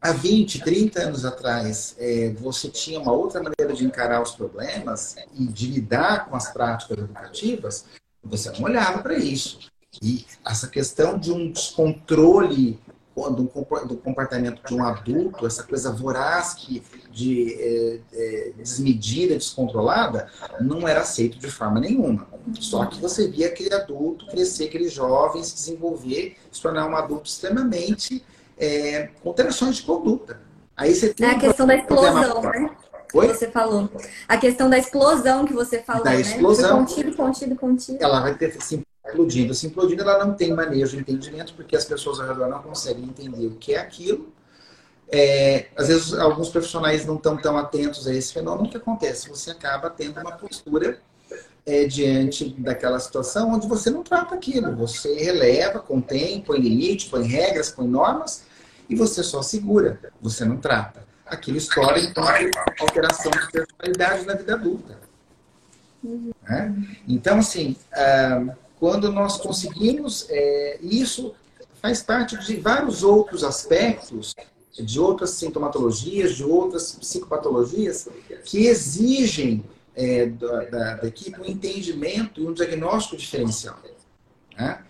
há 0.00 0.12
20, 0.12 0.62
30 0.62 1.00
anos 1.00 1.24
atrás, 1.24 1.96
é, 1.98 2.30
você 2.30 2.68
tinha 2.68 3.00
uma 3.00 3.12
outra 3.12 3.42
maneira 3.42 3.74
de 3.74 3.84
encarar 3.84 4.22
os 4.22 4.32
problemas 4.32 5.16
e 5.34 5.46
de 5.46 5.66
lidar 5.66 6.26
com 6.26 6.36
as 6.36 6.52
práticas 6.52 6.98
educativas, 6.98 7.84
você 8.22 8.50
não 8.52 8.62
olhava 8.62 9.02
para 9.02 9.14
isso. 9.14 9.70
E 10.00 10.24
essa 10.46 10.68
questão 10.68 11.18
de 11.18 11.32
um 11.32 11.50
descontrole 11.50 12.80
do, 13.14 13.86
do 13.86 13.96
comportamento 13.96 14.62
de 14.66 14.74
um 14.74 14.84
adulto, 14.84 15.46
essa 15.46 15.62
coisa 15.62 15.92
voraz 15.92 16.54
que, 16.54 16.82
de 17.10 17.54
é, 17.54 18.00
é, 18.12 18.52
desmedida, 18.56 19.34
descontrolada, 19.34 20.28
não 20.60 20.88
era 20.88 21.00
aceito 21.00 21.38
de 21.38 21.50
forma 21.50 21.80
nenhuma. 21.80 22.26
Só 22.58 22.86
que 22.86 23.00
você 23.00 23.28
via 23.28 23.48
aquele 23.48 23.74
adulto 23.74 24.26
crescer, 24.26 24.64
aquele 24.64 24.88
jovem 24.88 25.42
se 25.42 25.54
desenvolver, 25.54 26.36
se 26.50 26.60
tornar 26.60 26.86
um 26.86 26.96
adulto 26.96 27.28
extremamente 27.28 28.24
é, 28.58 29.10
com 29.22 29.28
alterações 29.28 29.76
de 29.76 29.82
conduta. 29.82 30.40
Aí 30.76 30.94
você 30.94 31.12
tem 31.12 31.28
é 31.28 31.32
a 31.32 31.38
questão 31.38 31.66
da 31.66 31.76
explosão, 31.76 32.42
né? 32.42 32.70
Oi? 33.14 33.28
Que 33.28 33.34
você 33.34 33.50
falou. 33.50 33.90
A 34.26 34.36
questão 34.38 34.70
da 34.70 34.78
explosão 34.78 35.44
que 35.44 35.52
você 35.52 35.82
falou, 35.82 36.02
da 36.02 36.10
né? 36.12 36.20
explosão. 36.20 36.78
Contido, 36.78 37.14
contido, 37.14 37.56
contido. 37.56 37.98
Ela 38.00 38.20
vai 38.20 38.34
ter 38.34 38.56
assim, 38.56 38.82
implodindo. 39.12 39.54
Se 39.54 39.66
implodindo, 39.66 40.02
ela 40.02 40.24
não 40.24 40.34
tem 40.34 40.52
manejo 40.52 40.96
de 40.96 41.02
entendimento, 41.02 41.54
porque 41.54 41.76
as 41.76 41.84
pessoas 41.84 42.18
ao 42.20 42.26
redor 42.26 42.48
não 42.48 42.62
conseguem 42.62 43.04
entender 43.04 43.46
o 43.46 43.56
que 43.56 43.74
é 43.74 43.78
aquilo. 43.78 44.32
É, 45.10 45.66
às 45.76 45.88
vezes, 45.88 46.14
alguns 46.14 46.48
profissionais 46.48 47.04
não 47.04 47.16
estão 47.16 47.36
tão 47.36 47.58
atentos 47.58 48.06
a 48.06 48.14
esse 48.14 48.32
fenômeno. 48.32 48.66
O 48.66 48.70
que 48.70 48.76
acontece? 48.78 49.28
Você 49.28 49.50
acaba 49.50 49.90
tendo 49.90 50.18
uma 50.20 50.32
postura 50.32 50.98
é, 51.66 51.84
diante 51.84 52.48
daquela 52.58 52.98
situação 52.98 53.52
onde 53.52 53.68
você 53.68 53.90
não 53.90 54.02
trata 54.02 54.34
aquilo. 54.34 54.74
Você 54.76 55.14
releva, 55.14 55.80
contém, 55.80 56.40
põe 56.40 56.58
limite, 56.58 57.10
põe 57.10 57.26
regras, 57.26 57.70
põe 57.70 57.86
normas 57.86 58.44
e 58.88 58.94
você 58.94 59.22
só 59.22 59.42
segura. 59.42 60.00
Você 60.20 60.44
não 60.44 60.56
trata. 60.56 61.02
Aquilo 61.26 61.56
estoura 61.56 61.98
então 62.00 62.24
alteração 62.80 63.30
de 63.30 63.52
personalidade 63.52 64.26
na 64.26 64.34
vida 64.34 64.54
adulta. 64.54 64.98
Uhum. 66.02 66.32
Né? 66.42 66.74
Então, 67.06 67.38
assim, 67.38 67.76
uh, 67.92 68.52
quando 68.82 69.12
nós 69.12 69.36
conseguimos, 69.36 70.26
é, 70.28 70.76
isso 70.82 71.36
faz 71.80 72.02
parte 72.02 72.36
de 72.44 72.56
vários 72.56 73.04
outros 73.04 73.44
aspectos, 73.44 74.34
de 74.76 74.98
outras 74.98 75.30
sintomatologias, 75.30 76.34
de 76.34 76.42
outras 76.42 76.90
psicopatologias, 76.90 78.08
que 78.44 78.66
exigem 78.66 79.62
é, 79.94 80.26
da, 80.26 80.64
da, 80.64 80.94
da, 80.96 81.06
equipe 81.06 81.40
um 81.40 81.44
entendimento 81.44 82.40
e 82.40 82.44
um 82.48 82.52
diagnóstico 82.52 83.16
diferencial. 83.16 83.78
Né? 84.58 84.84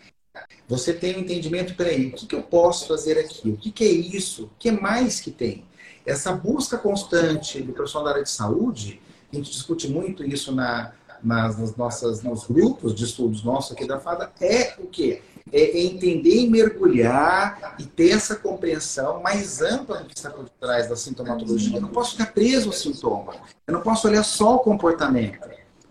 Você 0.67 0.95
tem 0.95 1.17
um 1.17 1.21
entendimento, 1.21 1.75
peraí, 1.75 2.07
o 2.07 2.13
que, 2.13 2.27
que 2.27 2.35
eu 2.35 2.43
posso 2.43 2.89
fazer 2.89 3.19
aqui? 3.19 3.51
O 3.51 3.59
que, 3.59 3.71
que 3.71 3.85
é 3.85 3.93
isso? 3.93 4.45
O 4.45 4.51
que 4.59 4.71
mais 4.71 5.21
que 5.21 5.31
tem? 5.31 5.67
Essa 6.07 6.33
busca 6.33 6.79
constante 6.79 7.61
do 7.61 7.75
profissional 7.75 8.07
da 8.07 8.13
área 8.13 8.25
de 8.25 8.31
saúde, 8.31 9.03
a 9.31 9.37
gente 9.37 9.51
discute 9.51 9.87
muito 9.87 10.25
isso 10.25 10.51
na, 10.51 10.95
nas, 11.23 11.59
nas 11.59 11.77
nossas, 11.77 12.23
nos 12.23 12.47
grupos 12.47 12.95
de 12.95 13.05
estudos 13.05 13.43
nossos 13.43 13.73
aqui 13.73 13.87
da 13.87 13.99
FADA 13.99 14.31
é 14.41 14.75
o 14.79 14.87
quê? 14.87 15.23
É 15.53 15.81
entender 15.81 16.37
e 16.37 16.49
mergulhar 16.49 17.75
e 17.79 17.85
ter 17.85 18.11
essa 18.11 18.37
compreensão 18.37 19.21
mais 19.21 19.61
ampla 19.61 19.99
do 19.99 20.07
que 20.07 20.17
está 20.17 20.31
por 20.31 20.49
trás 20.49 20.89
da 20.89 20.97
sintomatologia. 20.97 21.77
Eu 21.77 21.83
não 21.83 21.89
posso 21.89 22.13
ficar 22.13 22.33
preso 22.33 22.69
ao 22.69 22.73
sintoma. 22.73 23.35
Eu 23.67 23.75
não 23.75 23.83
posso 23.83 24.09
olhar 24.09 24.23
só 24.23 24.57
o 24.57 24.61
comportamento. 24.61 25.39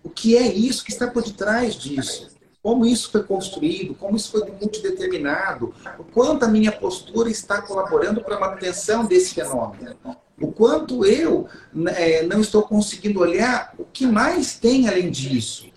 O 0.02 0.10
que 0.10 0.36
é 0.36 0.42
isso 0.42 0.84
que 0.84 0.90
está 0.90 1.06
por 1.06 1.22
detrás 1.22 1.74
disso? 1.74 2.32
Como 2.62 2.86
isso 2.86 3.10
foi 3.10 3.24
construído? 3.24 3.94
Como 3.94 4.16
isso 4.16 4.30
foi 4.30 4.48
multideterminado? 4.50 5.74
O 5.98 6.04
quanto 6.04 6.44
a 6.44 6.48
minha 6.48 6.70
postura 6.70 7.28
está 7.28 7.60
colaborando 7.60 8.22
para 8.22 8.36
a 8.36 8.40
manutenção 8.40 9.04
desse 9.04 9.34
fenômeno? 9.34 9.96
O 10.42 10.50
quanto 10.50 11.06
eu 11.06 11.46
é, 11.94 12.24
não 12.24 12.40
estou 12.40 12.64
conseguindo 12.64 13.20
olhar 13.20 13.72
o 13.78 13.84
que 13.84 14.04
mais 14.04 14.56
tem 14.56 14.88
além 14.88 15.08
disso. 15.08 15.70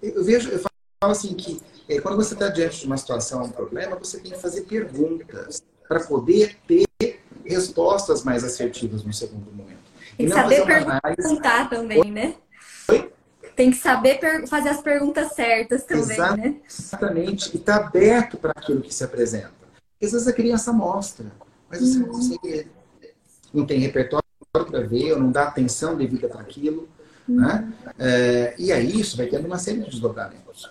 Eu 0.00 0.22
vejo, 0.22 0.50
eu 0.50 0.60
falo 0.60 1.12
assim 1.12 1.34
que 1.34 1.60
é, 1.88 2.00
quando 2.00 2.14
você 2.14 2.34
está 2.34 2.48
diante 2.48 2.78
de 2.78 2.86
uma 2.86 2.96
situação, 2.96 3.42
um 3.42 3.50
problema, 3.50 3.96
você 3.96 4.20
tem 4.20 4.30
que 4.30 4.38
fazer 4.38 4.62
perguntas 4.62 5.60
para 5.88 5.98
poder 5.98 6.56
ter 6.66 6.86
respostas 7.44 8.22
mais 8.22 8.44
assertivas 8.44 9.02
no 9.02 9.12
segundo 9.12 9.52
momento. 9.52 9.82
Tem 10.16 10.26
que 10.26 10.32
saber 10.32 10.64
perguntar 10.64 11.68
também, 11.68 12.10
né? 12.10 12.36
Oi? 12.88 13.12
Tem 13.56 13.72
que 13.72 13.76
saber 13.76 14.46
fazer 14.46 14.68
as 14.68 14.80
perguntas 14.80 15.32
certas 15.32 15.82
também, 15.82 16.02
Exatamente. 16.02 16.48
né? 16.48 16.60
Exatamente. 16.68 17.50
E 17.52 17.56
estar 17.58 17.80
tá 17.80 17.86
aberto 17.86 18.36
para 18.36 18.52
aquilo 18.52 18.80
que 18.80 18.94
se 18.94 19.02
apresenta. 19.02 19.50
Porque 19.92 20.06
às 20.06 20.12
vezes 20.12 20.28
a 20.28 20.32
criança 20.32 20.72
mostra, 20.72 21.26
mas 21.68 21.80
você 21.80 21.98
uhum. 21.98 22.06
não 22.06 22.12
consegue 22.12 22.68
não 23.54 23.64
tem 23.64 23.78
repertório 23.78 24.24
para 24.50 24.80
ver, 24.80 25.12
ou 25.12 25.20
não 25.20 25.30
dá 25.30 25.44
atenção 25.44 25.96
devida 25.96 26.28
para 26.28 26.40
aquilo. 26.40 26.88
Uhum. 27.28 27.36
Né? 27.36 27.72
É, 27.98 28.54
e 28.58 28.72
aí 28.72 29.00
isso 29.00 29.16
vai 29.16 29.26
tendo 29.26 29.46
uma 29.46 29.58
série 29.58 29.80
de 29.80 29.90
desdobramentos. 29.90 30.70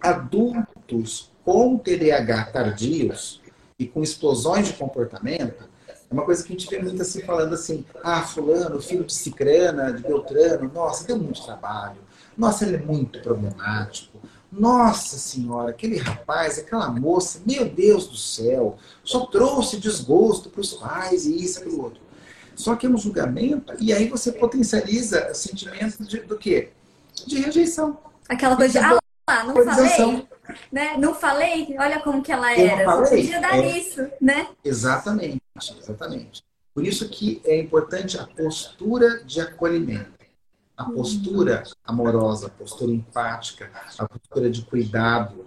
Adultos 0.00 1.30
com 1.44 1.78
TDAH 1.78 2.44
tardios 2.46 3.40
e 3.78 3.86
com 3.86 4.02
explosões 4.02 4.66
de 4.66 4.74
comportamento, 4.74 5.64
é 6.10 6.14
uma 6.14 6.24
coisa 6.24 6.42
que 6.42 6.52
a 6.52 6.56
gente 6.56 6.68
vê 6.68 6.78
muito 6.78 7.00
assim, 7.02 7.22
falando 7.22 7.54
assim, 7.54 7.84
ah, 8.02 8.22
fulano, 8.22 8.80
filho 8.80 9.04
de 9.04 9.12
cicrana, 9.12 9.92
de 9.92 10.02
Beltrano, 10.02 10.70
nossa, 10.72 11.06
deu 11.06 11.18
muito 11.18 11.44
trabalho. 11.44 11.98
Nossa, 12.36 12.64
ele 12.64 12.76
é 12.76 12.80
muito 12.80 13.20
problemático. 13.20 14.07
Nossa 14.50 15.18
senhora, 15.18 15.70
aquele 15.70 15.98
rapaz, 15.98 16.58
aquela 16.58 16.88
moça, 16.88 17.40
meu 17.44 17.68
Deus 17.68 18.06
do 18.06 18.16
céu, 18.16 18.78
só 19.04 19.26
trouxe 19.26 19.76
desgosto 19.76 20.48
para 20.48 20.62
os 20.62 20.72
pais 20.72 21.26
e 21.26 21.44
isso 21.44 21.62
e 21.68 21.68
outro. 21.68 22.00
Só 22.56 22.74
que 22.74 22.86
é 22.86 22.88
um 22.90 22.96
julgamento 22.96 23.74
e 23.78 23.92
aí 23.92 24.08
você 24.08 24.32
potencializa 24.32 25.32
sentimento 25.34 26.02
de, 26.04 26.20
do 26.20 26.36
quê? 26.36 26.70
De 27.26 27.40
rejeição. 27.40 27.98
Aquela 28.28 28.56
coisa 28.56 28.78
de, 28.78 28.84
ah 28.84 28.98
lá, 29.28 29.44
não 29.44 29.54
falei, 29.64 30.28
né? 30.72 30.96
Não 30.96 31.14
falei, 31.14 31.76
olha 31.78 32.00
como 32.00 32.22
que 32.22 32.32
ela 32.32 32.52
era. 32.52 32.84
Não 32.84 33.04
falei, 33.04 33.22
podia 33.22 33.40
dar 33.40 33.58
é, 33.58 33.78
isso, 33.78 34.08
né? 34.20 34.48
Exatamente, 34.64 35.42
exatamente. 35.78 36.42
Por 36.74 36.86
isso 36.86 37.08
que 37.08 37.42
é 37.44 37.58
importante 37.60 38.18
a 38.18 38.26
postura 38.26 39.22
de 39.24 39.40
acolhimento 39.40 40.17
a 40.78 40.84
postura 40.84 41.64
amorosa, 41.84 42.46
a 42.46 42.50
postura 42.50 42.92
empática, 42.92 43.68
a 43.98 44.08
postura 44.08 44.48
de 44.48 44.62
cuidado. 44.62 45.44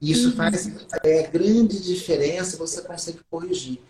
Isso 0.00 0.30
uhum. 0.30 0.36
faz 0.36 0.70
é, 1.02 1.26
grande 1.26 1.82
diferença, 1.82 2.56
você 2.56 2.80
consegue 2.82 3.18
corrigir. 3.28 3.80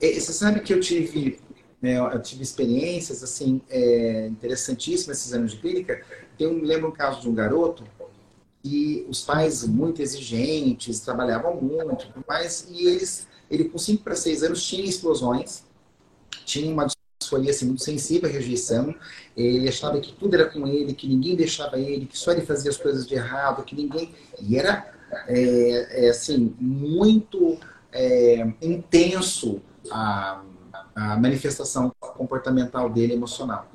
É, 0.00 0.12
você 0.12 0.32
sabe 0.32 0.60
que 0.60 0.72
eu 0.72 0.78
tive 0.78 1.40
né, 1.82 1.98
eu 1.98 2.22
tive 2.22 2.42
experiências 2.42 3.22
assim 3.22 3.60
é, 3.68 4.28
interessantíssimas 4.28 5.18
esses 5.18 5.32
anos 5.32 5.52
de 5.52 5.58
clínica. 5.58 6.02
Eu 6.38 6.54
me 6.54 6.62
lembro 6.62 6.88
um 6.88 6.92
caso 6.92 7.20
de 7.20 7.28
um 7.28 7.34
garoto 7.34 7.84
e 8.64 9.04
os 9.08 9.22
pais 9.22 9.66
muito 9.66 10.00
exigentes, 10.00 11.00
trabalhavam 11.00 11.60
muito, 11.60 12.08
mas 12.28 12.66
e 12.68 12.86
eles, 12.86 13.26
ele 13.50 13.64
com 13.68 13.78
5 13.78 14.02
para 14.02 14.14
6 14.14 14.42
anos 14.44 14.62
tinha 14.66 14.84
explosões, 14.84 15.64
tinha 16.44 16.72
uma 16.72 16.86
assim, 17.34 17.66
muito 17.66 17.82
sensível 17.82 18.28
à 18.28 18.32
rejeição, 18.32 18.94
ele 19.36 19.68
achava 19.68 20.00
que 20.00 20.12
tudo 20.12 20.34
era 20.34 20.46
com 20.46 20.66
ele, 20.66 20.94
que 20.94 21.08
ninguém 21.08 21.34
deixava 21.34 21.78
ele, 21.78 22.06
que 22.06 22.18
só 22.18 22.32
ele 22.32 22.42
fazia 22.42 22.70
as 22.70 22.76
coisas 22.76 23.06
de 23.06 23.14
errado, 23.14 23.64
que 23.64 23.74
ninguém... 23.74 24.14
E 24.40 24.56
era, 24.56 24.86
é, 25.26 26.06
é 26.06 26.10
assim, 26.10 26.54
muito 26.60 27.58
é, 27.92 28.46
intenso 28.62 29.60
a, 29.90 30.42
a 30.94 31.16
manifestação 31.16 31.92
comportamental 32.00 32.88
dele, 32.88 33.14
emocional. 33.14 33.68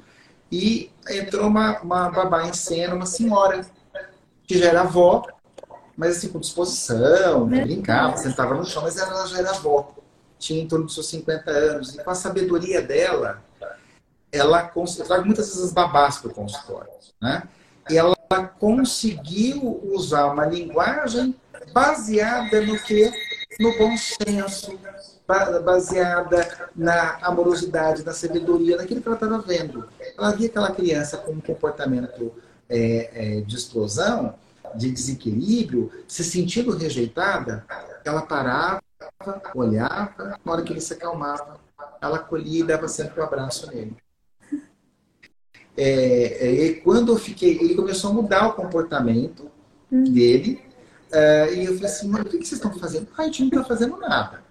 E 0.51 0.91
entrou 1.09 1.47
uma, 1.47 1.79
uma 1.81 2.09
babá 2.09 2.47
em 2.47 2.53
cena, 2.53 2.95
uma 2.95 3.05
senhora, 3.05 3.65
que 4.45 4.57
já 4.57 4.67
era 4.67 4.81
avó, 4.81 5.25
mas 5.95 6.17
assim, 6.17 6.29
com 6.29 6.39
disposição, 6.39 7.47
brincava, 7.47 8.17
sentava 8.17 8.53
no 8.53 8.65
chão, 8.65 8.83
mas 8.83 8.97
ela 8.97 9.25
já 9.27 9.37
era 9.37 9.51
avó. 9.51 9.95
Tinha 10.41 10.63
em 10.63 10.67
torno 10.67 10.85
dos 10.85 10.95
seus 10.95 11.07
50 11.07 11.51
anos. 11.51 11.95
E 11.95 12.03
com 12.03 12.09
a 12.09 12.15
sabedoria 12.15 12.81
dela, 12.81 13.41
ela 14.31 14.71
eu 14.75 15.05
trago 15.05 15.25
muitas 15.25 15.53
vezes 15.53 15.71
babás 15.71 16.17
para 16.17 16.31
o 16.31 16.33
consultório, 16.33 16.89
né? 17.21 17.43
E 17.89 17.97
ela 17.97 18.15
conseguiu 18.59 19.79
usar 19.93 20.27
uma 20.27 20.45
linguagem 20.45 21.35
baseada 21.71 22.61
no 22.61 22.77
que? 22.79 23.11
No 23.59 23.77
bom 23.77 23.95
senso, 23.97 24.79
baseada 25.63 26.69
na 26.75 27.17
amorosidade, 27.21 28.03
na 28.03 28.13
sabedoria, 28.13 28.77
naquilo 28.77 29.01
que 29.01 29.07
ela 29.07 29.15
estava 29.15 29.39
vendo. 29.39 29.87
Ela 30.17 30.31
via 30.31 30.47
aquela 30.47 30.71
criança 30.71 31.17
com 31.17 31.33
um 31.33 31.41
comportamento 31.41 32.33
é, 32.69 33.09
é, 33.13 33.41
de 33.41 33.55
explosão, 33.55 34.35
de 34.75 34.89
desequilíbrio, 34.89 35.91
se 36.07 36.23
sentindo 36.23 36.75
rejeitada, 36.75 37.65
ela 38.05 38.21
parava, 38.21 38.81
olhava, 39.55 40.39
na 40.43 40.51
hora 40.51 40.63
que 40.63 40.73
ele 40.73 40.81
se 40.81 40.93
acalmava, 40.93 41.59
ela 42.01 42.17
acolhia 42.17 42.61
e 42.61 42.63
dava 42.63 42.87
sempre 42.87 43.21
um 43.21 43.23
abraço 43.23 43.69
nele. 43.71 43.95
É, 45.77 46.47
é 46.47 46.51
e 46.51 46.75
quando 46.81 47.11
eu 47.11 47.17
fiquei, 47.17 47.57
ele 47.57 47.75
começou 47.75 48.11
a 48.11 48.13
mudar 48.13 48.47
o 48.47 48.53
comportamento 48.53 49.49
hum. 49.91 50.03
dele, 50.03 50.61
é, 51.11 51.53
e 51.53 51.65
eu 51.65 51.73
falei 51.73 51.89
assim, 51.89 52.07
mas 52.07 52.21
o 52.21 52.25
que 52.25 52.37
vocês 52.37 52.53
estão 52.53 52.73
fazendo? 52.73 53.07
Ah, 53.17 53.21
a 53.21 53.25
gente 53.25 53.41
não 53.41 53.47
está 53.47 53.63
fazendo 53.63 53.97
nada. 53.97 54.41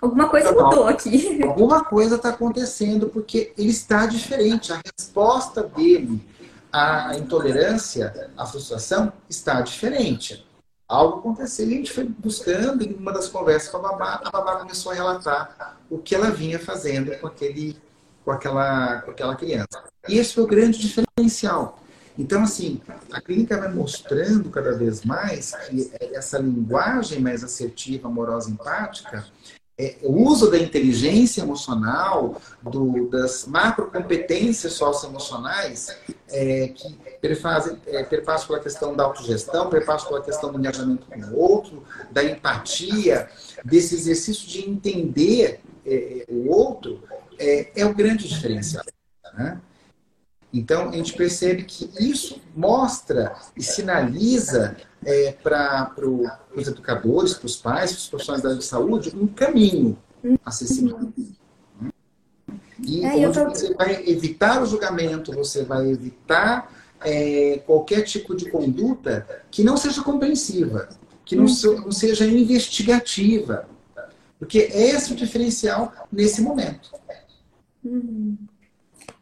Alguma 0.00 0.28
coisa 0.28 0.50
então, 0.50 0.64
mudou 0.64 0.86
aqui. 0.88 1.42
Alguma 1.42 1.84
coisa 1.84 2.16
está 2.16 2.30
acontecendo, 2.30 3.08
porque 3.08 3.52
ele 3.56 3.68
está 3.68 4.06
diferente. 4.06 4.72
A 4.72 4.80
resposta 4.96 5.62
dele 5.62 6.24
a 6.72 7.16
intolerância, 7.16 8.30
a 8.36 8.46
frustração 8.46 9.12
está 9.28 9.60
diferente. 9.60 10.46
Algo 10.90 11.20
aconteceu 11.20 11.68
e 11.68 11.74
a 11.74 11.76
gente 11.76 11.92
foi 11.92 12.02
buscando, 12.02 12.82
em 12.82 12.94
uma 12.94 13.12
das 13.12 13.28
conversas 13.28 13.68
com 13.68 13.76
a 13.76 13.80
babá, 13.80 14.20
a 14.24 14.28
babá 14.28 14.56
começou 14.56 14.90
a 14.90 14.94
relatar 14.96 15.78
o 15.88 15.98
que 15.98 16.16
ela 16.16 16.32
vinha 16.32 16.58
fazendo 16.58 17.16
com, 17.20 17.28
aquele, 17.28 17.78
com, 18.24 18.32
aquela, 18.32 19.00
com 19.02 19.12
aquela 19.12 19.36
criança. 19.36 19.84
E 20.08 20.18
esse 20.18 20.34
foi 20.34 20.42
o 20.42 20.48
grande 20.48 20.80
diferencial. 20.80 21.78
Então, 22.18 22.42
assim, 22.42 22.80
a 23.12 23.20
clínica 23.20 23.56
vai 23.56 23.72
mostrando 23.72 24.50
cada 24.50 24.76
vez 24.76 25.04
mais 25.04 25.52
que 25.68 25.92
essa 26.12 26.38
linguagem 26.38 27.20
mais 27.20 27.44
assertiva, 27.44 28.08
amorosa, 28.08 28.50
empática, 28.50 29.24
é, 29.80 29.96
o 30.02 30.28
uso 30.28 30.50
da 30.50 30.58
inteligência 30.58 31.40
emocional, 31.40 32.38
do, 32.62 33.08
das 33.08 33.46
macrocompetências 33.46 34.74
socioemocionais, 34.74 35.96
é, 36.28 36.68
que 36.68 36.98
perpassam 37.18 37.78
é, 37.86 38.02
pela 38.02 38.60
questão 38.60 38.94
da 38.94 39.04
autogestão, 39.04 39.70
perpassam 39.70 40.08
pela 40.08 40.22
questão 40.22 40.52
do 40.52 40.58
engajamento 40.58 41.06
com 41.06 41.18
o 41.18 41.38
outro, 41.38 41.82
da 42.10 42.22
empatia, 42.22 43.30
desse 43.64 43.94
exercício 43.94 44.46
de 44.46 44.68
entender 44.68 45.60
é, 45.86 45.94
é 45.94 46.24
o 46.28 46.50
outro, 46.50 47.02
é, 47.38 47.70
é 47.74 47.86
o 47.86 47.94
grande 47.94 48.28
diferencial. 48.28 48.84
Né? 49.32 49.58
Então, 50.52 50.88
a 50.88 50.92
gente 50.92 51.12
percebe 51.16 51.62
que 51.62 51.90
isso 51.98 52.40
mostra 52.56 53.34
e 53.56 53.62
sinaliza 53.62 54.76
é, 55.04 55.32
para 55.32 55.92
os 56.56 56.66
educadores, 56.66 57.34
para 57.34 57.46
os 57.46 57.56
pais, 57.56 57.92
para 57.92 57.98
os 57.98 58.08
profissionais 58.08 58.42
da 58.42 58.48
área 58.50 58.58
de 58.58 58.64
saúde, 58.64 59.16
um 59.16 59.28
caminho 59.28 59.96
a 60.44 60.50
ser 60.50 60.66
seguido. 60.66 61.12
E 62.82 63.04
é, 63.04 63.28
onde 63.28 63.38
tô... 63.38 63.44
você 63.44 63.74
vai 63.74 64.08
evitar 64.08 64.62
o 64.62 64.66
julgamento, 64.66 65.32
você 65.32 65.64
vai 65.64 65.88
evitar 65.88 66.72
é, 67.00 67.62
qualquer 67.64 68.02
tipo 68.02 68.34
de 68.34 68.50
conduta 68.50 69.26
que 69.50 69.62
não 69.62 69.76
seja 69.76 70.02
compreensiva, 70.02 70.88
que 71.24 71.36
não, 71.36 71.44
uhum. 71.44 71.80
não 71.82 71.92
seja 71.92 72.26
investigativa. 72.26 73.68
Porque 74.38 74.58
é 74.58 74.90
esse 74.90 75.12
o 75.12 75.16
diferencial 75.16 75.92
nesse 76.10 76.40
momento. 76.40 76.90
Uhum. 77.84 78.36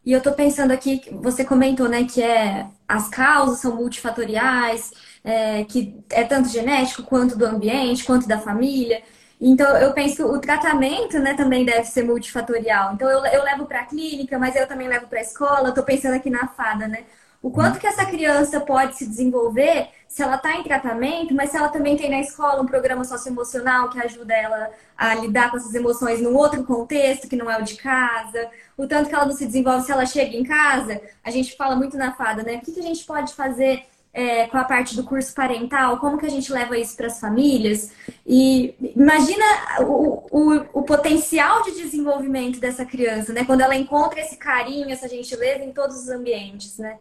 E 0.08 0.12
eu 0.12 0.18
estou 0.18 0.32
pensando 0.32 0.70
aqui, 0.70 1.02
você 1.20 1.44
comentou, 1.44 1.86
né, 1.86 2.04
que 2.04 2.22
é, 2.22 2.66
as 2.88 3.10
causas 3.10 3.58
são 3.58 3.76
multifatoriais, 3.76 4.90
é, 5.22 5.64
que 5.64 6.02
é 6.08 6.24
tanto 6.24 6.48
genético 6.48 7.02
quanto 7.02 7.36
do 7.36 7.44
ambiente, 7.44 8.04
quanto 8.04 8.26
da 8.26 8.38
família. 8.38 9.02
Então, 9.38 9.68
eu 9.76 9.92
penso 9.92 10.16
que 10.16 10.22
o 10.22 10.38
tratamento 10.40 11.18
né, 11.18 11.34
também 11.34 11.62
deve 11.62 11.84
ser 11.84 12.04
multifatorial. 12.04 12.94
Então, 12.94 13.06
eu, 13.10 13.22
eu 13.26 13.44
levo 13.44 13.66
para 13.66 13.80
a 13.82 13.84
clínica, 13.84 14.38
mas 14.38 14.56
eu 14.56 14.66
também 14.66 14.88
levo 14.88 15.08
para 15.08 15.18
a 15.18 15.22
escola. 15.22 15.68
Estou 15.68 15.84
pensando 15.84 16.14
aqui 16.14 16.30
na 16.30 16.48
fada, 16.48 16.88
né? 16.88 17.04
O 17.42 17.50
quanto 17.50 17.78
que 17.78 17.86
essa 17.86 18.06
criança 18.06 18.60
pode 18.60 18.96
se 18.96 19.06
desenvolver 19.06 19.90
se 20.08 20.22
ela 20.22 20.36
está 20.36 20.56
em 20.56 20.62
tratamento, 20.62 21.34
mas 21.34 21.50
se 21.50 21.56
ela 21.56 21.68
também 21.68 21.96
tem 21.96 22.10
na 22.10 22.20
escola 22.20 22.62
um 22.62 22.66
programa 22.66 23.04
socioemocional 23.04 23.90
que 23.90 24.00
ajuda 24.00 24.34
ela 24.34 24.70
a 24.96 25.14
lidar 25.14 25.50
com 25.50 25.58
essas 25.58 25.74
emoções 25.74 26.20
num 26.20 26.34
outro 26.34 26.64
contexto 26.64 27.28
que 27.28 27.36
não 27.36 27.50
é 27.50 27.58
o 27.58 27.62
de 27.62 27.76
casa, 27.76 28.50
o 28.76 28.86
tanto 28.86 29.08
que 29.08 29.14
ela 29.14 29.26
não 29.26 29.36
se 29.36 29.44
desenvolve 29.44 29.84
se 29.84 29.92
ela 29.92 30.06
chega 30.06 30.34
em 30.34 30.42
casa. 30.42 31.00
A 31.22 31.30
gente 31.30 31.54
fala 31.56 31.76
muito 31.76 31.96
na 31.98 32.14
fada, 32.14 32.42
né? 32.42 32.56
O 32.56 32.60
que, 32.60 32.72
que 32.72 32.80
a 32.80 32.82
gente 32.82 33.04
pode 33.04 33.34
fazer 33.34 33.84
é, 34.12 34.46
com 34.46 34.56
a 34.56 34.64
parte 34.64 34.96
do 34.96 35.04
curso 35.04 35.34
parental, 35.34 35.98
como 35.98 36.18
que 36.18 36.26
a 36.26 36.30
gente 36.30 36.52
leva 36.52 36.76
isso 36.78 36.96
para 36.96 37.06
as 37.06 37.20
famílias. 37.20 37.92
E 38.26 38.74
imagina 38.96 39.44
o, 39.82 40.26
o, 40.30 40.80
o, 40.80 40.82
potencial 40.82 41.62
de 41.62 41.72
desenvolvimento 41.72 42.58
dessa 42.58 42.84
criança, 42.84 43.32
né? 43.32 43.44
Quando 43.44 43.60
ela 43.60 43.76
encontra 43.76 44.20
esse 44.20 44.36
carinho, 44.36 44.90
essa 44.90 45.08
gentileza 45.08 45.62
em 45.62 45.72
todos 45.72 45.98
os 45.98 46.08
ambientes, 46.08 46.78
né? 46.78 46.98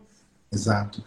Exato. 0.51 1.03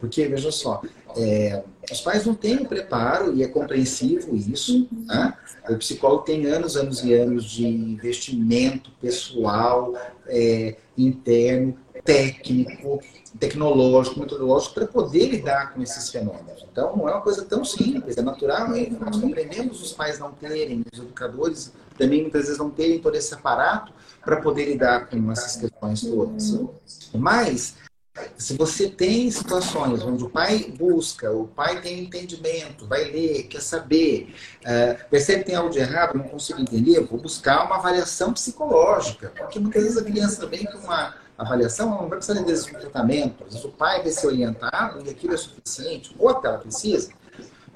Porque, 0.00 0.26
veja 0.26 0.50
só, 0.50 0.80
é, 1.16 1.62
os 1.90 2.00
pais 2.00 2.24
não 2.24 2.34
têm 2.34 2.56
o 2.56 2.66
preparo, 2.66 3.34
e 3.36 3.42
é 3.42 3.48
compreensivo 3.48 4.34
isso. 4.34 4.88
Né? 5.06 5.34
O 5.68 5.76
psicólogo 5.76 6.22
tem 6.22 6.46
anos, 6.46 6.76
anos 6.76 7.04
e 7.04 7.12
anos 7.12 7.44
de 7.44 7.66
investimento 7.66 8.90
pessoal, 9.00 9.94
é, 10.26 10.76
interno, 10.96 11.76
técnico, 12.04 13.00
tecnológico, 13.38 14.20
metodológico, 14.20 14.74
para 14.74 14.86
poder 14.86 15.26
lidar 15.26 15.74
com 15.74 15.82
esses 15.82 16.10
fenômenos. 16.10 16.66
Então, 16.70 16.96
não 16.96 17.08
é 17.08 17.12
uma 17.12 17.20
coisa 17.20 17.44
tão 17.44 17.64
simples, 17.64 18.16
é 18.16 18.22
natural. 18.22 18.70
Né? 18.70 18.88
Nós 18.98 19.18
compreendemos 19.18 19.82
os 19.82 19.92
pais 19.92 20.18
não 20.18 20.32
terem, 20.32 20.82
os 20.92 20.98
educadores 20.98 21.72
também 21.98 22.22
muitas 22.22 22.44
vezes 22.44 22.58
não 22.58 22.70
terem 22.70 22.98
todo 22.98 23.14
esse 23.14 23.34
aparato 23.34 23.92
para 24.24 24.40
poder 24.40 24.64
lidar 24.64 25.08
com 25.08 25.30
essas 25.30 25.56
questões 25.56 26.00
todas. 26.00 26.58
Mas 27.14 27.74
se 28.36 28.56
você 28.56 28.88
tem 28.88 29.30
situações 29.30 30.02
onde 30.02 30.24
o 30.24 30.30
pai 30.30 30.72
busca, 30.78 31.30
o 31.30 31.46
pai 31.46 31.80
tem 31.80 32.00
entendimento, 32.00 32.86
vai 32.86 33.04
ler, 33.04 33.44
quer 33.44 33.60
saber, 33.60 34.34
uh, 34.62 35.08
percebe 35.08 35.40
que 35.40 35.46
tem 35.46 35.54
algo 35.54 35.70
de 35.70 35.78
errado, 35.78 36.16
não 36.16 36.24
consigo 36.24 36.60
entender, 36.60 37.00
vou 37.00 37.20
buscar 37.20 37.64
uma 37.66 37.76
avaliação 37.76 38.32
psicológica. 38.32 39.32
Porque 39.36 39.58
muitas 39.58 39.82
vezes 39.82 39.98
a 39.98 40.04
criança 40.04 40.46
vem 40.46 40.64
com 40.64 40.78
uma 40.78 41.14
avaliação, 41.36 41.90
não 41.90 42.08
vai 42.08 42.18
precisar 42.18 42.40
de 42.42 42.70
tratamento. 42.70 43.44
Às 43.44 43.54
vezes 43.54 43.64
o 43.64 43.70
pai 43.70 44.02
vai 44.02 44.10
ser 44.10 44.26
orientado 44.26 45.04
e 45.04 45.10
aquilo 45.10 45.34
é 45.34 45.36
suficiente, 45.36 46.14
ou 46.18 46.28
até 46.28 46.48
ela 46.48 46.58
precisa. 46.58 47.10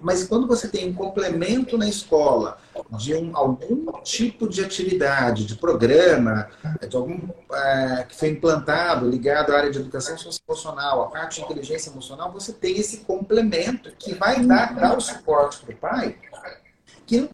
Mas 0.01 0.25
quando 0.25 0.47
você 0.47 0.69
tem 0.69 0.89
um 0.89 0.93
complemento 0.93 1.79
na 1.79 1.89
escola 1.89 2.59
de 2.91 3.15
um, 3.15 3.37
algum 3.37 3.91
tipo 4.03 4.49
de 4.49 4.63
atividade, 4.63 5.47
de 5.47 5.55
programa, 5.57 6.49
de 6.87 6.95
algum 6.95 7.29
é, 7.53 8.05
que 8.09 8.15
foi 8.15 8.31
implantado 8.31 9.09
ligado 9.09 9.53
à 9.53 9.59
área 9.59 9.71
de 9.71 9.79
educação 9.79 10.17
socioemocional, 10.19 11.03
a 11.03 11.07
parte 11.09 11.37
de 11.37 11.47
inteligência 11.47 11.91
emocional, 11.91 12.31
você 12.33 12.53
tem 12.53 12.77
esse 12.77 12.99
complemento 12.99 13.91
que 13.99 14.15
vai 14.15 14.45
dar, 14.45 14.75
dar 14.75 14.97
o 14.97 15.01
suporte 15.01 15.65
para 15.65 15.75
o 15.75 15.79
pai, 15.79 16.19
que 17.07 17.29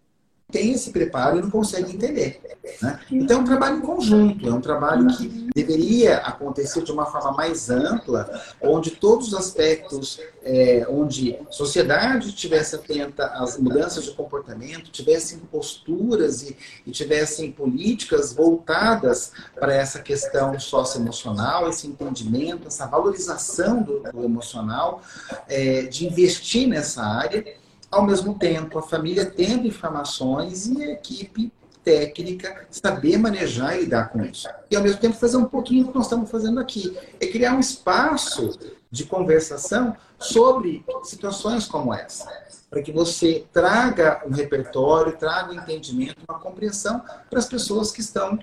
tem 0.51 0.73
esse 0.73 0.91
preparo 0.91 1.39
e 1.39 1.43
não 1.43 1.51
consegue 1.51 1.95
entender. 1.95 2.41
Né? 2.83 3.01
Então 3.11 3.39
é 3.39 3.41
um 3.41 3.45
trabalho 3.45 3.77
em 3.79 3.81
conjunto, 3.81 4.49
é 4.49 4.53
um 4.53 4.61
trabalho 4.61 5.07
que 5.17 5.49
deveria 5.55 6.19
acontecer 6.19 6.83
de 6.83 6.93
uma 6.93 7.07
forma 7.07 7.33
mais 7.33 7.71
ampla, 7.71 8.43
onde 8.61 8.91
todos 8.93 9.29
os 9.29 9.35
aspectos, 9.35 10.21
é, 10.43 10.87
onde 10.89 11.37
a 11.37 11.53
sociedade 11.53 12.29
estivesse 12.29 12.75
atenta 12.75 13.27
às 13.27 13.59
mudanças 13.59 14.05
de 14.05 14.13
comportamento, 14.13 14.91
tivessem 14.91 15.39
posturas 15.39 16.43
e, 16.43 16.57
e 16.87 16.91
tivessem 16.91 17.53
políticas 17.53 18.33
voltadas 18.33 19.33
para 19.55 19.75
essa 19.75 20.01
questão 20.01 20.59
socioemocional, 20.59 21.69
esse 21.69 21.87
entendimento, 21.87 22.69
essa 22.69 22.87
valorização 22.87 23.83
do, 23.83 24.01
do 24.01 24.25
emocional, 24.25 25.03
é, 25.49 25.83
de 25.83 26.07
investir 26.07 26.67
nessa 26.69 27.03
área 27.03 27.60
ao 27.91 28.05
mesmo 28.05 28.39
tempo, 28.39 28.79
a 28.79 28.83
família 28.83 29.27
tendo 29.27 29.67
informações 29.67 30.67
e 30.67 30.83
a 30.83 30.93
equipe 30.93 31.53
técnica 31.83 32.67
saber 32.71 33.19
manejar 33.19 33.77
e 33.77 33.81
lidar 33.81 34.11
com 34.11 34.23
isso. 34.25 34.49
E 34.71 34.77
ao 34.77 34.83
mesmo 34.83 35.01
tempo 35.01 35.17
fazer 35.17 35.37
um 35.37 35.47
pouquinho 35.47 35.85
do 35.85 35.91
que 35.91 35.97
nós 35.97 36.07
estamos 36.07 36.31
fazendo 36.31 36.61
aqui. 36.61 36.97
É 37.19 37.27
criar 37.27 37.55
um 37.55 37.61
espaço 37.61 38.59
de 38.91 39.05
conversação 39.05 39.97
sobre 40.19 40.85
situações 41.03 41.67
como 41.67 41.93
essa. 41.93 42.29
Para 42.69 42.83
que 42.83 42.93
você 42.93 43.45
traga 43.53 44.23
um 44.27 44.31
repertório, 44.31 45.17
traga 45.17 45.53
um 45.53 45.57
entendimento, 45.57 46.19
uma 46.29 46.39
compreensão 46.39 47.03
para 47.29 47.39
as 47.39 47.47
pessoas 47.47 47.91
que 47.91 48.01
estão 48.01 48.39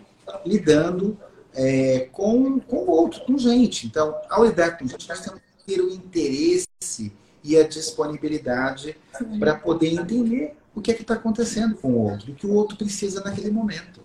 lidando 0.45 1.17
é, 1.53 2.09
com, 2.11 2.61
o 2.67 2.91
outro, 2.91 3.21
com 3.21 3.37
gente. 3.37 3.87
Então, 3.87 4.15
ao 4.29 4.43
lidar 4.43 4.77
com 4.77 4.85
gente, 4.85 5.07
nós 5.07 5.21
temos 5.21 5.39
que 5.39 5.75
ter 5.75 5.81
o 5.81 5.89
interesse 5.89 7.13
e 7.47 7.57
a 7.57 7.65
disponibilidade 7.65 8.97
para 9.39 9.55
poder 9.55 9.93
entender 9.93 10.55
o 10.75 10.81
que 10.81 10.91
é 10.91 10.93
que 10.93 11.01
está 11.01 11.13
acontecendo 11.13 11.75
com 11.75 11.93
o 11.93 12.11
outro, 12.11 12.33
o 12.33 12.35
que 12.35 12.45
o 12.45 12.53
outro 12.53 12.77
precisa 12.77 13.23
naquele 13.23 13.49
momento. 13.49 14.01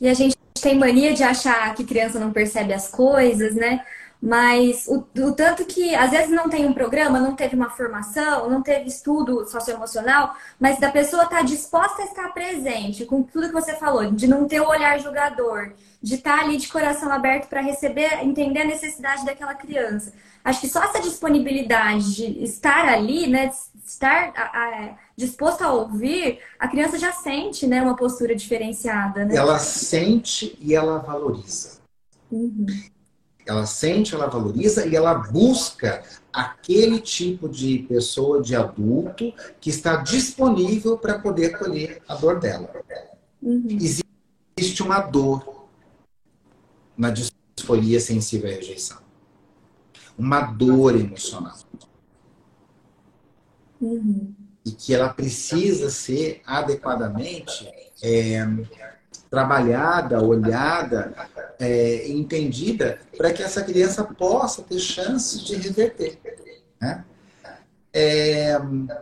E 0.00 0.08
a 0.08 0.12
gente 0.12 0.36
tem 0.60 0.76
mania 0.76 1.14
de 1.14 1.22
achar 1.22 1.72
que 1.74 1.84
criança 1.84 2.18
não 2.18 2.32
percebe 2.32 2.72
as 2.72 2.90
coisas, 2.90 3.54
né? 3.54 3.82
Mas 4.20 4.86
o, 4.88 5.06
o, 5.18 5.32
tanto 5.32 5.64
que 5.64 5.94
às 5.94 6.10
vezes 6.10 6.30
não 6.30 6.48
tem 6.48 6.66
um 6.66 6.72
programa, 6.72 7.20
não 7.20 7.36
teve 7.36 7.54
uma 7.54 7.70
formação, 7.70 8.48
não 8.48 8.62
teve 8.62 8.88
estudo 8.88 9.46
socioemocional, 9.46 10.34
mas 10.58 10.80
da 10.80 10.90
pessoa 10.90 11.24
estar 11.24 11.36
tá 11.36 11.42
disposta 11.42 12.02
a 12.02 12.06
estar 12.06 12.32
presente 12.32 13.04
com 13.04 13.22
tudo 13.22 13.48
que 13.48 13.54
você 13.54 13.74
falou, 13.74 14.10
de 14.10 14.26
não 14.26 14.48
ter 14.48 14.60
o 14.60 14.68
olhar 14.68 14.98
julgador, 14.98 15.72
de 16.02 16.14
estar 16.14 16.38
tá 16.38 16.44
ali 16.44 16.56
de 16.56 16.68
coração 16.68 17.12
aberto 17.12 17.48
para 17.48 17.60
receber, 17.60 18.24
entender 18.24 18.62
a 18.62 18.66
necessidade 18.66 19.24
daquela 19.24 19.54
criança. 19.54 20.12
Acho 20.42 20.60
que 20.60 20.68
só 20.68 20.82
essa 20.82 21.00
disponibilidade 21.00 22.14
de 22.14 22.44
estar 22.44 22.88
ali, 22.88 23.26
né, 23.26 23.50
estar 23.84 24.32
a, 24.34 24.42
a, 24.42 24.94
disposto 25.16 25.62
a 25.62 25.72
ouvir, 25.72 26.38
a 26.58 26.68
criança 26.68 26.98
já 26.98 27.12
sente, 27.12 27.66
né, 27.66 27.82
uma 27.82 27.96
postura 27.96 28.34
diferenciada. 28.34 29.24
Né? 29.24 29.36
Ela 29.36 29.58
sente 29.58 30.56
e 30.60 30.74
ela 30.74 30.98
valoriza. 30.98 31.78
Uhum. 32.30 32.66
Ela 33.46 33.64
sente, 33.64 34.14
ela 34.14 34.26
valoriza 34.26 34.86
e 34.86 34.96
ela 34.96 35.14
busca 35.14 36.02
aquele 36.32 37.00
tipo 37.00 37.48
de 37.48 37.78
pessoa, 37.88 38.42
de 38.42 38.56
adulto, 38.56 39.32
que 39.60 39.70
está 39.70 39.96
disponível 39.96 40.98
para 40.98 41.18
poder 41.18 41.54
acolher 41.54 42.02
a 42.08 42.14
dor 42.14 42.40
dela. 42.40 42.70
Uhum. 43.40 43.68
Existe 44.58 44.82
uma 44.82 45.00
dor 45.00 45.68
na 46.98 47.10
disforia 47.10 48.00
sensível 48.00 48.50
à 48.50 48.54
rejeição 48.54 49.06
uma 50.18 50.40
dor 50.40 50.96
emocional. 50.96 51.56
Uhum. 53.80 54.34
E 54.64 54.70
que 54.70 54.94
ela 54.94 55.12
precisa 55.12 55.90
ser 55.90 56.42
adequadamente 56.46 57.70
é, 58.02 58.44
trabalhada, 59.30 60.22
olhada, 60.22 61.14
é, 61.58 62.08
entendida, 62.08 62.98
para 63.16 63.32
que 63.32 63.42
essa 63.42 63.62
criança 63.62 64.04
possa 64.04 64.62
ter 64.62 64.78
chances 64.78 65.40
de 65.40 65.56
reverter. 65.56 66.18
Né? 66.80 67.04
É, 67.92 68.58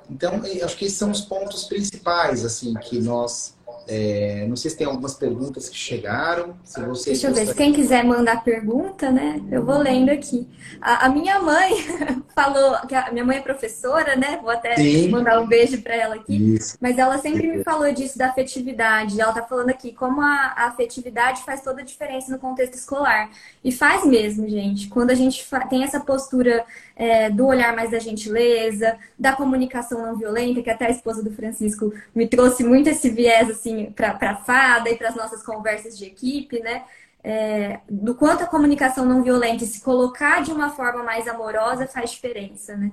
então, 0.08 0.40
acho 0.62 0.76
que 0.76 0.84
esses 0.84 0.96
são 0.96 1.10
os 1.10 1.20
pontos 1.20 1.64
principais 1.64 2.44
assim 2.44 2.74
que 2.74 3.00
nós 3.00 3.53
é, 3.86 4.46
não 4.48 4.56
sei 4.56 4.70
se 4.70 4.76
tem 4.76 4.86
algumas 4.86 5.14
perguntas 5.14 5.68
que 5.68 5.76
chegaram. 5.76 6.56
Se 6.64 6.80
você 6.80 7.10
Deixa 7.10 7.28
eu 7.28 7.34
ver, 7.34 7.46
se 7.46 7.54
quem 7.54 7.72
quiser 7.72 8.04
mandar 8.04 8.42
pergunta, 8.42 9.10
né? 9.10 9.40
Eu 9.50 9.64
vou 9.64 9.78
lendo 9.78 10.10
aqui. 10.10 10.48
A, 10.80 11.06
a 11.06 11.08
minha 11.08 11.40
mãe 11.40 11.74
falou, 12.34 12.78
que 12.86 12.94
a 12.94 13.12
minha 13.12 13.24
mãe 13.24 13.38
é 13.38 13.40
professora, 13.40 14.16
né? 14.16 14.38
Vou 14.40 14.50
até 14.50 14.76
Sim. 14.76 15.08
mandar 15.08 15.40
um 15.40 15.46
beijo 15.46 15.82
para 15.82 15.94
ela 15.94 16.14
aqui. 16.14 16.54
Isso. 16.54 16.76
Mas 16.80 16.98
ela 16.98 17.18
sempre 17.18 17.46
me 17.46 17.62
falou 17.62 17.92
disso 17.92 18.16
da 18.16 18.28
afetividade. 18.28 19.20
Ela 19.20 19.32
tá 19.32 19.42
falando 19.42 19.70
aqui 19.70 19.92
como 19.92 20.20
a, 20.20 20.54
a 20.56 20.66
afetividade 20.68 21.42
faz 21.42 21.60
toda 21.60 21.82
a 21.82 21.84
diferença 21.84 22.32
no 22.32 22.38
contexto 22.38 22.74
escolar. 22.74 23.30
E 23.62 23.70
faz 23.70 24.04
mesmo, 24.06 24.48
gente. 24.48 24.88
Quando 24.88 25.10
a 25.10 25.14
gente 25.14 25.46
tem 25.68 25.84
essa 25.84 26.00
postura 26.00 26.64
é, 26.96 27.28
do 27.28 27.46
olhar 27.46 27.74
mais 27.74 27.90
da 27.90 27.98
gentileza, 27.98 28.96
da 29.18 29.32
comunicação 29.32 30.02
não 30.02 30.16
violenta, 30.16 30.62
que 30.62 30.70
até 30.70 30.86
a 30.86 30.90
esposa 30.90 31.22
do 31.22 31.30
Francisco 31.30 31.92
me 32.14 32.26
trouxe 32.26 32.64
muito 32.64 32.88
esse 32.88 33.10
viés 33.10 33.50
assim 33.50 33.73
para 33.94 34.30
a 34.30 34.36
fada 34.36 34.90
e 34.90 34.96
para 34.96 35.08
as 35.08 35.16
nossas 35.16 35.42
conversas 35.42 35.96
de 35.96 36.04
equipe, 36.04 36.60
né? 36.60 36.84
É, 37.22 37.80
do 37.88 38.14
quanto 38.14 38.44
a 38.44 38.46
comunicação 38.46 39.06
não 39.06 39.22
violenta 39.22 39.64
e 39.64 39.66
se 39.66 39.80
colocar 39.80 40.42
de 40.42 40.52
uma 40.52 40.70
forma 40.70 41.02
mais 41.02 41.26
amorosa 41.26 41.86
faz 41.86 42.10
diferença, 42.10 42.76
né? 42.76 42.92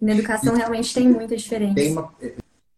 Na 0.00 0.12
educação 0.12 0.54
realmente 0.54 0.94
tem 0.94 1.08
muita 1.08 1.36
diferença. 1.36 1.74
Tem 1.74 1.92
uma... 1.92 2.12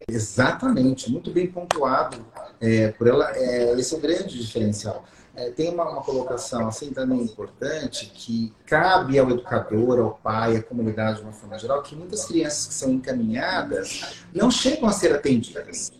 Exatamente, 0.07 1.11
muito 1.11 1.31
bem 1.31 1.47
pontuado 1.47 2.25
é, 2.61 2.89
por 2.89 3.07
ela. 3.07 3.29
É, 3.35 3.73
esse 3.73 3.93
é 3.93 3.97
o 3.97 4.01
grande 4.01 4.39
diferencial 4.39 5.03
é, 5.37 5.51
tem 5.51 5.69
uma, 5.69 5.87
uma, 5.87 6.01
colocação 6.01 6.67
assim 6.67 6.91
também 6.91 7.21
importante 7.21 8.11
que 8.13 8.51
cabe 8.65 9.19
ao 9.19 9.29
educador, 9.29 9.99
ao 9.99 10.15
pai, 10.15 10.57
à 10.57 10.63
comunidade 10.63 11.19
de 11.19 11.23
uma 11.23 11.31
forma 11.31 11.59
geral, 11.59 11.83
que 11.83 11.95
muitas 11.95 12.25
crianças 12.25 12.65
que 12.65 12.73
são 12.73 12.91
encaminhadas 12.91 14.23
não 14.33 14.49
chegam 14.49 14.89
a 14.89 14.91
ser 14.91 15.13
atendidas. 15.13 15.91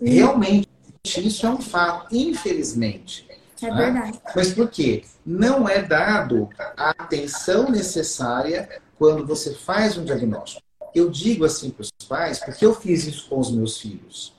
Realmente, 0.00 0.65
isso 1.06 1.46
é 1.46 1.50
um 1.50 1.60
fato, 1.60 2.14
infelizmente. 2.14 3.26
É 3.62 3.70
né? 3.70 3.76
verdade. 3.76 4.20
Mas 4.34 4.52
por 4.52 4.68
quê? 4.68 5.04
Não 5.24 5.68
é 5.68 5.82
dado 5.82 6.48
a 6.76 6.90
atenção 6.90 7.70
necessária 7.70 8.68
quando 8.98 9.26
você 9.26 9.54
faz 9.54 9.96
um 9.96 10.04
diagnóstico. 10.04 10.62
Eu 10.94 11.10
digo 11.10 11.44
assim 11.44 11.70
para 11.70 11.82
os 11.82 11.92
pais, 12.08 12.38
porque 12.38 12.64
eu 12.64 12.74
fiz 12.74 13.06
isso 13.06 13.28
com 13.28 13.38
os 13.38 13.50
meus 13.50 13.78
filhos. 13.78 14.34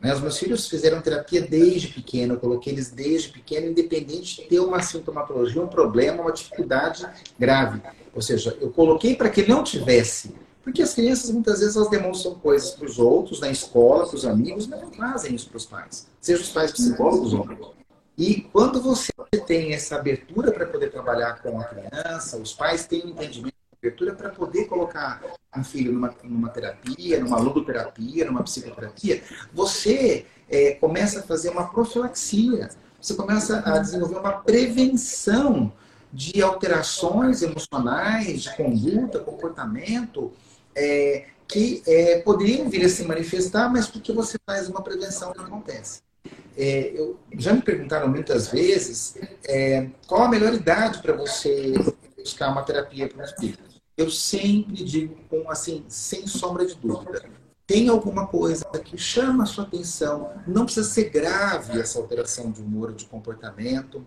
Né? 0.00 0.14
Os 0.14 0.20
meus 0.20 0.38
filhos 0.38 0.68
fizeram 0.68 1.00
terapia 1.00 1.42
desde 1.42 1.88
pequeno, 1.88 2.34
eu 2.34 2.40
coloquei 2.40 2.72
eles 2.72 2.90
desde 2.90 3.28
pequeno, 3.28 3.66
independente 3.68 4.36
de 4.36 4.48
ter 4.48 4.60
uma 4.60 4.80
sintomatologia, 4.82 5.60
um 5.60 5.68
problema, 5.68 6.22
uma 6.22 6.32
dificuldade 6.32 7.06
grave. 7.38 7.82
Ou 8.14 8.22
seja, 8.22 8.56
eu 8.60 8.70
coloquei 8.70 9.14
para 9.14 9.28
que 9.28 9.46
não 9.46 9.62
tivesse. 9.62 10.34
Porque 10.62 10.82
as 10.82 10.94
crianças, 10.94 11.30
muitas 11.30 11.60
vezes, 11.60 11.76
elas 11.76 11.88
demonstram 11.88 12.34
coisas 12.34 12.70
para 12.70 12.86
os 12.86 12.98
outros, 12.98 13.40
na 13.40 13.50
escola, 13.50 14.06
para 14.06 14.16
os 14.16 14.26
amigos, 14.26 14.66
mas 14.66 14.80
não 14.80 14.90
trazem 14.90 15.34
isso 15.34 15.48
para 15.48 15.56
os 15.56 15.66
pais. 15.66 16.06
Seja 16.20 16.42
os 16.42 16.50
pais 16.50 16.72
psicólogos 16.72 17.32
ou 17.32 17.46
não. 17.46 17.72
E 18.16 18.42
quando 18.52 18.82
você 18.82 19.12
tem 19.46 19.72
essa 19.72 19.96
abertura 19.96 20.52
para 20.52 20.66
poder 20.66 20.90
trabalhar 20.90 21.40
com 21.40 21.58
a 21.58 21.64
criança, 21.64 22.36
os 22.36 22.52
pais 22.52 22.86
têm 22.86 23.06
um 23.06 23.08
entendimento 23.10 23.54
abertura 23.82 24.14
para 24.14 24.28
poder 24.28 24.66
colocar 24.66 25.22
um 25.56 25.64
filho 25.64 25.92
numa, 25.92 26.14
numa 26.22 26.50
terapia, 26.50 27.18
numa 27.18 27.38
logoterapia, 27.38 28.26
numa 28.26 28.42
psicoterapia, 28.42 29.22
você 29.52 30.26
é, 30.50 30.72
começa 30.72 31.20
a 31.20 31.22
fazer 31.22 31.48
uma 31.48 31.68
profilaxia, 31.68 32.68
você 33.00 33.14
começa 33.14 33.60
a 33.60 33.78
desenvolver 33.78 34.18
uma 34.18 34.32
prevenção 34.32 35.72
de 36.12 36.42
alterações 36.42 37.40
emocionais, 37.40 38.42
de 38.42 38.56
conduta, 38.56 39.20
comportamento, 39.20 40.30
é, 40.74 41.26
que 41.48 41.82
é, 41.86 42.20
poderiam 42.20 42.68
vir 42.68 42.84
a 42.84 42.88
se 42.88 43.04
manifestar, 43.04 43.70
mas 43.70 43.86
porque 43.86 44.12
você 44.12 44.38
faz 44.46 44.68
uma 44.68 44.82
prevenção 44.82 45.32
não 45.36 45.44
acontece. 45.44 46.02
É, 46.56 46.92
eu, 46.94 47.18
já 47.38 47.52
me 47.52 47.62
perguntaram 47.62 48.08
muitas 48.08 48.48
vezes 48.48 49.16
é, 49.44 49.88
qual 50.06 50.22
a 50.22 50.28
melhor 50.28 50.52
idade 50.52 51.00
para 51.00 51.14
você 51.14 51.72
buscar 52.16 52.50
uma 52.50 52.62
terapia 52.62 53.08
para 53.08 53.22
um 53.22 53.24
espírito 53.24 53.70
eu 54.00 54.10
sempre 54.10 54.82
digo 54.82 55.14
com 55.28 55.50
assim, 55.50 55.84
sem 55.86 56.26
sombra 56.26 56.64
de 56.64 56.74
dúvida, 56.74 57.22
tem 57.66 57.88
alguma 57.88 58.26
coisa 58.26 58.64
que 58.82 58.96
chama 58.96 59.44
a 59.44 59.46
sua 59.46 59.64
atenção, 59.64 60.32
não 60.46 60.64
precisa 60.64 60.88
ser 60.88 61.10
grave 61.10 61.78
essa 61.78 61.98
alteração 61.98 62.50
de 62.50 62.62
humor, 62.62 62.92
de 62.92 63.04
comportamento. 63.04 64.04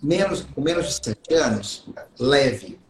Menos, 0.00 0.42
com 0.42 0.60
menos 0.60 0.86
de 0.86 1.04
sete 1.04 1.34
anos, 1.34 1.88
leve. 2.18 2.80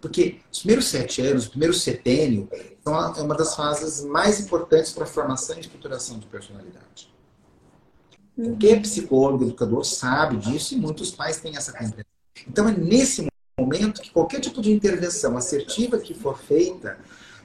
Porque 0.00 0.40
os 0.52 0.60
primeiros 0.60 0.86
sete 0.86 1.20
anos, 1.22 1.46
o 1.46 1.50
primeiro 1.50 1.74
setênio, 1.74 2.48
é 2.52 3.22
uma 3.22 3.34
das 3.34 3.54
fases 3.54 4.04
mais 4.04 4.40
importantes 4.40 4.92
para 4.92 5.04
a 5.04 5.06
formação 5.06 5.56
e 5.56 5.60
estruturação 5.60 6.18
de 6.18 6.26
personalidade. 6.26 7.14
Qualquer 8.36 8.82
psicólogo, 8.82 9.44
educador 9.44 9.84
sabe 9.84 10.36
disso 10.36 10.74
e 10.74 10.76
muitos 10.76 11.10
pais 11.10 11.38
têm 11.40 11.56
essa 11.56 11.72
compreensão. 11.72 12.04
Então 12.46 12.68
é 12.68 12.72
nesse 12.72 13.26
momento 13.58 14.02
que 14.02 14.10
qualquer 14.10 14.40
tipo 14.40 14.60
de 14.60 14.70
intervenção 14.70 15.36
assertiva 15.36 15.98
que 15.98 16.12
for 16.12 16.38
feita, 16.38 16.98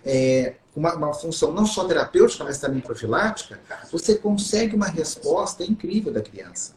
é, 0.06 0.56
uma, 0.76 0.94
uma 0.96 1.14
função 1.14 1.54
não 1.54 1.66
só 1.66 1.86
terapêutica, 1.86 2.44
mas 2.44 2.60
também 2.60 2.82
profilática, 2.82 3.60
você 3.90 4.16
consegue 4.16 4.76
uma 4.76 4.88
resposta 4.88 5.64
incrível 5.64 6.12
da 6.12 6.22
criança. 6.22 6.76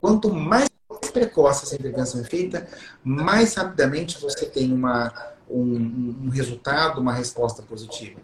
Quanto 0.00 0.32
mais 0.32 0.68
precoce 1.12 1.64
essa 1.64 1.74
intervenção 1.74 2.20
é 2.20 2.24
feita, 2.24 2.66
mais 3.02 3.54
rapidamente 3.54 4.20
você 4.20 4.46
tem 4.46 4.72
uma, 4.72 5.12
um, 5.48 6.16
um 6.24 6.28
resultado, 6.28 7.00
uma 7.00 7.12
resposta 7.12 7.62
positiva. 7.62 8.20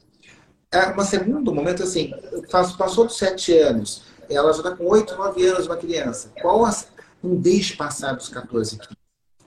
É, 0.70 0.90
um 0.90 1.04
segundo 1.04 1.54
momento, 1.54 1.82
assim, 1.82 2.12
passou 2.50 3.06
dos 3.06 3.16
sete 3.16 3.56
anos, 3.56 4.02
ela 4.28 4.52
já 4.52 4.58
está 4.58 4.76
com 4.76 4.84
oito, 4.86 5.16
nove 5.16 5.46
anos, 5.46 5.66
uma 5.66 5.76
criança. 5.76 6.30
Qual 6.40 6.64
as, 6.64 6.88
não 7.22 7.36
deixe 7.36 7.74
passar 7.74 8.12
dos 8.12 8.28
14, 8.28 8.78
15. 8.78 8.88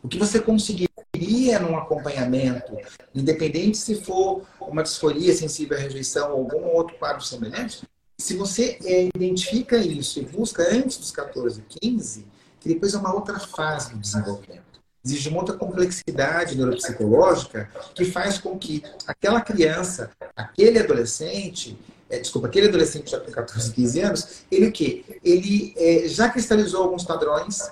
O 0.04 0.08
que 0.08 0.18
você 0.18 0.40
conseguiria 0.40 1.60
num 1.60 1.78
acompanhamento, 1.78 2.76
independente 3.14 3.78
se 3.78 4.02
for 4.02 4.42
uma 4.60 4.82
disforia 4.82 5.34
sensível 5.34 5.78
à 5.78 5.80
rejeição 5.80 6.32
ou 6.32 6.40
algum 6.40 6.66
outro 6.76 6.98
quadro 6.98 7.24
semelhante, 7.24 7.84
se 8.18 8.36
você 8.36 8.78
é, 8.84 9.10
identifica 9.16 9.78
isso 9.78 10.20
e 10.20 10.26
busca 10.26 10.64
antes 10.64 10.98
dos 10.98 11.12
14, 11.12 11.64
15, 11.82 12.26
que 12.62 12.70
depois 12.70 12.94
é 12.94 12.98
uma 12.98 13.14
outra 13.14 13.40
fase 13.40 13.92
do 13.92 14.00
desenvolvimento. 14.00 14.62
Existe 15.04 15.30
uma 15.30 15.40
outra 15.40 15.58
complexidade 15.58 16.56
neuropsicológica 16.56 17.68
que 17.96 18.06
faz 18.06 18.38
com 18.38 18.58
que 18.58 18.84
aquela 19.08 19.42
criança, 19.42 20.12
aquele 20.36 20.78
adolescente, 20.78 21.76
é, 22.08 22.20
desculpa, 22.20 22.48
aquele 22.48 22.68
adolescente 22.68 23.10
já 23.10 23.20
com 23.20 23.32
14, 23.32 23.74
15 23.74 24.00
anos, 24.02 24.28
ele 24.52 24.68
o 24.68 24.72
quê? 24.72 25.04
Ele 25.24 25.74
é, 25.76 26.08
já 26.08 26.30
cristalizou 26.30 26.84
alguns 26.84 27.04
padrões 27.04 27.72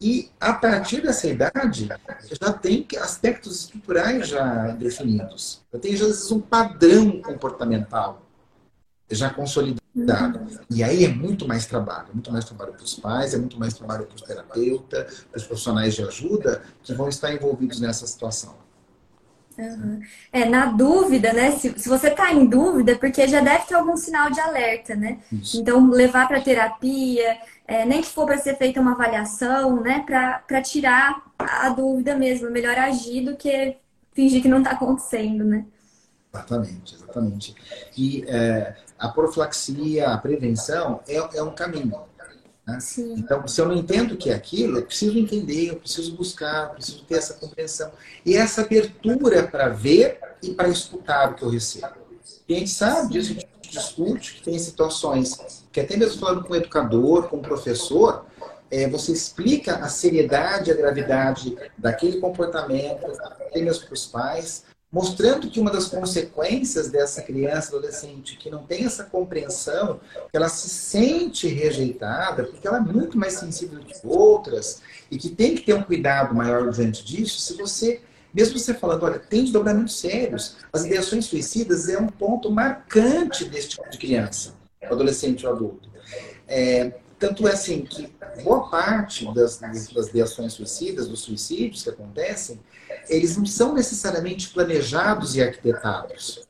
e 0.00 0.30
a 0.38 0.52
partir 0.52 1.00
dessa 1.00 1.26
idade 1.26 1.88
já 2.40 2.52
tem 2.52 2.86
aspectos 3.00 3.60
estruturais 3.60 4.28
já 4.28 4.68
definidos. 4.72 5.62
Já 5.72 5.78
tem, 5.78 5.94
às 5.94 6.00
vezes, 6.00 6.30
um 6.30 6.40
padrão 6.40 7.22
comportamental 7.22 8.22
já 9.10 9.30
consolidado. 9.30 9.82
E 10.70 10.82
aí 10.82 11.04
é 11.04 11.08
muito 11.08 11.46
mais 11.46 11.66
trabalho, 11.66 12.08
muito 12.12 12.30
mais 12.30 12.44
trabalho 12.44 12.72
para 12.72 12.84
os 12.84 12.94
pais, 12.94 13.34
é 13.34 13.38
muito 13.38 13.58
mais 13.58 13.74
trabalho 13.74 14.06
para 14.06 14.14
os 14.14 14.22
terapeutas, 14.22 15.26
para 15.30 15.38
os 15.38 15.44
profissionais 15.44 15.94
de 15.94 16.02
ajuda 16.02 16.62
que 16.82 16.94
vão 16.94 17.08
estar 17.08 17.32
envolvidos 17.32 17.80
nessa 17.80 18.06
situação. 18.06 18.54
Uhum. 19.58 20.00
É, 20.32 20.44
na 20.44 20.66
dúvida, 20.66 21.32
né? 21.32 21.50
Se, 21.50 21.76
se 21.76 21.88
você 21.88 22.08
está 22.08 22.32
em 22.32 22.46
dúvida, 22.46 22.92
é 22.92 22.94
porque 22.94 23.26
já 23.26 23.40
deve 23.40 23.66
ter 23.66 23.74
algum 23.74 23.96
sinal 23.96 24.30
de 24.30 24.38
alerta, 24.38 24.94
né? 24.94 25.18
Isso. 25.32 25.60
Então, 25.60 25.90
levar 25.90 26.28
para 26.28 26.40
terapia, 26.40 27.38
é, 27.66 27.84
nem 27.84 28.00
que 28.00 28.06
for 28.06 28.24
para 28.24 28.38
ser 28.38 28.56
feita 28.56 28.80
uma 28.80 28.92
avaliação, 28.92 29.82
né? 29.82 30.04
Para 30.06 30.62
tirar 30.62 31.24
a 31.36 31.70
dúvida 31.70 32.14
mesmo. 32.14 32.46
É 32.46 32.50
melhor 32.50 32.78
agir 32.78 33.24
do 33.24 33.36
que 33.36 33.76
fingir 34.12 34.40
que 34.40 34.48
não 34.48 34.58
está 34.58 34.70
acontecendo, 34.70 35.44
né? 35.44 35.64
Exatamente, 36.32 36.94
exatamente. 36.94 37.54
E 37.96 38.24
é, 38.28 38.76
a 38.98 39.08
profilaxia, 39.08 40.08
a 40.08 40.18
prevenção 40.18 41.00
é, 41.06 41.16
é 41.16 41.42
um 41.42 41.54
caminho. 41.54 42.00
Né? 42.66 42.78
Então, 43.16 43.46
se 43.48 43.60
eu 43.60 43.68
não 43.68 43.74
entendo 43.74 44.12
o 44.12 44.16
que 44.16 44.30
é 44.30 44.34
aquilo, 44.34 44.78
eu 44.78 44.84
preciso 44.84 45.18
entender, 45.18 45.70
eu 45.70 45.76
preciso 45.76 46.14
buscar, 46.14 46.64
eu 46.64 46.74
preciso 46.74 47.04
ter 47.04 47.14
essa 47.14 47.34
compreensão. 47.34 47.90
E 48.26 48.36
essa 48.36 48.62
abertura 48.62 49.46
para 49.46 49.68
ver 49.68 50.20
e 50.42 50.50
para 50.50 50.68
escutar 50.68 51.30
o 51.30 51.34
que 51.34 51.42
eu 51.42 51.48
recebo. 51.48 51.96
E 52.48 52.54
a 52.54 52.58
gente 52.58 52.70
sabe 52.70 53.12
disso, 53.12 53.30
a 53.30 53.34
gente 53.34 53.48
discute 53.70 54.34
que 54.34 54.42
tem 54.42 54.58
situações 54.58 55.64
que 55.70 55.80
até 55.80 55.96
mesmo 55.96 56.18
falando 56.18 56.44
com 56.44 56.52
o 56.52 56.56
educador, 56.56 57.28
com 57.28 57.36
o 57.36 57.42
professor, 57.42 58.26
é, 58.70 58.88
você 58.88 59.12
explica 59.12 59.76
a 59.76 59.88
seriedade, 59.88 60.70
a 60.70 60.74
gravidade 60.74 61.56
daquele 61.76 62.18
comportamento, 62.20 63.06
até 63.22 63.60
mesmo 63.60 63.86
para 63.86 63.94
os 63.94 64.06
pais, 64.06 64.64
mostrando 64.90 65.50
que 65.50 65.60
uma 65.60 65.70
das 65.70 65.86
consequências 65.86 66.90
dessa 66.90 67.20
criança, 67.22 67.68
adolescente, 67.68 68.36
que 68.36 68.50
não 68.50 68.64
tem 68.64 68.86
essa 68.86 69.04
compreensão, 69.04 70.00
ela 70.32 70.48
se 70.48 70.68
sente 70.68 71.46
rejeitada, 71.46 72.44
porque 72.44 72.66
ela 72.66 72.78
é 72.78 72.80
muito 72.80 73.18
mais 73.18 73.34
sensível 73.34 73.80
que 73.80 73.94
outras, 74.02 74.80
e 75.10 75.18
que 75.18 75.28
tem 75.28 75.54
que 75.54 75.62
ter 75.62 75.74
um 75.74 75.82
cuidado 75.82 76.34
maior 76.34 76.70
diante 76.70 77.04
disso, 77.04 77.38
se 77.38 77.54
você, 77.54 78.00
mesmo 78.32 78.58
você 78.58 78.72
falando, 78.72 79.02
olha, 79.04 79.18
tem 79.18 79.42
desdobramentos 79.42 79.98
sérios, 80.00 80.56
as 80.72 80.84
ideações 80.84 81.26
suicidas 81.26 81.88
é 81.88 81.98
um 81.98 82.06
ponto 82.06 82.50
marcante 82.50 83.44
desse 83.44 83.70
tipo 83.70 83.88
de 83.90 83.98
criança, 83.98 84.54
adolescente 84.82 85.46
ou 85.46 85.52
adulto. 85.52 85.88
É, 86.46 86.94
tanto 87.18 87.46
é 87.46 87.52
assim 87.52 87.82
que 87.82 88.10
boa 88.42 88.70
parte 88.70 89.26
das, 89.34 89.58
das 89.58 90.08
ideações 90.08 90.54
suicidas, 90.54 91.08
dos 91.08 91.20
suicídios 91.20 91.82
que 91.82 91.90
acontecem, 91.90 92.58
eles 93.08 93.36
não 93.36 93.46
são 93.46 93.74
necessariamente 93.74 94.50
planejados 94.50 95.34
e 95.34 95.42
arquitetados. 95.42 96.46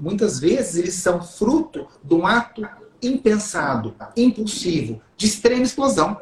Muitas 0.00 0.38
vezes 0.38 0.76
eles 0.76 0.94
são 0.94 1.22
fruto 1.22 1.86
de 2.02 2.14
um 2.14 2.26
ato 2.26 2.66
impensado, 3.02 3.94
impulsivo, 4.16 5.00
de 5.16 5.26
extrema 5.26 5.62
explosão. 5.62 6.16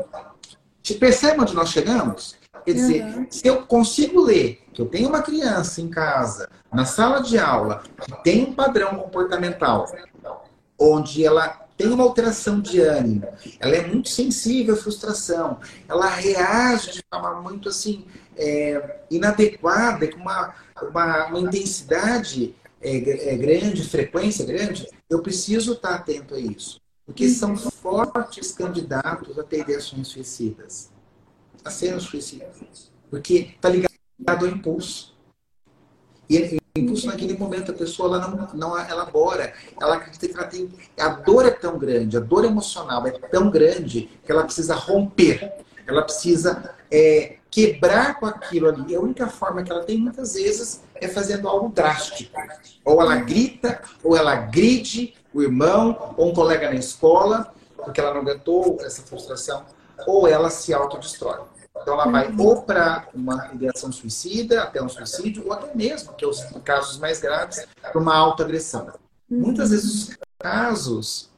Percebe 0.99 1.41
onde 1.41 1.55
nós 1.55 1.70
chegamos? 1.70 2.37
Quer 2.64 2.75
dizer, 2.75 3.05
uhum. 3.05 3.27
se 3.31 3.47
eu 3.47 3.66
consigo 3.66 4.20
ler 4.20 4.64
que 4.73 4.81
eu 4.81 4.87
tenho 4.87 5.09
uma 5.09 5.23
criança 5.23 5.81
em 5.81 5.89
casa, 5.89 6.49
na 6.73 6.85
sala 6.85 7.20
de 7.20 7.39
aula, 7.39 7.83
que 8.01 8.23
tem 8.23 8.45
um 8.45 8.55
padrão 8.55 8.97
comportamental, 8.97 9.87
onde 10.79 11.25
ela 11.25 11.49
tem 11.77 11.89
uma 11.89 12.05
alteração 12.05 12.61
de 12.61 12.81
ânimo, 12.81 13.27
ela 13.59 13.75
é 13.75 13.87
muito 13.87 14.09
sensível 14.09 14.75
à 14.75 14.79
frustração, 14.79 15.59
ela 15.89 16.07
reage 16.07 16.93
de 16.93 17.03
forma 17.12 17.41
muito 17.41 17.68
assim 17.68 18.05
é, 18.43 19.01
inadequada, 19.11 20.11
com 20.11 20.18
uma, 20.18 20.55
uma, 20.82 21.26
uma 21.26 21.40
intensidade 21.40 22.55
é, 22.80 23.32
é, 23.32 23.36
grande, 23.36 23.88
frequência 23.88 24.45
grande, 24.45 24.88
eu 25.09 25.22
preciso 25.22 25.74
estar 25.74 25.95
atento 25.95 26.34
a 26.34 26.38
isso. 26.38 26.80
Porque 27.07 27.28
são 27.28 27.57
fortes 27.57 28.53
candidatos 28.53 29.38
a 29.38 29.45
ter 29.45 29.61
ideações 29.61 30.09
suicidas, 30.09 30.90
a 31.64 31.70
serem 31.70 32.01
suicidas. 32.01 32.90
Porque 33.09 33.53
está 33.55 33.68
ligado 33.68 34.47
ao 34.47 34.47
impulso. 34.47 35.14
E 36.28 36.59
o 36.76 36.80
impulso 36.80 37.07
naquele 37.07 37.36
momento, 37.36 37.70
a 37.70 37.74
pessoa 37.74 38.16
ela 38.16 38.28
não, 38.28 38.55
não 38.55 38.78
elabora. 38.78 39.53
Ela 39.80 39.97
acredita 39.97 40.28
que 40.28 40.34
ela 40.34 40.47
tem. 40.47 40.72
A 40.99 41.09
dor 41.09 41.45
é 41.45 41.51
tão 41.51 41.78
grande, 41.78 42.16
a 42.16 42.20
dor 42.20 42.45
emocional 42.45 43.07
é 43.07 43.11
tão 43.11 43.51
grande 43.51 44.09
que 44.24 44.32
ela 44.32 44.45
precisa 44.45 44.74
romper. 44.74 45.53
Ela 45.86 46.03
precisa 46.03 46.74
é, 46.90 47.36
quebrar 47.53 48.18
com 48.18 48.24
aquilo 48.24 48.68
ali. 48.68 48.96
A 48.96 49.00
única 49.00 49.28
forma 49.28 49.62
que 49.62 49.70
ela 49.70 49.84
tem, 49.84 49.98
muitas 49.98 50.34
vezes, 50.34 50.82
é 50.94 51.07
fazendo 51.07 51.46
algo 51.46 51.68
drástico. 51.68 52.40
Ou 52.82 53.00
ela 53.00 53.16
grita, 53.16 53.82
ou 54.03 54.16
ela 54.16 54.32
agride 54.32 55.14
o 55.32 55.42
irmão, 55.42 56.14
ou 56.16 56.30
um 56.30 56.34
colega 56.34 56.70
na 56.70 56.76
escola, 56.76 57.53
porque 57.76 58.00
ela 58.00 58.14
não 58.14 58.22
aguentou 58.22 58.78
essa 58.80 59.03
frustração, 59.03 59.66
ou 60.07 60.26
ela 60.26 60.48
se 60.48 60.72
autodestrói. 60.72 61.42
Então 61.80 61.94
ela 61.94 62.07
vai 62.07 62.34
ou 62.38 62.62
para 62.62 63.09
uma 63.14 63.50
ideação 63.53 63.92
suicida, 63.92 64.62
até 64.62 64.82
um 64.82 64.88
suicídio, 64.88 65.44
ou 65.46 65.53
até 65.53 65.74
mesmo, 65.74 66.14
que 66.14 66.24
é 66.24 66.28
os 66.28 66.42
casos 66.64 66.98
mais 66.98 67.20
graves, 67.20 67.66
para 67.80 68.00
uma 68.00 68.16
autoagressão. 68.16 68.92
Muitas 69.28 69.70
vezes 69.70 70.09
os 70.09 70.18
casos 70.38 71.30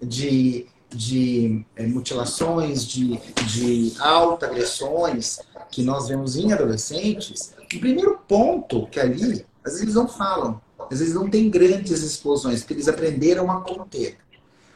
de, 0.00 0.66
de 0.94 1.64
é, 1.76 1.86
mutilações, 1.86 2.84
de, 2.86 3.16
de 3.46 3.94
autoagressões 3.98 5.38
que 5.70 5.82
nós 5.82 6.08
vemos 6.08 6.36
em 6.36 6.52
adolescentes, 6.52 7.54
o 7.58 7.80
primeiro 7.80 8.18
ponto 8.28 8.86
que 8.88 9.00
ali, 9.00 9.44
às 9.64 9.72
vezes 9.72 9.82
eles 9.82 9.94
não 9.94 10.06
falam, 10.06 10.60
às 10.90 10.98
vezes 10.98 11.14
não 11.14 11.28
tem 11.28 11.48
grandes 11.48 12.02
explosões, 12.02 12.60
porque 12.60 12.74
eles 12.74 12.88
aprenderam 12.88 13.50
a 13.50 13.60
conter, 13.60 14.18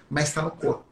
mas 0.09 0.29
está 0.29 0.43
no 0.43 0.51
corpo. 0.51 0.85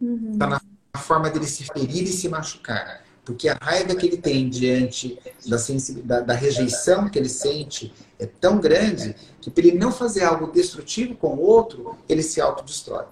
Está 0.00 0.04
uhum. 0.04 0.38
Tá 0.38 0.46
na 0.94 1.00
forma 1.00 1.30
dele 1.30 1.46
se 1.46 1.64
ferir 1.64 2.04
e 2.04 2.08
se 2.08 2.28
machucar. 2.28 3.04
Porque 3.24 3.48
a 3.48 3.54
raiva 3.60 3.94
que 3.94 4.06
ele 4.06 4.16
tem 4.16 4.48
diante 4.48 5.18
da, 5.46 5.56
da, 6.04 6.20
da 6.20 6.34
rejeição 6.34 7.08
que 7.08 7.18
ele 7.18 7.28
sente 7.28 7.92
é 8.18 8.26
tão 8.26 8.58
grande 8.58 9.14
que, 9.40 9.50
para 9.50 9.66
ele 9.66 9.78
não 9.78 9.92
fazer 9.92 10.24
algo 10.24 10.50
destrutivo 10.50 11.14
com 11.14 11.34
o 11.34 11.40
outro, 11.40 11.96
ele 12.08 12.22
se 12.22 12.40
autodestrói. 12.40 13.04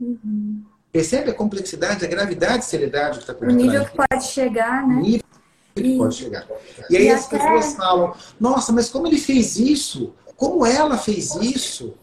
Uhum. 0.00 0.64
Percebe 0.90 1.30
a 1.30 1.34
complexidade, 1.34 2.04
a 2.04 2.08
gravidade, 2.08 2.58
a 2.58 2.62
seriedade 2.62 3.18
que 3.18 3.24
está 3.24 3.34
por 3.34 3.48
O 3.48 3.52
nível 3.52 3.84
que 3.84 3.96
pode 3.96 4.24
chegar, 4.24 4.86
né? 4.86 4.94
O 4.94 5.00
nível 5.00 5.26
que 5.74 5.82
e... 5.82 5.98
pode 5.98 6.14
chegar. 6.14 6.46
E 6.88 6.96
aí 6.96 7.04
e 7.04 7.10
as 7.10 7.26
até... 7.26 7.38
pessoas 7.38 7.74
falam, 7.74 8.14
nossa, 8.40 8.72
mas 8.72 8.88
como 8.88 9.06
ele 9.06 9.18
fez 9.18 9.56
isso? 9.56 10.12
Como 10.36 10.66
ela 10.66 10.98
fez 10.98 11.34
isso? 11.36 11.94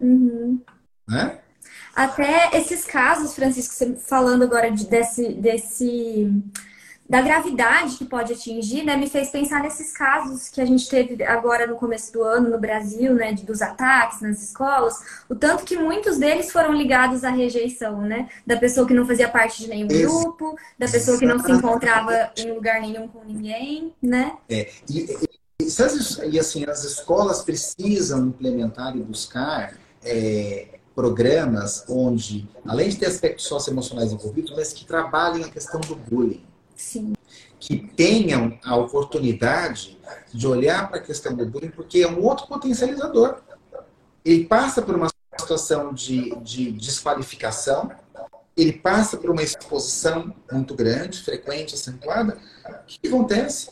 Uhum. 0.00 0.60
Né? 1.06 1.38
Até 1.94 2.56
esses 2.56 2.84
casos, 2.84 3.34
Francisco, 3.34 3.74
você 3.74 3.94
falando 3.96 4.42
agora 4.42 4.70
de, 4.70 4.86
desse, 4.86 5.34
desse 5.34 6.32
da 7.08 7.20
gravidade 7.20 7.96
que 7.96 8.04
pode 8.04 8.32
atingir, 8.32 8.82
né, 8.82 8.96
me 8.96 9.08
fez 9.08 9.28
pensar 9.28 9.62
nesses 9.62 9.92
casos 9.92 10.48
que 10.48 10.60
a 10.60 10.64
gente 10.64 10.88
teve 10.88 11.22
agora 11.22 11.66
no 11.66 11.76
começo 11.76 12.12
do 12.12 12.22
ano 12.22 12.48
no 12.48 12.58
Brasil, 12.58 13.14
né, 13.14 13.32
dos 13.34 13.60
ataques 13.60 14.22
nas 14.22 14.42
escolas, 14.42 14.98
o 15.28 15.34
tanto 15.34 15.64
que 15.64 15.76
muitos 15.76 16.18
deles 16.18 16.50
foram 16.50 16.72
ligados 16.72 17.22
à 17.22 17.30
rejeição, 17.30 18.00
né, 18.00 18.28
da 18.46 18.56
pessoa 18.56 18.86
que 18.86 18.94
não 18.94 19.06
fazia 19.06 19.28
parte 19.28 19.62
de 19.62 19.68
nenhum 19.68 19.88
grupo, 19.88 20.56
da 20.78 20.88
pessoa 20.88 21.18
que 21.18 21.26
não 21.26 21.38
se 21.38 21.52
encontrava 21.52 22.30
em 22.36 22.52
lugar 22.52 22.80
nenhum 22.80 23.06
com 23.06 23.22
ninguém, 23.24 23.92
né? 24.02 24.36
É, 24.48 24.70
e, 24.88 25.18
e 25.60 26.38
assim, 26.38 26.64
as 26.64 26.84
escolas 26.84 27.42
precisam 27.42 28.28
implementar 28.28 28.96
e 28.96 29.00
buscar 29.00 29.76
é, 30.02 30.78
programas 30.94 31.84
onde, 31.88 32.48
além 32.66 32.88
de 32.88 32.96
ter 32.96 33.06
aspectos 33.06 33.46
socioemocionais 33.46 34.12
envolvidos, 34.12 34.52
mas 34.56 34.72
que 34.72 34.84
trabalhem 34.84 35.44
a 35.44 35.48
questão 35.48 35.80
do 35.80 35.94
bullying. 35.96 36.44
Sim. 36.84 37.14
Que 37.58 37.78
tenham 37.78 38.58
a 38.62 38.76
oportunidade 38.76 39.98
de 40.32 40.46
olhar 40.46 40.88
para 40.88 40.98
a 40.98 41.02
questão 41.02 41.34
do 41.34 41.46
bullying, 41.46 41.70
porque 41.70 42.00
é 42.00 42.08
um 42.08 42.22
outro 42.22 42.46
potencializador. 42.46 43.40
Ele 44.22 44.44
passa 44.44 44.82
por 44.82 44.94
uma 44.94 45.08
situação 45.40 45.94
de, 45.94 46.36
de 46.36 46.72
desqualificação, 46.72 47.90
ele 48.56 48.72
passa 48.72 49.16
por 49.16 49.30
uma 49.30 49.42
exposição 49.42 50.34
muito 50.52 50.74
grande, 50.74 51.22
frequente, 51.22 51.74
acentuada. 51.74 52.38
O 52.68 52.86
que 52.86 53.08
acontece? 53.08 53.70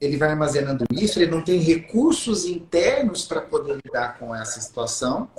Ele 0.00 0.16
vai 0.16 0.30
armazenando 0.30 0.84
isso, 0.90 1.18
ele 1.18 1.30
não 1.30 1.42
tem 1.42 1.60
recursos 1.60 2.44
internos 2.44 3.24
para 3.24 3.40
poder 3.40 3.80
lidar 3.84 4.18
com 4.18 4.34
essa 4.34 4.60
situação 4.60 5.30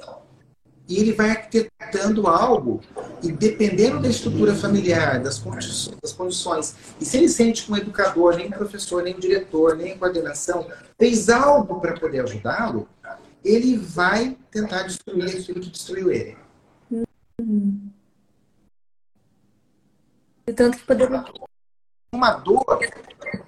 e 0.88 0.99
ele 0.99 1.11
vai 1.11 1.31
arquitetando 1.31 2.27
algo 2.27 2.81
e 3.28 3.32
dependendo 3.32 4.01
da 4.01 4.07
estrutura 4.07 4.55
familiar, 4.55 5.21
das 5.21 5.38
condições, 5.38 5.97
das 6.01 6.13
condições, 6.13 6.75
e 6.99 7.05
se 7.05 7.17
ele 7.17 7.30
sente 7.30 7.65
que 7.65 7.71
um 7.71 7.78
educador, 7.78 8.36
nem 8.36 8.47
um 8.47 8.51
professor, 8.51 9.03
nem 9.03 9.15
um 9.15 9.19
diretor, 9.19 9.75
nem 9.75 9.97
coordenação 9.97 10.67
fez 10.97 11.30
algo 11.30 11.80
para 11.80 11.99
poder 11.99 12.21
ajudá-lo, 12.21 12.88
ele 13.43 13.78
vai 13.78 14.38
tentar 14.51 14.84
destruir 14.84 15.25
aquilo 15.25 15.59
que 15.59 15.69
destruiu 15.69 16.11
ele. 16.11 16.38
Uhum. 17.39 17.89
Tanto 20.55 20.78
que 20.78 20.86
poderia... 20.86 21.25
Uma 22.13 22.32
dor, 22.32 22.80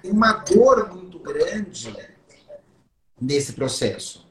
uma 0.04 0.32
dor 0.32 0.94
muito 0.94 1.18
grande 1.18 1.96
nesse 3.20 3.54
processo 3.54 4.30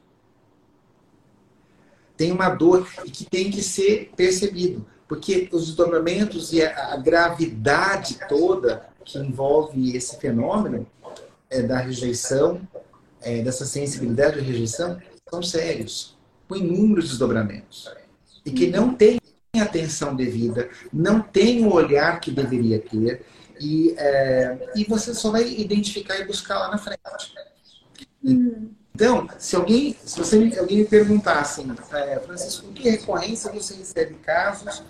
tem 2.20 2.32
uma 2.32 2.50
dor 2.50 2.86
e 3.02 3.10
que 3.10 3.24
tem 3.24 3.50
que 3.50 3.62
ser 3.62 4.12
percebido. 4.14 4.86
Porque 5.10 5.48
os 5.50 5.66
desdobramentos 5.66 6.52
e 6.52 6.62
a, 6.62 6.96
gravidade 6.96 8.16
toda 8.28 8.88
que 9.04 9.18
envolve 9.18 9.96
esse 9.96 10.16
fenômeno 10.20 10.86
é, 11.50 11.62
da 11.62 11.78
rejeição, 11.78 12.60
é, 13.20 13.42
dessa 13.42 13.66
sensibilidade 13.66 14.40
de 14.40 14.46
rejeição, 14.46 15.00
são 15.28 15.42
sérios, 15.42 16.16
com 16.48 16.54
inúmeros 16.54 17.08
desdobramentos. 17.08 17.92
E 18.46 18.52
que 18.52 18.68
não 18.68 18.94
tem 18.94 19.18
atenção 19.60 20.14
devida, 20.14 20.70
não 20.92 21.20
tem 21.20 21.66
o 21.66 21.72
olhar 21.72 22.20
que 22.20 22.30
deveria 22.30 22.78
ter, 22.78 23.26
e, 23.60 23.92
é, 23.98 24.70
e 24.76 24.84
você 24.84 25.12
só 25.12 25.32
vai 25.32 25.42
identificar 25.42 26.20
e 26.20 26.24
buscar 26.24 26.56
lá 26.56 26.70
na 26.70 26.78
frente. 26.78 27.00
Hum. 28.24 28.70
Então, 29.00 29.26
se 29.38 29.56
alguém, 29.56 29.96
se 30.04 30.18
você, 30.18 30.36
alguém 30.58 30.80
me 30.80 30.84
perguntar 30.84 31.40
assim, 31.40 31.66
é, 31.90 32.20
Francisco, 32.20 32.66
com 32.66 32.74
que 32.74 32.90
recorrência 32.90 33.50
você 33.50 33.72
recebe 33.72 34.16
casos 34.16 34.82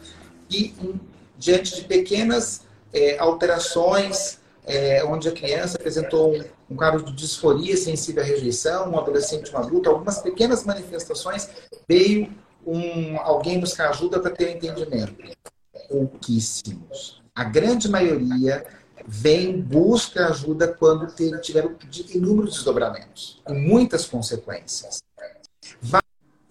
e 0.50 0.74
em, 0.82 1.00
diante 1.38 1.76
de 1.76 1.84
pequenas 1.84 2.62
é, 2.92 3.16
alterações, 3.20 4.40
é, 4.66 5.04
onde 5.04 5.28
a 5.28 5.32
criança 5.32 5.76
apresentou 5.76 6.34
um, 6.34 6.44
um 6.68 6.74
quadro 6.74 7.04
de 7.04 7.12
disforia 7.12 7.76
sensível 7.76 8.24
à 8.24 8.26
rejeição, 8.26 8.90
um 8.90 8.98
adolescente, 8.98 9.54
um 9.54 9.58
adulto, 9.58 9.88
algumas 9.88 10.18
pequenas 10.18 10.64
manifestações, 10.64 11.48
veio 11.88 12.32
um, 12.66 13.16
alguém 13.20 13.60
buscar 13.60 13.90
ajuda 13.90 14.18
para 14.18 14.32
ter 14.32 14.56
entendimento. 14.56 15.14
Pouquíssimos. 15.88 17.22
A 17.32 17.44
grande 17.44 17.88
maioria 17.88 18.66
vem, 19.06 19.60
busca 19.60 20.28
ajuda 20.28 20.68
quando 20.68 21.06
tiver 21.40 21.68
inúmeros 22.14 22.54
desdobramentos 22.54 23.42
e 23.48 23.52
muitas 23.52 24.06
consequências. 24.06 25.02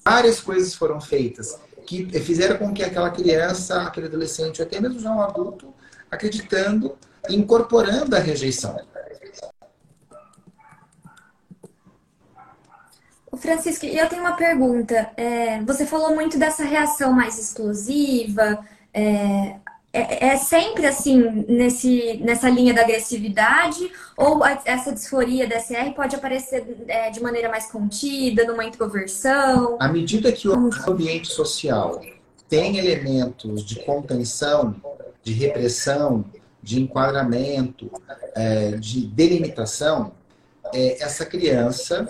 Várias 0.03 0.39
coisas 0.39 0.73
foram 0.73 0.99
feitas 0.99 1.59
que 1.85 2.07
fizeram 2.19 2.57
com 2.57 2.73
que 2.73 2.83
aquela 2.83 3.09
criança, 3.09 3.81
aquele 3.81 4.07
adolescente, 4.07 4.61
até 4.61 4.79
mesmo 4.79 4.99
já 4.99 5.11
um 5.11 5.21
adulto, 5.21 5.73
acreditando 6.09 6.97
incorporando 7.27 8.15
a 8.15 8.19
rejeição. 8.19 8.79
Francisco, 13.37 13.85
eu 13.85 14.07
tenho 14.09 14.21
uma 14.21 14.35
pergunta. 14.35 15.11
É, 15.15 15.61
você 15.63 15.85
falou 15.85 16.13
muito 16.13 16.37
dessa 16.37 16.63
reação 16.63 17.13
mais 17.13 17.37
explosiva, 17.37 18.59
é, 18.93 19.55
é, 19.91 20.27
é, 20.27 20.37
sempre 20.37 20.85
assim 20.85 21.17
nesse, 21.47 22.17
nessa 22.17 22.47
linha 22.47 22.73
da 22.73 22.81
agressividade 22.81 23.91
ou 24.15 24.39
essa 24.45 24.91
disforia 24.91 25.47
DSR 25.47 25.93
pode 25.95 26.15
aparecer 26.15 26.63
é, 26.87 27.09
de 27.09 27.19
maneira 27.19 27.49
mais 27.49 27.71
contida, 27.71 28.45
numa 28.45 28.63
introversão? 28.63 29.77
À 29.79 29.87
medida 29.87 30.31
que 30.31 30.47
o 30.47 30.69
ambiente 30.87 31.27
social 31.29 32.01
tem 32.47 32.77
elementos 32.77 33.65
de 33.65 33.83
contenção, 33.83 34.75
de 35.23 35.33
repressão, 35.33 36.23
de 36.61 36.81
enquadramento, 36.81 37.89
é, 38.35 38.71
de 38.71 39.07
delimitação, 39.07 40.11
é, 40.71 41.01
essa 41.03 41.25
criança, 41.25 42.07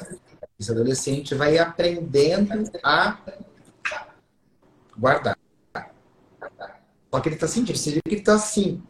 esse 0.60 0.70
adolescente 0.70 1.34
vai 1.34 1.58
aprendendo 1.58 2.70
a 2.84 3.18
guardar. 4.98 5.39
Só 7.12 7.20
que 7.20 7.30
ele 7.30 7.36
está 7.36 7.48
sentindo, 7.48 7.78
você 7.78 7.92
vê 7.92 8.02
que 8.02 8.10
ele 8.16 8.22
está 8.22 8.36
assim, 8.36 8.82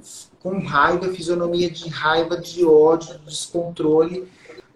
com 0.41 0.59
raiva, 0.59 1.11
fisionomia 1.13 1.69
de 1.69 1.87
raiva, 1.89 2.37
de 2.37 2.65
ódio, 2.65 3.17
de 3.19 3.25
descontrole, 3.25 4.27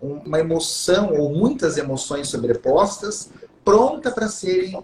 uma 0.02 0.40
emoção 0.40 1.14
ou 1.14 1.34
muitas 1.34 1.78
emoções 1.78 2.28
sobrepostas, 2.28 3.30
pronta 3.64 4.12
para 4.12 4.28
serem 4.28 4.82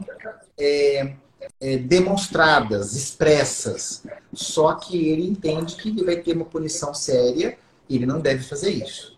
é, 0.57 1.14
é, 1.60 1.78
demonstradas, 1.78 2.95
expressas. 2.95 4.03
Só 4.34 4.74
que 4.74 5.10
ele 5.10 5.28
entende 5.28 5.76
que 5.76 5.89
ele 5.89 6.03
vai 6.03 6.18
ter 6.18 6.36
uma 6.36 6.45
punição 6.45 6.93
séria 6.93 7.57
e 7.88 7.95
ele 7.95 8.05
não 8.05 8.20
deve 8.20 8.43
fazer 8.43 8.72
isso. 8.72 9.18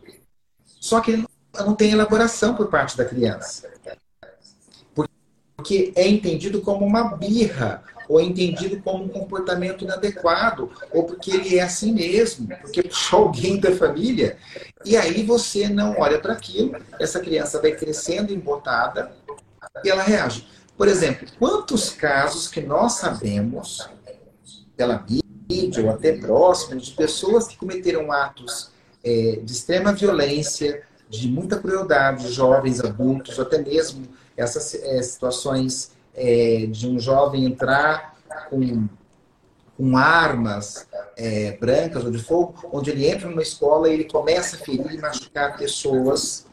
Só 0.65 0.99
que 0.99 1.11
ele 1.11 1.27
não 1.59 1.75
tem 1.75 1.91
elaboração 1.91 2.55
por 2.55 2.67
parte 2.67 2.97
da 2.97 3.05
criança. 3.05 3.69
Porque 5.55 5.93
é 5.95 6.07
entendido 6.07 6.61
como 6.61 6.83
uma 6.85 7.15
birra, 7.15 7.83
ou 8.11 8.19
é 8.19 8.23
entendido 8.23 8.81
como 8.81 9.05
um 9.05 9.07
comportamento 9.07 9.85
inadequado, 9.85 10.69
ou 10.91 11.05
porque 11.05 11.31
ele 11.31 11.57
é 11.57 11.63
assim 11.63 11.93
mesmo, 11.93 12.45
porque 12.59 12.83
puxou 12.83 13.23
alguém 13.23 13.57
da 13.57 13.73
família. 13.73 14.37
E 14.83 14.97
aí 14.97 15.23
você 15.23 15.69
não 15.69 15.97
olha 15.97 16.19
para 16.19 16.33
aquilo, 16.33 16.75
essa 16.99 17.21
criança 17.21 17.61
vai 17.61 17.71
crescendo 17.71 18.33
embotada 18.33 19.13
e 19.81 19.89
ela 19.89 20.03
reage. 20.03 20.45
Por 20.77 20.89
exemplo, 20.89 21.25
quantos 21.39 21.91
casos 21.91 22.49
que 22.49 22.59
nós 22.59 22.93
sabemos, 22.93 23.89
pela 24.75 25.05
mídia 25.49 25.81
ou 25.81 25.91
até 25.91 26.11
próximos, 26.17 26.87
de 26.87 26.91
pessoas 26.91 27.47
que 27.47 27.55
cometeram 27.55 28.11
atos 28.11 28.71
é, 29.05 29.39
de 29.41 29.53
extrema 29.53 29.93
violência, 29.93 30.83
de 31.09 31.29
muita 31.29 31.57
crueldade, 31.57 32.29
jovens, 32.29 32.81
adultos, 32.81 33.39
até 33.39 33.57
mesmo 33.57 34.05
essas 34.35 34.75
é, 34.75 35.01
situações 35.01 35.91
é, 36.13 36.65
de 36.67 36.87
um 36.87 36.99
jovem 36.99 37.45
entrar 37.45 38.17
com, 38.49 38.87
com 39.77 39.97
armas 39.97 40.87
é, 41.17 41.57
brancas 41.57 42.03
ou 42.03 42.11
de 42.11 42.19
fogo, 42.19 42.69
onde 42.71 42.91
ele 42.91 43.07
entra 43.07 43.29
numa 43.29 43.41
escola 43.41 43.89
e 43.89 43.93
ele 43.93 44.03
começa 44.05 44.55
a 44.55 44.59
ferir 44.59 44.91
e 44.91 44.97
machucar 44.97 45.57
pessoas, 45.57 46.45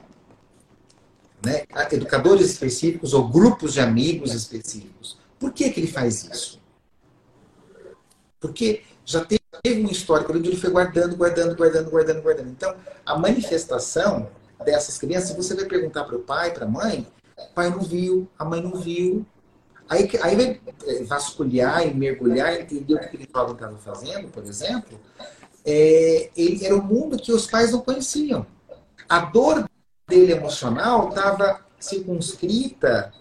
né, 1.44 1.64
educadores 1.92 2.50
específicos 2.50 3.14
ou 3.14 3.28
grupos 3.28 3.74
de 3.74 3.80
amigos 3.80 4.34
específicos. 4.34 5.18
Por 5.38 5.52
que, 5.52 5.70
que 5.70 5.80
ele 5.80 5.86
faz 5.86 6.24
isso? 6.24 6.60
Porque 8.40 8.82
já 9.04 9.24
teve 9.24 9.80
uma 9.80 9.90
história 9.90 10.26
onde 10.28 10.48
ele 10.48 10.56
foi 10.56 10.70
guardando, 10.70 11.16
guardando, 11.16 11.56
guardando, 11.56 11.90
guardando, 11.90 12.22
guardando. 12.22 12.50
Então, 12.50 12.74
a 13.04 13.18
manifestação 13.18 14.28
dessas 14.64 14.98
crianças, 14.98 15.34
você 15.34 15.54
vai 15.54 15.64
perguntar 15.64 16.04
para 16.04 16.16
o 16.16 16.20
pai, 16.20 16.52
para 16.52 16.64
a 16.64 16.68
mãe, 16.68 17.06
o 17.36 17.54
pai 17.54 17.70
não 17.70 17.80
viu, 17.80 18.28
a 18.38 18.44
mãe 18.44 18.60
não 18.60 18.74
viu, 18.74 19.24
Aí, 19.88 20.08
aí 20.22 20.36
vai 20.36 20.60
é, 20.86 21.02
vasculhar 21.04 21.86
e 21.86 21.94
mergulhar, 21.94 22.60
entender 22.60 22.94
o 22.94 22.98
que 22.98 23.04
aquele 23.06 23.28
jovem 23.34 23.54
estava 23.54 23.78
fazendo, 23.78 24.28
por 24.28 24.44
exemplo. 24.44 25.00
É, 25.64 26.30
ele, 26.36 26.64
era 26.64 26.74
um 26.74 26.82
mundo 26.82 27.16
que 27.18 27.32
os 27.32 27.46
pais 27.46 27.72
não 27.72 27.80
conheciam. 27.80 28.46
A 29.08 29.20
dor 29.20 29.68
dele 30.06 30.32
emocional 30.32 31.08
estava 31.08 31.60
circunscrita 31.80 33.12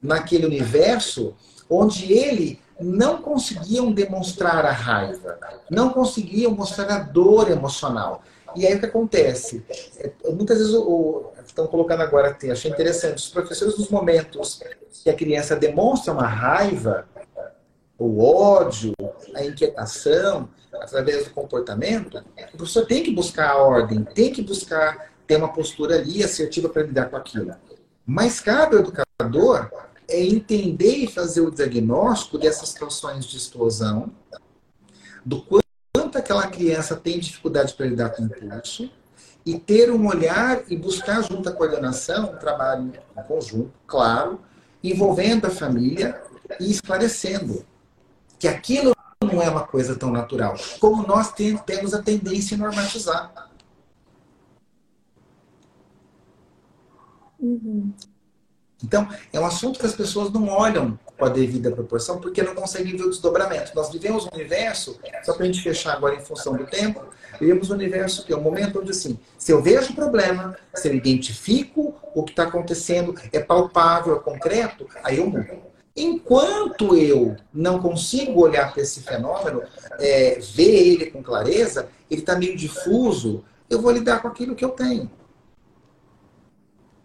naquele 0.00 0.46
universo 0.46 1.34
onde 1.68 2.12
ele 2.12 2.60
não 2.80 3.22
conseguiam 3.22 3.90
demonstrar 3.90 4.64
a 4.66 4.70
raiva, 4.70 5.38
não 5.70 5.90
conseguiam 5.90 6.52
mostrar 6.52 6.90
a 6.90 6.98
dor 6.98 7.50
emocional. 7.50 8.22
E 8.56 8.66
aí 8.66 8.74
o 8.74 8.80
que 8.80 8.86
acontece? 8.86 9.64
É, 9.98 10.10
muitas 10.30 10.58
vezes 10.58 10.74
o, 10.74 11.30
estão 11.44 11.66
colocando 11.66 12.02
agora, 12.02 12.36
achei 12.50 12.70
interessante, 12.70 13.18
os 13.18 13.28
professores 13.28 13.78
nos 13.78 13.88
momentos 13.88 14.60
que 15.02 15.10
a 15.10 15.14
criança 15.14 15.54
demonstra 15.54 16.12
uma 16.12 16.26
raiva, 16.26 17.08
o 17.98 18.22
ódio, 18.22 18.92
a 19.34 19.44
inquietação, 19.44 20.48
através 20.72 21.24
do 21.24 21.30
comportamento, 21.30 22.22
o 22.52 22.56
professor 22.56 22.86
tem 22.86 23.02
que 23.02 23.10
buscar 23.10 23.50
a 23.50 23.56
ordem, 23.56 24.02
tem 24.02 24.32
que 24.32 24.42
buscar 24.42 25.12
ter 25.26 25.36
uma 25.36 25.52
postura 25.52 25.96
ali 25.96 26.22
assertiva 26.22 26.68
para 26.68 26.82
lidar 26.82 27.10
com 27.10 27.16
aquilo. 27.16 27.54
Mas 28.06 28.40
cabe 28.40 28.76
ao 28.76 28.82
educador 28.82 29.70
é 30.08 30.24
entender 30.24 30.96
e 30.96 31.06
fazer 31.06 31.40
o 31.40 31.50
diagnóstico 31.50 32.38
dessas 32.38 32.68
situações 32.68 33.24
de 33.24 33.36
explosão, 33.36 34.12
do 35.24 35.42
aquela 36.36 36.48
criança 36.48 36.96
tem 36.96 37.18
dificuldade 37.18 37.74
para 37.74 37.86
lidar 37.86 38.10
com 38.10 38.22
o 38.22 38.26
impulso, 38.26 38.90
e 39.44 39.58
ter 39.58 39.90
um 39.92 40.08
olhar 40.08 40.62
e 40.68 40.76
buscar 40.76 41.22
junto 41.22 41.48
à 41.48 41.52
coordenação 41.52 42.32
um 42.32 42.36
trabalho 42.36 42.92
em 43.16 43.22
conjunto, 43.22 43.72
claro, 43.86 44.40
envolvendo 44.82 45.46
a 45.46 45.50
família 45.50 46.20
e 46.60 46.70
esclarecendo 46.70 47.64
que 48.38 48.48
aquilo 48.48 48.94
não 49.22 49.40
é 49.40 49.48
uma 49.48 49.66
coisa 49.66 49.94
tão 49.94 50.10
natural, 50.10 50.56
como 50.80 51.06
nós 51.06 51.32
temos 51.32 51.94
a 51.94 52.02
tendência 52.02 52.56
a 52.56 52.58
normatizar. 52.58 53.50
Uhum. 57.38 57.92
Então, 58.82 59.08
é 59.32 59.38
um 59.38 59.46
assunto 59.46 59.78
que 59.78 59.86
as 59.86 59.94
pessoas 59.94 60.32
não 60.32 60.48
olham 60.48 60.98
com 61.18 61.24
a 61.24 61.28
devida 61.28 61.70
proporção 61.70 62.20
porque 62.20 62.42
não 62.42 62.54
conseguem 62.54 62.96
ver 62.96 63.04
o 63.04 63.10
desdobramento. 63.10 63.72
Nós 63.74 63.90
vivemos 63.90 64.26
um 64.26 64.34
universo, 64.34 64.98
só 65.24 65.32
para 65.32 65.44
a 65.44 65.46
gente 65.46 65.62
fechar 65.62 65.94
agora 65.94 66.14
em 66.14 66.20
função 66.20 66.56
do 66.56 66.66
tempo, 66.66 67.04
vivemos 67.40 67.70
um 67.70 67.74
universo 67.74 68.24
que 68.24 68.32
é 68.32 68.36
um 68.36 68.42
momento 68.42 68.80
onde, 68.80 68.90
assim, 68.90 69.18
se 69.38 69.52
eu 69.52 69.62
vejo 69.62 69.92
o 69.92 69.96
problema, 69.96 70.56
se 70.74 70.88
eu 70.88 70.94
identifico 70.94 71.94
o 72.14 72.22
que 72.22 72.32
está 72.32 72.44
acontecendo, 72.44 73.14
é 73.32 73.40
palpável, 73.40 74.16
é 74.16 74.18
concreto, 74.18 74.86
aí 75.02 75.18
eu 75.18 75.26
mudo. 75.26 75.66
Enquanto 75.98 76.94
eu 76.94 77.36
não 77.52 77.80
consigo 77.80 78.42
olhar 78.42 78.70
para 78.70 78.82
esse 78.82 79.00
fenômeno, 79.00 79.62
é, 79.98 80.38
ver 80.54 80.92
ele 80.92 81.06
com 81.06 81.22
clareza, 81.22 81.88
ele 82.10 82.20
está 82.20 82.36
meio 82.36 82.54
difuso, 82.54 83.42
eu 83.70 83.80
vou 83.80 83.90
lidar 83.90 84.20
com 84.20 84.28
aquilo 84.28 84.54
que 84.54 84.64
eu 84.64 84.70
tenho. 84.70 85.10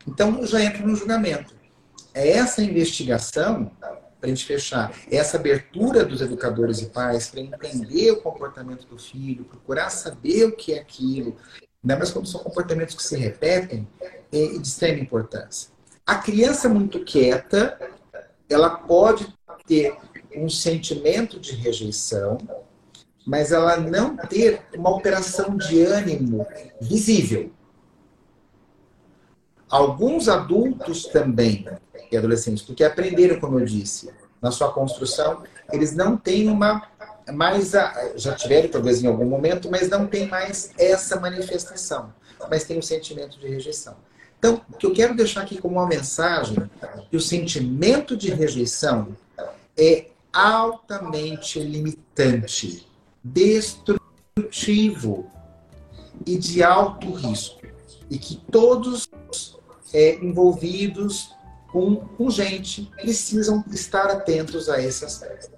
Então, 0.06 0.46
já 0.46 0.62
entro 0.62 0.86
no 0.86 0.96
julgamento 0.96 1.62
é 2.14 2.30
essa 2.32 2.62
investigação, 2.62 3.72
para 4.22 4.28
a 4.28 4.34
gente 4.34 4.46
fechar, 4.46 4.94
essa 5.12 5.38
abertura 5.38 6.06
dos 6.06 6.22
educadores 6.22 6.80
e 6.80 6.86
pais 6.86 7.28
para 7.28 7.42
entender 7.42 8.12
o 8.12 8.22
comportamento 8.22 8.86
do 8.86 8.98
filho, 8.98 9.44
procurar 9.46 9.90
saber 9.90 10.46
o 10.46 10.56
que 10.56 10.74
é 10.74 10.80
aquilo, 10.80 11.36
ainda 11.84 11.98
mais 11.98 12.12
quando 12.12 12.28
são 12.28 12.40
comportamentos 12.42 12.94
que 12.94 13.02
se 13.02 13.18
repetem, 13.18 13.88
é 14.32 14.48
de 14.48 14.68
extrema 14.68 15.00
importância. 15.00 15.72
A 16.06 16.16
criança 16.16 16.70
muito 16.70 17.04
quieta, 17.04 17.80
ela 18.48 18.70
pode 18.70 19.28
ter 19.66 19.98
um 20.36 20.48
sentimento 20.48 21.40
de 21.40 21.56
rejeição, 21.56 22.38
mas 23.26 23.52
ela 23.52 23.78
não 23.78 24.16
ter 24.16 24.62
uma 24.76 24.96
operação 24.96 25.58
de 25.58 25.82
ânimo 25.82 26.46
visível. 26.80 27.52
Alguns 29.72 30.28
adultos 30.28 31.06
também 31.06 31.66
e 32.12 32.18
adolescentes, 32.18 32.62
porque 32.62 32.84
aprenderam, 32.84 33.40
como 33.40 33.58
eu 33.58 33.66
disse, 33.66 34.12
na 34.42 34.52
sua 34.52 34.72
construção, 34.74 35.44
eles 35.72 35.96
não 35.96 36.18
têm 36.18 36.50
uma 36.50 36.90
mais 37.32 37.74
a, 37.76 38.12
já 38.16 38.34
tiveram 38.34 38.68
talvez 38.68 39.02
em 39.02 39.08
algum 39.08 39.26
momento, 39.26 39.70
mas 39.72 39.88
não 39.90 40.06
tem 40.08 40.28
mais 40.28 40.72
essa 40.78 41.20
manifestação, 41.20 42.14
mas 42.50 42.66
tem 42.66 42.78
um 42.78 42.82
sentimento 42.82 43.40
de 43.40 43.48
rejeição. 43.48 43.96
Então, 44.38 44.60
o 44.70 44.78
que 44.78 44.86
eu 44.86 44.94
quero 44.94 45.16
deixar 45.16 45.42
aqui 45.44 45.62
como 45.62 45.76
uma 45.76 45.88
mensagem, 45.88 46.58
que 47.10 47.16
o 47.16 47.22
sentimento 47.22 48.18
de 48.18 48.32
rejeição 48.32 49.16
é 49.78 50.08
altamente 50.34 51.60
limitante, 51.60 52.88
destrutivo 53.24 54.02
e 56.26 56.38
de 56.38 56.64
alto 56.64 57.12
risco. 57.14 57.62
E 58.10 58.18
que 58.18 58.36
todos 58.52 59.08
é, 59.94 60.16
envolvidos 60.16 61.36
com, 61.72 61.96
com 61.96 62.30
gente, 62.30 62.92
precisam 63.02 63.64
estar 63.72 64.08
atentos 64.08 64.70
a 64.70 64.82
esse 64.82 65.06
aspecto. 65.06 65.50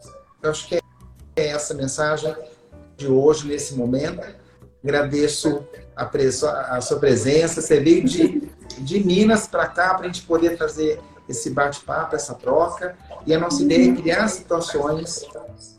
Eu 0.42 0.52
acho 0.52 0.68
que 0.68 0.76
é 1.36 1.48
essa 1.48 1.74
mensagem 1.74 2.36
de 2.96 3.08
hoje, 3.08 3.48
nesse 3.48 3.76
momento. 3.76 4.22
Agradeço 4.84 5.66
a, 5.96 6.78
a 6.78 6.82
sua 6.82 7.00
presença. 7.00 7.62
Você 7.62 7.80
veio 7.80 8.04
de, 8.04 8.50
de 8.80 9.04
Minas 9.04 9.48
para 9.48 9.68
cá 9.68 9.96
para 9.96 10.04
a 10.04 10.08
gente 10.08 10.24
poder 10.24 10.58
fazer 10.58 11.00
esse 11.28 11.50
bate-papo, 11.50 12.16
essa 12.16 12.36
troca. 12.36 12.96
E 13.26 13.34
a 13.34 13.40
nossa 13.40 13.64
ideia 13.64 13.92
é 13.92 13.96
criar 13.96 14.28
situações 14.28 15.26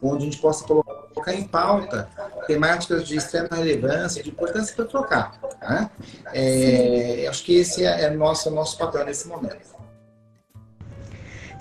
onde 0.02 0.22
a 0.22 0.24
gente 0.26 0.38
possa 0.38 0.64
colocar 0.64 1.34
em 1.34 1.44
pauta 1.44 2.08
temáticas 2.46 3.06
de 3.06 3.16
extrema 3.16 3.48
relevância, 3.56 4.22
de 4.22 4.30
importância 4.30 4.74
para 4.74 4.84
trocar. 4.84 5.38
Tá? 5.60 5.90
É, 6.32 7.26
acho 7.28 7.44
que 7.44 7.56
esse 7.56 7.84
é, 7.84 8.04
é 8.04 8.10
nosso, 8.10 8.50
nosso 8.50 8.78
papel 8.78 9.04
nesse 9.04 9.28
momento. 9.28 9.74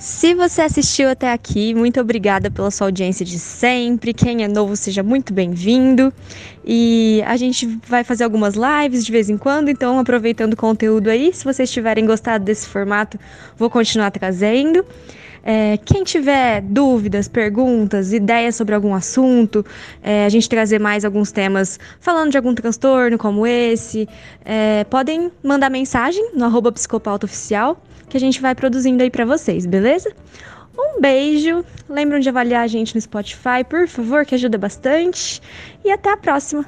Se 0.03 0.33
você 0.33 0.63
assistiu 0.63 1.09
até 1.09 1.31
aqui, 1.31 1.73
muito 1.73 1.97
obrigada 2.01 2.51
pela 2.51 2.69
sua 2.69 2.87
audiência 2.87 3.25
de 3.25 3.39
sempre. 3.39 4.13
Quem 4.13 4.43
é 4.43 4.49
novo, 4.49 4.75
seja 4.75 5.01
muito 5.01 5.33
bem-vindo. 5.33 6.11
E 6.65 7.23
a 7.25 7.37
gente 7.37 7.79
vai 7.87 8.03
fazer 8.03 8.25
algumas 8.25 8.55
lives 8.55 9.05
de 9.05 9.11
vez 9.13 9.29
em 9.29 9.37
quando, 9.37 9.69
então 9.69 9.97
aproveitando 9.97 10.53
o 10.53 10.57
conteúdo 10.57 11.09
aí. 11.09 11.33
Se 11.33 11.45
vocês 11.45 11.71
tiverem 11.71 12.05
gostado 12.05 12.43
desse 12.43 12.67
formato, 12.67 13.17
vou 13.55 13.69
continuar 13.69 14.11
trazendo. 14.11 14.85
É, 15.43 15.77
quem 15.77 16.03
tiver 16.03 16.61
dúvidas, 16.61 17.27
perguntas, 17.27 18.13
ideias 18.13 18.55
sobre 18.55 18.73
algum 18.73 18.95
assunto, 18.95 19.65
é, 20.01 20.25
a 20.25 20.29
gente 20.29 20.47
trazer 20.47 20.79
mais 20.79 21.03
alguns 21.03 21.31
temas 21.31 21.79
falando 21.99 22.31
de 22.31 22.37
algum 22.37 22.53
transtorno 22.55 23.17
como 23.17 23.45
esse, 23.45 24.07
é, 24.45 24.85
podem 24.85 25.29
mandar 25.43 25.69
mensagem 25.69 26.31
no 26.33 26.45
arroba 26.45 26.73
que 28.09 28.17
a 28.17 28.19
gente 28.19 28.41
vai 28.41 28.55
produzindo 28.55 29.03
aí 29.03 29.09
para 29.09 29.25
vocês, 29.25 29.65
beleza? 29.65 30.13
Um 30.77 31.01
beijo, 31.01 31.63
lembram 31.89 32.19
de 32.19 32.29
avaliar 32.29 32.63
a 32.63 32.67
gente 32.67 32.95
no 32.95 33.01
Spotify, 33.01 33.63
por 33.67 33.87
favor, 33.87 34.25
que 34.25 34.35
ajuda 34.35 34.57
bastante, 34.57 35.41
e 35.83 35.91
até 35.91 36.11
a 36.11 36.17
próxima! 36.17 36.65